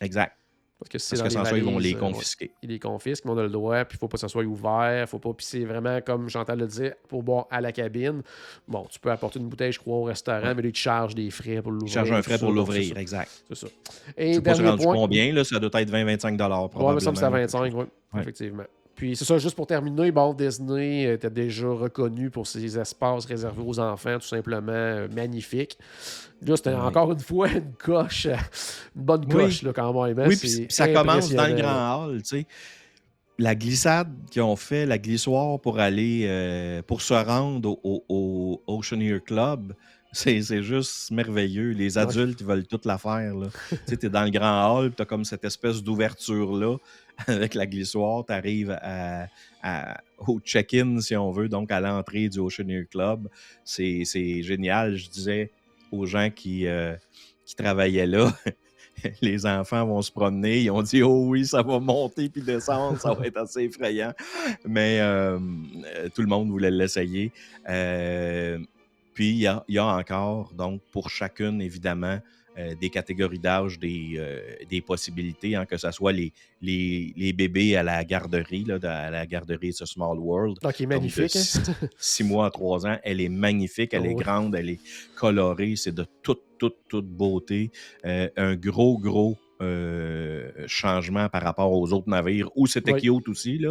Exact. 0.00 0.36
Parce 0.78 0.88
que 0.88 0.98
si 0.98 1.10
Parce 1.10 1.20
c'est 1.20 1.34
que 1.34 1.38
les 1.42 1.44
ça, 1.50 1.56
ils 1.58 1.62
vont 1.62 1.72
valises, 1.74 1.92
les 1.92 1.98
euh, 1.98 2.00
ouais, 2.06 2.12
confisquer. 2.12 2.50
ils 2.62 2.70
les 2.70 2.78
confisquent, 2.78 3.26
mais 3.26 3.32
on 3.32 3.36
a 3.36 3.42
le 3.42 3.50
droit, 3.50 3.84
puis 3.84 3.96
il 3.96 4.00
faut 4.00 4.08
pas 4.08 4.14
que 4.14 4.20
ça 4.20 4.28
soit 4.28 4.44
ouvert, 4.44 5.06
faut 5.10 5.18
pas, 5.18 5.34
puis 5.34 5.44
c'est 5.44 5.66
vraiment, 5.66 6.00
comme 6.00 6.30
Chantal 6.30 6.58
le 6.58 6.66
dit, 6.66 6.88
pour 7.06 7.22
boire 7.22 7.46
à 7.50 7.60
la 7.60 7.70
cabine. 7.70 8.22
Bon, 8.66 8.86
tu 8.90 8.98
peux 8.98 9.10
apporter 9.10 9.38
une 9.40 9.48
bouteille, 9.50 9.72
je 9.72 9.78
crois, 9.78 9.96
au 9.96 10.04
restaurant, 10.04 10.40
Ouais. 10.40 10.54
mais 10.54 10.62
là, 10.62 10.68
ils 10.68 10.72
te 10.72 10.78
chargent 10.78 11.14
des 11.14 11.28
frais 11.30 11.60
pour 11.60 11.72
Ils 11.72 11.74
l'ouvrir. 11.74 11.92
chargent 11.92 12.12
un 12.12 12.22
frais 12.22 12.38
ça, 12.38 12.46
pour 12.46 12.52
l'ouvrir, 12.54 12.94
ça. 12.94 12.98
exact. 13.00 13.30
C'est 13.48 13.56
ça. 13.56 13.66
Je 14.16 14.22
Et 14.22 14.34
sais 14.34 14.40
pas 14.40 14.54
rendu 14.54 14.82
point, 14.84 14.94
combien, 14.94 15.32
là, 15.34 15.44
ça 15.44 15.58
doit 15.58 15.68
être 15.82 15.90
20-25 15.90 16.36
dollars 16.38 16.62
Ouais, 16.62 16.64
il 16.64 16.68
me 16.68 16.70
probablement. 16.70 17.00
semble 17.00 17.14
que 17.16 17.18
c'est 17.20 17.26
à 17.26 17.30
là. 17.30 17.40
25, 17.40 17.74
oui, 17.74 17.84
Ouais. 18.14 18.20
effectivement. 18.22 18.64
Puis 18.96 19.16
c'est 19.16 19.24
ça, 19.24 19.38
juste 19.38 19.56
pour 19.56 19.66
terminer, 19.66 20.12
bon, 20.12 20.34
Disney 20.34 21.04
était 21.14 21.30
déjà 21.30 21.68
reconnu 21.68 22.28
pour 22.28 22.46
ses 22.46 22.78
espaces 22.78 23.24
réservés 23.24 23.62
aux 23.64 23.78
enfants, 23.80 24.18
tout 24.18 24.26
simplement 24.26 24.72
euh, 24.72 25.08
magnifiques. 25.08 25.78
Là, 26.42 26.56
c'était 26.56 26.74
encore 26.74 27.12
une 27.12 27.20
fois 27.20 27.48
une 27.48 27.72
coche, 27.72 28.26
euh, 28.26 28.34
une 28.96 29.02
bonne 29.02 29.24
Oui. 29.28 29.44
coche, 29.44 29.62
là, 29.62 29.72
quand 29.72 29.92
même. 30.04 30.18
hein, 30.18 30.24
Oui, 30.28 30.36
puis 30.36 30.66
ça 30.68 30.86
commence 30.88 31.30
dans 31.32 31.46
le 31.46 31.54
grand 31.62 32.04
hall, 32.06 32.22
tu 32.22 32.28
sais. 32.28 32.46
La 33.42 33.54
glissade 33.54 34.12
qu'ils 34.30 34.42
ont 34.42 34.54
fait, 34.56 34.84
la 34.84 34.98
glissoire 34.98 35.58
pour 35.60 35.78
aller, 35.80 36.24
euh, 36.26 36.82
pour 36.82 37.00
se 37.00 37.14
rendre 37.14 37.70
au, 37.82 38.04
au- 38.08 38.62
au 38.66 38.78
Oceaneer 38.78 39.20
Club, 39.24 39.72
c'est 40.12 40.62
juste 40.62 41.10
merveilleux. 41.10 41.70
Les 41.70 41.96
Ouais. 41.96 42.02
adultes, 42.02 42.40
ils 42.40 42.46
veulent 42.46 42.66
toute 42.66 42.84
la 42.84 42.98
faire. 42.98 43.34
là. 43.34 43.48
tu 43.70 43.76
sais, 43.86 43.96
t'es 43.96 44.10
dans 44.10 44.24
le 44.24 44.30
grand 44.30 44.76
hall, 44.76 44.92
tu 44.94 45.00
as 45.00 45.06
comme 45.06 45.24
cette 45.24 45.44
espèce 45.44 45.82
d'ouverture-là 45.82 46.76
avec 47.26 47.54
la 47.54 47.66
glissoire. 47.66 48.26
Tu 48.26 48.32
arrives 48.34 48.78
au 50.18 50.38
check-in, 50.40 51.00
si 51.00 51.16
on 51.16 51.30
veut, 51.30 51.48
donc 51.48 51.72
à 51.72 51.80
l'entrée 51.80 52.28
du 52.28 52.40
Oceaneer 52.40 52.84
Club. 52.90 53.28
C'est 53.64 54.02
c'est 54.04 54.42
génial. 54.42 54.96
Je 54.96 55.08
disais 55.08 55.50
aux 55.92 56.04
gens 56.04 56.28
qui, 56.30 56.66
euh, 56.66 56.94
qui 57.46 57.54
travaillaient 57.56 58.06
là, 58.06 58.32
les 59.22 59.46
enfants 59.46 59.86
vont 59.86 60.02
se 60.02 60.10
promener. 60.10 60.60
Ils 60.62 60.70
ont 60.70 60.82
dit 60.82 61.02
Oh 61.02 61.24
oui, 61.26 61.46
ça 61.46 61.62
va 61.62 61.78
monter 61.80 62.28
puis 62.28 62.42
descendre, 62.42 63.00
ça 63.00 63.12
va 63.14 63.26
être 63.26 63.36
assez 63.38 63.62
effrayant. 63.64 64.12
Mais 64.64 64.98
euh, 65.00 65.38
tout 66.14 66.22
le 66.22 66.28
monde 66.28 66.48
voulait 66.50 66.70
l'essayer. 66.70 67.32
Euh, 67.68 68.58
puis 69.14 69.30
il 69.30 69.38
y 69.38 69.46
a, 69.46 69.64
il 69.68 69.74
y 69.74 69.78
a 69.78 69.84
encore, 69.86 70.52
donc, 70.54 70.80
pour 70.92 71.10
chacune, 71.10 71.60
évidemment, 71.60 72.18
euh, 72.58 72.74
des 72.80 72.90
catégories 72.90 73.38
d'âge, 73.38 73.78
des, 73.78 74.14
euh, 74.16 74.40
des 74.68 74.80
possibilités, 74.80 75.54
hein, 75.54 75.66
que 75.66 75.76
ce 75.76 75.90
soit 75.92 76.12
les, 76.12 76.32
les, 76.60 77.12
les 77.16 77.32
bébés 77.32 77.76
à 77.76 77.82
la 77.82 78.02
garderie, 78.04 78.64
là, 78.64 78.78
de- 78.78 78.86
à 78.88 79.08
la 79.10 79.24
garderie 79.26 79.72
ce 79.72 79.86
Small 79.86 80.18
World. 80.18 80.58
Donc, 80.60 80.78
il 80.80 80.84
est 80.84 80.86
magnifique. 80.86 81.36
hein? 81.36 81.40
six, 81.40 81.60
six 81.98 82.24
mois 82.24 82.46
à 82.46 82.50
trois 82.50 82.86
ans, 82.86 82.98
elle 83.04 83.20
est 83.20 83.28
magnifique, 83.28 83.94
elle 83.94 84.02
Oh 84.02 84.10
est 84.10 84.14
oui. 84.14 84.22
grande, 84.24 84.54
elle 84.56 84.70
est 84.70 84.80
colorée, 85.14 85.76
c'est 85.76 85.94
de 85.94 86.04
toute, 86.22 86.42
toute, 86.60 86.76
toute 86.88 87.08
beauté. 87.08 87.72
Euh, 88.04 88.28
un 88.36 88.54
gros, 88.54 88.98
gros 88.98 89.36
euh, 89.60 90.50
changement 90.66 91.28
par 91.28 91.42
rapport 91.42 91.72
aux 91.72 91.92
autres 91.92 92.08
navires, 92.08 92.48
où 92.56 92.66
c'était 92.66 92.92
Oui. 92.92 93.00
cute 93.02 93.28
aussi. 93.28 93.58
Là. 93.58 93.70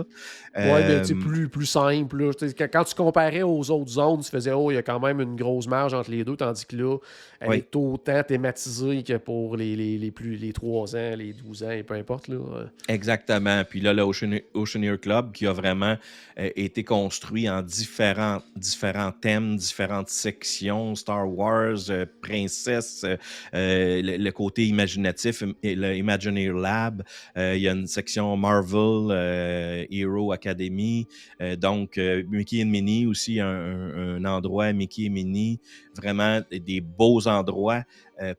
Ouais, 0.57 0.87
mais 0.87 1.01
tu 1.01 1.05
sais, 1.07 1.13
Euh, 1.13 1.19
plus, 1.19 1.49
plus 1.49 1.65
simple. 1.65 2.17
là. 2.23 2.31
Quand, 2.71 2.83
tu 2.83 2.95
comparais 2.95 3.41
aux 3.43 3.69
autres 3.71 3.91
zones, 3.91 4.21
tu 4.21 4.29
faisais, 4.29 4.51
oh, 4.51 4.71
il 4.71 4.75
y 4.75 4.77
a 4.77 4.81
quand 4.83 4.99
même 4.99 5.19
une 5.21 5.35
grosse 5.35 5.67
marge 5.67 5.93
entre 5.93 6.11
les 6.11 6.23
deux, 6.23 6.35
tandis 6.35 6.65
que 6.65 6.75
là, 6.75 6.97
elle 7.39 7.49
Oui. 7.49 7.57
est 7.57 7.75
autant 7.75 8.21
thématisée 8.23 9.03
que 9.03 9.17
pour 9.17 9.55
les, 9.57 9.75
les, 9.75 9.97
les 9.97 10.11
plus, 10.11 10.35
les 10.35 10.53
3 10.53 10.95
ans, 10.95 11.15
les 11.17 11.33
12 11.33 11.63
ans, 11.63 11.71
et 11.71 11.83
peu 11.83 11.93
importe. 11.95 12.27
Là. 12.27 12.35
Euh, 12.35 12.65
Exactement. 12.87 13.63
Puis 13.69 13.81
là, 13.81 13.93
le 13.93 14.03
Ocean- 14.03 14.41
Oceaneer 14.53 14.99
Club 14.99 15.31
qui 15.31 15.45
a 15.47 15.53
vraiment 15.53 15.95
euh, 16.39 16.49
été 16.55 16.83
construit 16.83 17.49
en 17.49 17.61
différents, 17.61 18.41
différents 18.55 19.11
thèmes, 19.11 19.55
différentes 19.57 20.09
sections, 20.09 20.95
Star 20.95 21.29
Wars, 21.31 21.77
euh, 21.89 22.05
princesse, 22.21 23.03
euh, 23.03 23.17
euh, 23.53 24.01
le, 24.01 24.17
le 24.17 24.31
côté 24.31 24.65
imaginatif, 24.67 25.43
et 25.63 25.75
Imagineer 25.83 26.53
Lab. 26.53 27.03
Euh, 27.37 27.55
il 27.55 27.61
y 27.61 27.67
a 27.67 27.73
une 27.73 27.87
section 27.87 28.35
Marvel, 28.37 29.09
euh, 29.11 29.85
Hero 29.89 30.31
Academy. 30.31 31.07
Euh, 31.41 31.55
donc, 31.55 31.97
Mickey 31.97 32.63
and 32.63 32.67
Minnie 32.67 33.05
aussi, 33.05 33.39
un, 33.39 34.23
endroit 34.25 34.73
Mickey 34.73 35.03
et 35.03 35.09
Minnie. 35.09 35.59
Vraiment 35.95 36.41
des- 36.51 36.81
beaux 36.81 37.27
endroits 37.27 37.83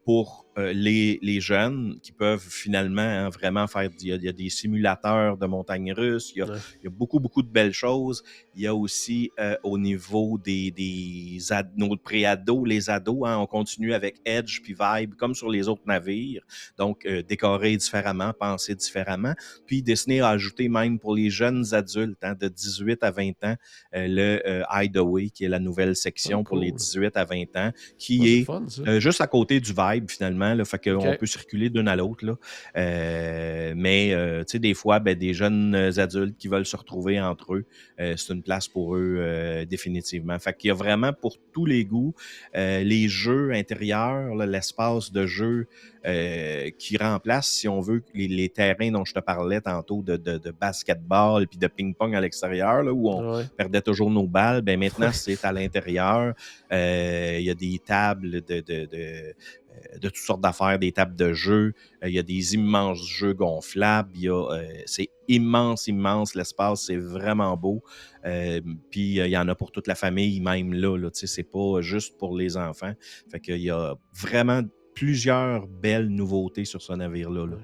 pour 0.05 0.47
euh, 0.59 0.73
les, 0.73 1.19
les 1.23 1.41
jeunes 1.41 1.99
qui 2.03 2.13
peuvent 2.13 2.45
finalement 2.47 3.01
hein, 3.01 3.29
vraiment 3.31 3.67
faire. 3.67 3.89
Il 4.01 4.09
y, 4.09 4.13
a, 4.13 4.17
il 4.17 4.25
y 4.25 4.29
a 4.29 4.33
des 4.33 4.51
simulateurs 4.51 5.37
de 5.39 5.47
montagnes 5.47 5.93
russes, 5.93 6.33
il 6.35 6.41
y 6.41 6.43
a, 6.43 6.47
Ouais. 6.47 6.59
il 6.81 6.85
y 6.85 6.87
a 6.89 6.91
beaucoup, 6.91 7.21
beaucoup 7.21 7.43
de 7.43 7.49
belles 7.49 7.73
choses. 7.73 8.23
Il 8.57 8.63
y 8.63 8.67
a 8.67 8.75
aussi 8.75 9.31
euh, 9.39 9.57
au 9.63 9.79
niveau 9.79 10.39
des, 10.39 10.71
des 10.71 11.53
ad- 11.53 11.73
nos 11.77 11.97
pré-ados, 11.97 12.67
les 12.69 12.91
ados, 12.91 13.27
hein, 13.27 13.39
on 13.39 13.47
continue 13.47 13.95
avec 13.95 14.17
Edge 14.25 14.61
puis 14.63 14.75
Vibe 14.79 15.15
comme 15.15 15.35
sur 15.35 15.49
les 15.49 15.69
autres 15.69 15.85
navires. 15.87 16.43
Donc, 16.77 17.07
euh, 17.07 17.23
décorer 17.23 17.77
différemment, 17.77 18.33
penser 18.39 18.75
différemment. 18.75 19.35
Puis 19.67 19.83
Disney 19.83 20.21
a 20.21 20.29
ajouté 20.31 20.69
même 20.69 20.99
pour 20.99 21.15
les 21.15 21.31
jeunes 21.31 21.65
adultes 21.73 22.19
hein, 22.23 22.35
de 22.39 22.49
18 22.49 23.03
à 23.03 23.11
20 23.11 23.29
ans 23.45 23.55
euh, 23.95 24.07
le 24.09 24.43
euh, 24.47 24.63
Hideaway, 24.71 25.31
qui 25.31 25.45
est 25.45 25.49
la 25.49 25.59
nouvelle 25.61 25.95
section 25.97 26.41
Ah, 26.41 26.45
pour 26.49 26.57
les 26.59 26.71
cool. 26.71 26.79
18 26.79 27.17
à 27.17 27.25
20 27.25 27.57
ans, 27.57 27.71
qui 27.99 28.29
est 28.41 28.45
fun, 28.45 28.67
euh, 28.87 29.01
juste 29.01 29.21
à 29.21 29.27
côté 29.27 29.61
du 29.61 29.70
vibe, 29.73 30.11
finalement. 30.11 30.55
Là, 30.55 30.65
fait 30.65 30.79
qu'on 30.83 31.17
peut 31.17 31.27
circuler 31.27 31.71
d'une 31.71 31.89
à 31.89 31.97
l'autre. 31.97 32.25
là. 32.25 32.35
Euh, 32.77 33.75
mais, 33.77 34.13
euh, 34.13 34.41
tu 34.41 34.53
sais, 34.53 34.59
des 34.59 34.75
fois, 34.75 34.99
ben, 35.01 35.15
des 35.17 35.35
jeunes 35.35 35.75
adultes 35.75 36.37
qui 36.37 36.49
veulent 36.49 36.67
se 36.67 36.77
retrouver 36.77 37.21
entre 37.21 37.55
eux, 37.55 37.65
euh, 38.01 38.15
c'est 38.17 38.33
une 38.33 38.43
place 38.43 38.69
pour 38.69 38.97
eux, 38.97 39.65
définitivement. 39.69 40.39
Fait 40.39 40.57
qu'il 40.57 40.69
y 40.69 40.71
a 40.71 40.75
vraiment 40.75 41.13
pour 41.13 41.37
tous 41.53 41.67
les 41.67 41.85
goûts, 41.85 42.15
les 42.55 43.09
jeux 43.09 43.53
intérieurs, 43.53 44.35
là, 44.35 44.47
l'espace 44.47 45.13
de 45.13 45.27
jeu 45.27 45.67
qui 46.79 46.97
remplace, 46.97 47.49
si 47.49 47.69
on 47.69 47.81
veut, 47.81 48.03
les, 48.15 48.27
les 48.29 48.49
terrains 48.49 48.91
dont 48.91 49.05
je 49.05 49.13
te 49.13 49.21
parlais 49.21 49.61
tantôt 49.61 50.03
de, 50.03 50.17
de, 50.17 50.39
de 50.39 50.51
basketball 50.51 51.47
puis 51.47 51.59
de 51.59 51.67
ping-pong 51.67 52.15
à 52.15 52.21
l'extérieur, 52.21 52.83
là, 52.83 52.93
où 52.93 53.09
on, 53.11 53.21
Ouais. 53.21 53.45
perdait 53.57 53.83
toujours 53.83 54.11
nos 54.11 54.27
balles. 54.27 54.63
Ben 54.63 54.79
maintenant, 54.81 55.13
c'est 55.13 55.45
à 55.45 55.53
l'intérieur. 55.53 56.35
Il 56.71 57.43
y 57.43 57.51
a 57.51 57.55
des 57.55 57.79
tables 57.85 58.41
de, 58.43 58.61
de, 58.61 58.87
de, 58.87 59.35
de 59.99 60.09
toutes 60.09 60.17
sortes 60.17 60.41
d'affaires, 60.41 60.79
des 60.79 60.93
tables 60.93 61.17
de 61.17 61.33
jeu. 61.33 61.73
Euh, 62.03 62.09
Il 62.09 62.15
y 62.15 62.19
a 62.19 62.23
des 62.23 62.55
immenses 62.55 63.05
jeux 63.07 63.35
gonflables. 63.35 64.13
Euh, 64.25 64.63
c'est 64.87 65.09
immense, 65.29 65.87
immense 65.87 66.35
l'espace. 66.35 66.83
C'est 66.87 66.97
vraiment 66.97 67.57
beau. 67.57 67.83
Euh, 68.25 68.61
puis 68.91 69.17
il 69.17 69.27
y 69.27 69.37
en 69.37 69.49
a 69.49 69.55
pour 69.55 69.73
toute 69.73 69.87
la 69.87 69.95
famille, 69.95 70.41
même 70.41 70.73
là. 70.73 70.97
là 70.97 71.09
c'est 71.13 71.43
pas 71.43 71.81
juste 71.81 72.19
pour 72.19 72.37
les 72.37 72.57
enfants. 72.57 72.93
Fait 73.31 73.41
qu'il 73.41 73.61
y 73.61 73.71
a 73.71 73.95
vraiment 74.15 74.63
plusieurs 74.95 75.67
belles 75.67 76.09
nouveautés 76.09 76.65
sur 76.65 76.83
ce 76.83 76.93
navire-là. 76.93 77.47
là. 77.47 77.57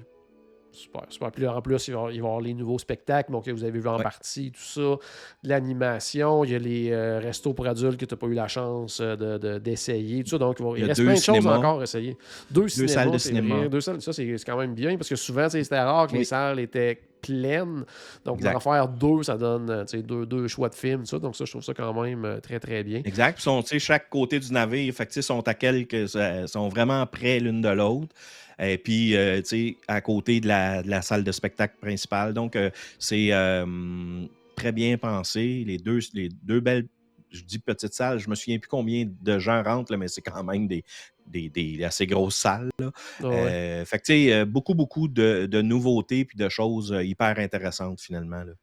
Super, 0.77 1.01
super. 1.09 1.31
Puis 1.31 1.43
là, 1.43 1.55
en 1.55 1.61
plus, 1.61 1.87
il 1.87 1.93
va, 1.95 2.11
y 2.11 2.19
avoir 2.19 2.39
les 2.39 2.53
nouveaux 2.53 2.77
spectacles 2.77 3.31
donc, 3.31 3.45
que 3.45 3.51
vous 3.51 3.63
avez 3.63 3.79
vu 3.79 3.87
en 3.87 3.97
Ouais. 3.97 4.03
partie, 4.03 4.51
tout 4.51 4.61
ça. 4.61 4.97
L'animation, 5.43 6.43
il 6.43 6.51
y 6.51 6.55
a 6.55 6.59
les 6.59 6.91
euh, 6.91 7.19
restos 7.19 7.53
pour 7.53 7.65
adultes 7.67 7.97
que 7.99 8.05
tu 8.05 8.13
n'as 8.13 8.19
pas 8.19 8.27
eu 8.27 8.33
la 8.33 8.47
chance 8.47 8.99
euh, 9.01 9.15
de- 9.15 9.37
de- 9.37 9.57
d'essayer, 9.57 10.23
tout 10.23 10.29
ça. 10.31 10.37
Donc, 10.37 10.57
il, 10.59 10.65
Il 10.65 10.77
y 10.77 10.79
il 10.79 10.83
a 10.83 10.87
reste 10.89 10.99
deux 10.99 11.05
plein 11.05 11.13
de 11.15 11.19
choses 11.19 11.47
encore 11.47 11.79
à 11.79 11.83
essayer. 11.83 12.17
Deux, 12.51 12.67
cinémas, 12.67 12.91
salles 12.93 13.11
de 13.11 13.17
cinéma. 13.17 13.55
vrai. 13.55 13.69
Deux 13.69 13.81
salles, 13.81 14.01
ça, 14.01 14.13
c'est 14.13 14.37
c'est 14.37 14.45
quand 14.45 14.57
même 14.57 14.75
bien 14.75 14.95
parce 14.97 15.09
que 15.09 15.15
souvent, 15.15 15.49
c'était 15.49 15.79
rare 15.79 16.07
que 16.07 16.15
les 16.15 16.23
salles 16.25 16.59
étaient 16.59 17.01
pleines. 17.21 17.83
Donc, 18.23 18.41
d'en 18.41 18.59
faire 18.59 18.87
deux, 18.87 19.23
ça 19.23 19.37
donne 19.37 19.69
euh, 19.71 19.83
deux, 20.01 20.25
deux 20.25 20.47
choix 20.47 20.69
de 20.69 20.75
films, 20.75 20.99
tout 21.01 21.07
ça. 21.07 21.19
Donc, 21.19 21.35
ça, 21.35 21.45
je 21.45 21.51
trouve 21.51 21.63
ça 21.63 21.73
quand 21.73 21.93
même 22.01 22.39
très, 22.43 22.59
très 22.59 22.83
bien. 22.83 23.01
Exact. 23.03 23.33
Puis 23.35 23.43
sont, 23.43 23.63
chaque 23.79 24.09
côté 24.09 24.39
du 24.39 24.51
navire, 24.53 24.93
fait 24.93 25.21
sont 25.21 25.41
à 25.47 25.53
quelques, 25.55 26.07
sont 26.47 26.69
vraiment 26.69 27.05
près 27.07 27.39
l'une 27.39 27.61
de 27.61 27.69
l'autre. 27.69 28.13
Et 28.59 28.77
puis, 28.77 29.15
euh, 29.15 29.37
tu 29.41 29.47
sais, 29.47 29.77
à 29.87 30.01
côté 30.01 30.39
de 30.39 30.47
la, 30.47 30.81
de 30.81 30.89
la 30.89 31.01
salle 31.01 31.23
de 31.23 31.31
spectacle 31.31 31.75
principale. 31.79 32.33
Donc, 32.33 32.55
euh, 32.55 32.71
c'est 32.97 33.31
euh, 33.31 34.25
très 34.55 34.71
bien 34.71 34.97
pensé. 34.97 35.63
Les 35.65 35.77
deux, 35.77 35.99
les 36.13 36.29
deux 36.43 36.59
belles, 36.59 36.87
je 37.29 37.43
dis 37.43 37.59
petites 37.59 37.93
salles, 37.93 38.19
je 38.19 38.29
me 38.29 38.35
souviens 38.35 38.57
plus 38.57 38.69
combien 38.69 39.05
de 39.21 39.37
gens 39.39 39.61
rentrent, 39.61 39.91
là, 39.91 39.97
mais 39.97 40.07
c'est 40.07 40.21
quand 40.21 40.43
même 40.43 40.67
des, 40.67 40.83
des, 41.27 41.49
des 41.49 41.83
assez 41.83 42.07
grosses 42.07 42.37
salles. 42.37 42.69
là. 42.79 42.91
Ah 43.19 43.27
ouais. 43.27 43.35
Euh, 43.35 43.85
fait 43.85 43.99
que, 43.99 44.05
tu 44.05 44.13
sais, 44.29 44.45
beaucoup, 44.45 44.73
beaucoup 44.73 45.07
de, 45.07 45.45
de 45.45 45.61
nouveautés 45.61 46.25
puis 46.25 46.37
de 46.37 46.49
choses 46.49 46.95
hyper 47.03 47.37
intéressantes, 47.37 48.01
finalement. 48.01 48.43
là. 48.43 48.53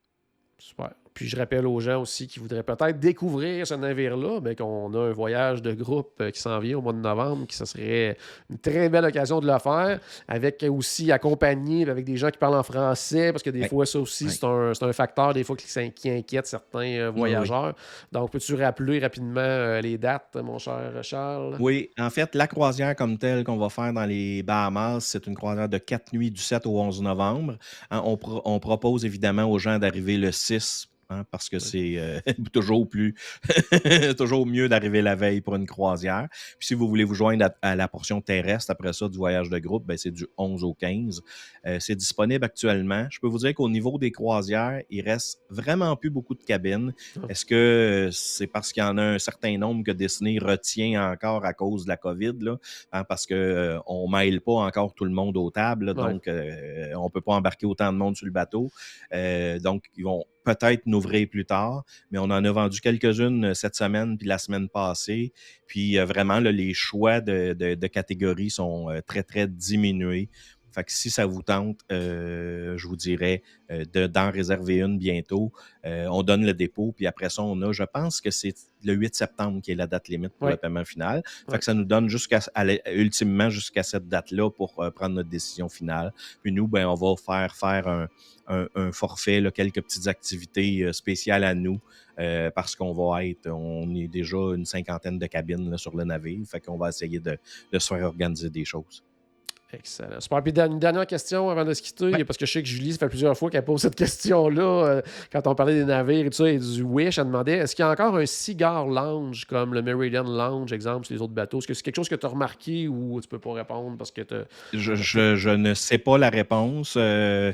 Super. 0.59 0.93
Puis 1.15 1.29
je 1.29 1.37
rappelle 1.37 1.65
aux 1.67 1.79
gens 1.79 2.01
aussi 2.03 2.27
qui 2.27 2.41
voudraient 2.41 2.65
peut-être 2.65 2.99
découvrir 2.99 3.65
ce 3.67 3.75
navire-là, 3.75 4.41
mais 4.43 4.57
qu'on 4.57 4.93
a 4.95 4.99
un 4.99 5.13
voyage 5.13 5.63
de 5.63 5.73
groupe 5.73 6.15
euh, 6.21 6.33
qui 6.33 6.41
s'en 6.41 6.59
vient 6.59 6.79
au 6.79 6.83
mois 6.83 6.93
de 6.93 6.99
novembre, 6.99 7.47
qui 7.47 7.57
ce 7.57 7.65
serait 7.65 8.17
une 8.51 8.59
très 8.59 8.89
belle 8.89 9.05
occasion 9.05 9.39
de 9.41 9.47
le 9.47 9.59
faire, 9.61 10.01
avec 10.27 10.65
aussi 10.69 11.13
accompagné 11.13 11.89
avec 11.89 12.05
des 12.05 12.17
gens 12.17 12.31
qui 12.31 12.39
parlent 12.39 12.57
en 12.57 12.65
français, 12.65 13.31
parce 13.33 13.45
que 13.45 13.51
des 13.51 13.69
fois, 13.69 13.87
ça 13.87 14.01
aussi, 14.01 14.29
c'est 14.29 14.45
un, 14.45 14.75
c'est 14.75 14.85
un 14.85 14.93
facteur 14.93 15.33
des 15.33 15.45
fois 15.45 15.57
qui, 15.57 16.09
inquiète 16.11 16.47
certains 16.47 16.81
euh, 16.99 17.11
oui. 17.13 17.19
voyageurs. 17.21 17.75
Donc, 18.11 18.33
peux-tu 18.33 18.55
rappeler 18.57 18.99
rapidement 18.99 19.41
euh, 19.41 19.81
les 19.81 19.97
dates, 19.97 20.35
mon 20.43 20.59
cher 20.59 20.93
Charles? 21.03 21.57
Oui, 21.61 21.91
en 21.97 22.11
fait, 22.11 22.35
la 22.35 22.49
croisière 22.49 22.97
comme 22.97 23.19
telle 23.19 23.45
qu'on 23.45 23.57
va 23.57 23.69
faire 23.69 23.93
dans 23.93 24.05
les 24.05 24.43
Bahamas, 24.43 25.01
c'est 25.05 25.27
une 25.29 25.37
croisière 25.37 25.69
de 25.69 25.79
quatre 25.79 26.13
nuits 26.13 26.33
du 26.33 26.41
7 26.41 26.67
au 26.67 26.81
11 26.81 27.03
novembre. 27.03 27.57
Hein, 27.93 28.03
on, 28.05 28.17
pro- 28.17 28.43
on 28.45 28.59
propose 28.59 29.05
évidemment 29.05 29.45
aux 29.45 29.59
gens 29.61 29.79
d'arriver 29.79 30.17
le 30.17 30.33
6 30.33 30.89
hein, 31.11 31.25
parce 31.31 31.49
que 31.49 31.59
c'est 31.59 31.95
euh, 31.97 32.21
toujours 32.53 32.89
plus 32.89 33.15
toujours 34.19 34.47
mieux 34.47 34.69
d'arriver 34.69 35.03
la 35.03 35.15
veille 35.15 35.41
pour 35.41 35.57
une 35.57 35.67
croisière. 35.67 36.29
Puis 36.59 36.69
si 36.69 36.75
vous 36.75 36.89
voulez 36.89 37.05
vous 37.05 37.15
joindre 37.15 37.51
à, 37.63 37.77
la 37.77 37.89
portion 37.89 38.21
terrestre 38.21 38.71
après 38.71 38.93
ça 38.93 39.09
du 39.09 39.17
voyage 39.17 39.51
de 39.51 39.59
groupe, 39.59 39.87
ben, 39.87 39.97
c'est 39.97 40.11
du 40.11 40.27
11 40.37 40.65
au 40.65 40.75
15. 40.75 41.23
Euh, 41.67 41.79
c'est 41.81 41.95
disponible 41.95 42.45
actuellement. 42.45 43.07
Je 43.11 43.19
peux 43.21 43.27
vous 43.27 43.39
dire 43.39 43.55
qu'au 43.55 43.69
niveau 43.69 43.99
des 43.99 44.11
croisières, 44.11 44.83
il 44.91 45.03
reste 45.03 45.41
vraiment 45.51 45.97
plus 45.97 46.11
beaucoup 46.11 46.35
de 46.35 46.43
cabines. 46.43 46.93
Ah. 47.17 47.27
Est-ce 47.29 47.45
que 47.45 48.11
c'est 48.13 48.47
parce 48.47 48.73
qu'il 48.73 48.83
y 48.83 48.87
en 48.87 48.99
a 48.99 49.03
un 49.03 49.19
certain 49.19 49.57
nombre 49.59 49.85
que 49.85 49.93
Disney 49.93 50.39
retient 50.39 51.13
encore 51.13 51.45
à 51.45 51.53
cause 51.55 51.85
de 51.85 51.89
la 51.89 51.97
COVID, 51.97 52.35
là, 52.41 52.57
hein, 52.93 53.05
parce 53.05 53.27
qu'on 53.27 53.35
euh, 53.35 53.79
on 53.87 54.07
ne 54.09 54.13
mêle 54.13 54.41
pas 54.41 54.53
encore 54.53 54.95
tout 54.95 55.05
le 55.05 55.11
monde 55.11 55.37
aux 55.37 55.51
tables, 55.51 55.95
donc 55.95 56.25
on 56.27 56.31
ne 57.05 57.11
peut 57.11 57.21
pas 57.21 57.35
embarquer 57.35 57.67
autant 57.67 57.93
de 57.93 57.99
monde 57.99 58.17
sur 58.17 58.27
le 58.27 58.33
bateau. 58.33 58.71
donc, 59.63 59.85
ils 59.97 60.05
vont 60.05 60.25
peut-être 60.45 60.87
n'ouvrir 60.87 61.29
plus 61.29 61.45
tard, 61.45 61.85
mais 62.11 62.19
on 62.19 62.25
en 62.25 62.45
a 62.45 62.53
vendu 62.53 62.81
quelques-unes 62.81 63.47
euh, 63.47 63.55
cette 63.55 63.75
semaine 63.75 64.17
puis 64.17 64.27
la 64.27 64.39
semaine 64.39 64.69
passée. 64.69 65.33
Puis 65.67 65.99
euh, 65.99 66.05
vraiment, 66.05 66.39
les 66.39 66.75
choix 66.75 67.21
de, 67.21 67.87
catégories 67.87 68.51
sont 68.51 68.91
euh, 68.91 69.01
très, 69.01 69.23
très 69.23 69.49
diminués. 69.49 70.29
Fait 70.75 70.85
que 70.85 70.93
si 70.93 71.11
ça 71.11 71.27
vous 71.27 71.43
tente, 71.43 71.81
je 71.91 72.87
vous 72.87 72.97
dirais 72.97 73.43
d'en 73.71 74.31
réserver 74.31 74.81
une 74.81 74.99
bientôt. 74.99 75.53
on 75.85 76.23
donne 76.23 76.45
le 76.45 76.55
dépôt, 76.55 76.93
puis 76.97 77.07
après 77.07 77.31
ça, 77.31 77.43
on 77.43 77.61
a, 77.63 77.73
je 77.73 77.85
pense 77.85 78.21
que 78.21 78.31
c'est 78.31 78.55
le 78.85 78.93
8 78.93 79.15
septembre 79.15 79.63
qui 79.63 79.73
est 79.73 79.77
la 79.77 79.87
date 79.87 80.09
limite 80.09 80.33
pour 80.39 80.49
le 80.49 80.57
paiement 80.57 80.85
final. 80.85 81.23
Fait 81.51 81.59
que 81.59 81.65
ça 81.65 81.75
nous 81.75 81.85
donne 81.85 82.09
jusqu'à 82.09 82.41
ultimement 82.93 83.51
jusqu'à 83.51 83.83
cette 83.83 84.09
date-là 84.09 84.51
pour 84.51 84.75
prendre 84.95 85.15
notre 85.15 85.29
décision 85.29 85.69
finale. 85.69 86.13
Puis 86.43 86.53
nous, 86.53 86.69
ben, 86.69 86.87
on 86.87 86.95
va 86.95 87.15
faire 87.17 87.57
faire 87.57 87.89
un, 87.89 88.09
un, 88.47 88.93
forfait, 88.93 89.43
quelques 89.55 89.83
petites 89.83 90.07
activités 90.07 90.83
euh, 90.83 90.93
spéciales 90.93 91.45
à 91.45 91.55
nous, 91.55 91.81
euh, 92.19 92.51
parce 92.51 92.77
qu'on 92.77 92.93
va 92.93 93.25
être, 93.25 93.51
on 93.51 93.95
est 93.95 94.09
déjà 94.09 94.37
une 94.37 94.65
cinquantaine 94.65 95.19
de 95.19 95.27
cabines 95.27 95.77
sur 95.79 95.97
le 95.97 96.05
navire, 96.05 96.47
fait 96.47 96.61
qu'on 96.61 96.77
va 96.77 96.89
essayer 96.91 97.21
de, 97.21 97.39
se 97.73 97.95
faire 97.95 98.05
organiser 98.07 98.51
des 98.51 98.65
choses. 98.65 99.03
Excellent. 99.79 100.21
Super. 100.21 100.43
Puis 100.43 100.53
une 100.57 100.79
dernière 100.79 101.07
question 101.07 101.51
avant 101.51 101.65
de 101.65 101.75
se 101.75 101.83
quitter, 101.83 102.25
parce 102.25 102.37
que 102.37 102.47
je 102.47 102.53
sais 102.53 102.63
que 102.63 102.69
Julie, 102.69 102.93
ça 102.93 102.99
fait 102.99 103.09
plusieurs 103.09 103.37
fois 103.37 103.51
qu'elle 103.51 103.65
pose 103.65 103.81
cette 103.81 103.95
question-là. 103.95 104.63
Euh, 104.63 105.03
quand 105.33 105.47
on 105.47 105.55
parlait 105.55 105.75
des 105.75 105.85
navires 105.85 106.27
et 106.27 106.31
tout 106.31 106.37
ça, 106.37 106.49
et 106.49 106.59
du 106.59 106.83
Wish, 106.83 107.19
elle 107.19 107.27
demandait 107.27 107.59
est-ce 107.59 107.75
qu'il 107.75 107.85
y 107.85 107.89
a 107.89 107.91
encore 107.91 108.17
un 108.17 108.27
cigare 108.27 108.87
lounge 108.87 109.45
comme 109.47 109.75
le 109.75 109.83
Meridian 109.83 110.25
Lounge, 110.25 110.73
exemple, 110.73 111.07
sur 111.07 111.15
les 111.15 111.23
autres 111.23 111.33
bateaux? 111.33 111.59
Est-ce 111.59 111.67
que 111.67 111.75
c'est 111.75 111.83
quelque 111.83 111.97
chose 111.97 112.09
que 112.09 112.15
tu 112.15 112.27
as 112.27 112.29
remarqué 112.29 112.89
ou 112.89 113.21
tu 113.21 113.29
peux 113.29 113.39
pas 113.39 113.53
répondre 113.53 113.97
parce 113.97 114.11
que 114.11 114.23
je, 114.73 114.95
je, 114.95 115.51
ne 115.51 115.75
sais 115.75 115.99
pas 115.99 116.19
la 116.19 116.31
réponse. 116.31 116.97
Euh, 116.97 117.53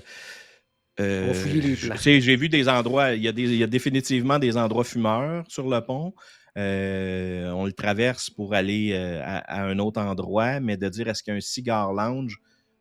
j'ai 0.98 2.36
vu 2.36 2.48
des 2.48 2.68
endroits, 2.68 3.12
il 3.12 3.22
y, 3.22 3.28
a 3.28 3.32
des, 3.32 3.42
il 3.42 3.56
y, 3.56 3.64
a 3.64 3.66
définitivement 3.66 4.38
des 4.38 4.56
endroits 4.56 4.84
fumeurs 4.84 5.44
sur 5.48 5.68
le 5.68 5.80
pont. 5.80 6.12
Euh, 6.56 7.50
on 7.50 7.64
le 7.64 7.72
traverse 7.72 8.30
pour 8.30 8.54
aller 8.54 8.90
euh, 8.92 9.20
à, 9.22 9.62
un 9.62 9.78
autre 9.78 10.00
endroit, 10.00 10.60
mais 10.60 10.76
de 10.76 10.88
dire 10.88 11.08
est-ce 11.08 11.22
qu'il 11.22 11.32
y 11.32 11.34
a 11.34 11.38
un 11.38 11.40
cigare 11.40 11.92
lounge, 11.92 12.38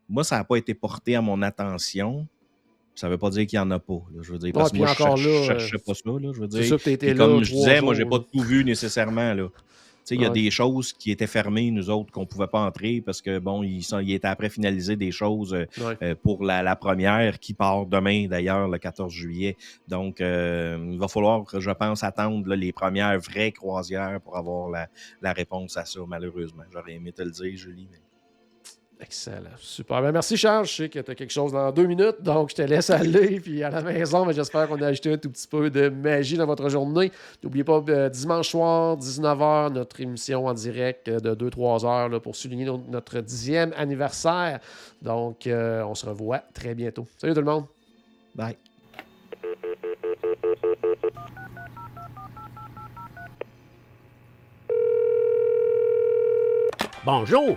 moi, 0.08 0.24
ça 0.24 0.36
n'a 0.36 0.44
pas 0.44 0.56
été 0.56 0.74
porté 0.74 1.14
à 1.14 1.20
mon 1.20 1.40
attention. 1.42 2.26
Ça 2.96 3.06
ne 3.06 3.12
veut 3.12 3.18
pas 3.18 3.30
dire 3.30 3.46
qu'il 3.46 3.58
n'y 3.58 3.64
en 3.64 3.70
a 3.70 3.78
pas. 3.78 4.02
je 4.20 4.32
veux 4.32 4.38
dire, 4.38 4.52
parce 4.52 4.72
que 4.72 4.76
moi, 4.76 4.88
je 5.16 5.28
ne 5.28 5.44
cherchais 5.44 5.78
pas 5.78 5.94
ça. 5.94 6.02
je 6.04 6.40
veux 6.40 6.48
dire. 6.48 7.16
comme 7.16 7.44
je 7.44 7.52
disais, 7.52 7.80
moi, 7.80 7.94
je 7.94 8.02
n'ai 8.02 8.08
pas 8.08 8.18
tout 8.18 8.40
vu 8.40 8.64
nécessairement. 8.64 9.32
Là. 9.34 9.48
Il 10.10 10.22
y 10.22 10.24
a 10.24 10.30
des 10.30 10.50
choses 10.50 10.92
qui 10.92 11.10
étaient 11.10 11.26
fermées, 11.26 11.70
nous 11.70 11.90
autres, 11.90 12.10
qu'on 12.12 12.22
ne 12.22 12.26
pouvait 12.26 12.46
pas 12.46 12.60
entrer 12.60 13.00
parce 13.00 13.22
que, 13.22 13.38
bon, 13.38 13.62
ils, 13.62 13.82
sont, 13.82 13.98
étaient 13.98 14.26
après 14.26 14.50
finalisés 14.50 14.96
des 14.96 15.12
choses 15.12 15.54
euh, 15.54 15.66
euh, 16.02 16.14
pour 16.20 16.44
la, 16.44 16.76
première 16.76 17.38
qui 17.38 17.54
part 17.54 17.86
demain, 17.86 18.26
d'ailleurs, 18.26 18.68
le 18.68 18.78
14 18.78 19.12
juillet. 19.12 19.56
Donc, 19.88 20.20
euh, 20.20 20.78
il 20.90 20.98
va 20.98 21.08
falloir, 21.08 21.44
je 21.58 21.70
pense, 21.70 22.02
attendre 22.04 22.54
les 22.54 22.72
premières 22.72 23.18
vraies 23.18 23.52
croisières 23.52 24.20
pour 24.20 24.36
avoir 24.36 24.68
la, 24.70 24.88
la, 25.22 25.32
réponse 25.32 25.76
à 25.76 25.84
ça, 25.84 26.00
malheureusement. 26.06 26.64
J'aurais 26.72 26.94
aimé 26.94 27.12
te 27.12 27.22
le 27.22 27.30
dire, 27.30 27.56
Julie. 27.56 27.88
Mais... 27.90 27.98
Excellent. 29.02 29.56
Super. 29.56 30.02
Ben, 30.02 30.12
merci, 30.12 30.36
Charles. 30.36 30.66
Je 30.66 30.74
sais 30.74 30.88
que 30.90 30.98
tu 30.98 31.10
as 31.10 31.14
quelque 31.14 31.32
chose 31.32 31.52
dans 31.52 31.72
deux 31.72 31.86
minutes, 31.86 32.20
donc 32.20 32.50
je 32.50 32.56
te 32.56 32.62
laisse 32.62 32.90
aller. 32.90 33.40
Puis 33.40 33.62
à 33.62 33.70
la 33.70 33.80
maison, 33.80 34.26
mais 34.26 34.34
j'espère 34.34 34.68
qu'on 34.68 34.80
a 34.82 34.88
ajouté 34.88 35.14
un 35.14 35.16
tout 35.16 35.30
petit 35.30 35.48
peu 35.48 35.70
de 35.70 35.88
magie 35.88 36.36
dans 36.36 36.46
votre 36.46 36.68
journée. 36.68 37.10
N'oubliez 37.42 37.64
pas, 37.64 37.82
euh, 37.88 38.08
dimanche 38.10 38.50
soir, 38.50 38.98
19h, 38.98 39.72
notre 39.72 40.00
émission 40.00 40.46
en 40.46 40.52
direct 40.52 41.08
de 41.08 41.34
2-3 41.34 41.86
heures 41.86 42.20
pour 42.20 42.36
souligner 42.36 42.66
notre 42.88 43.20
dixième 43.20 43.72
anniversaire. 43.76 44.60
Donc, 45.00 45.46
euh, 45.46 45.82
on 45.84 45.94
se 45.94 46.04
revoit 46.04 46.42
très 46.52 46.74
bientôt. 46.74 47.06
Salut 47.16 47.32
tout 47.32 47.40
le 47.40 47.46
monde. 47.46 47.64
Bye. 48.34 48.56
Bonjour 57.02 57.56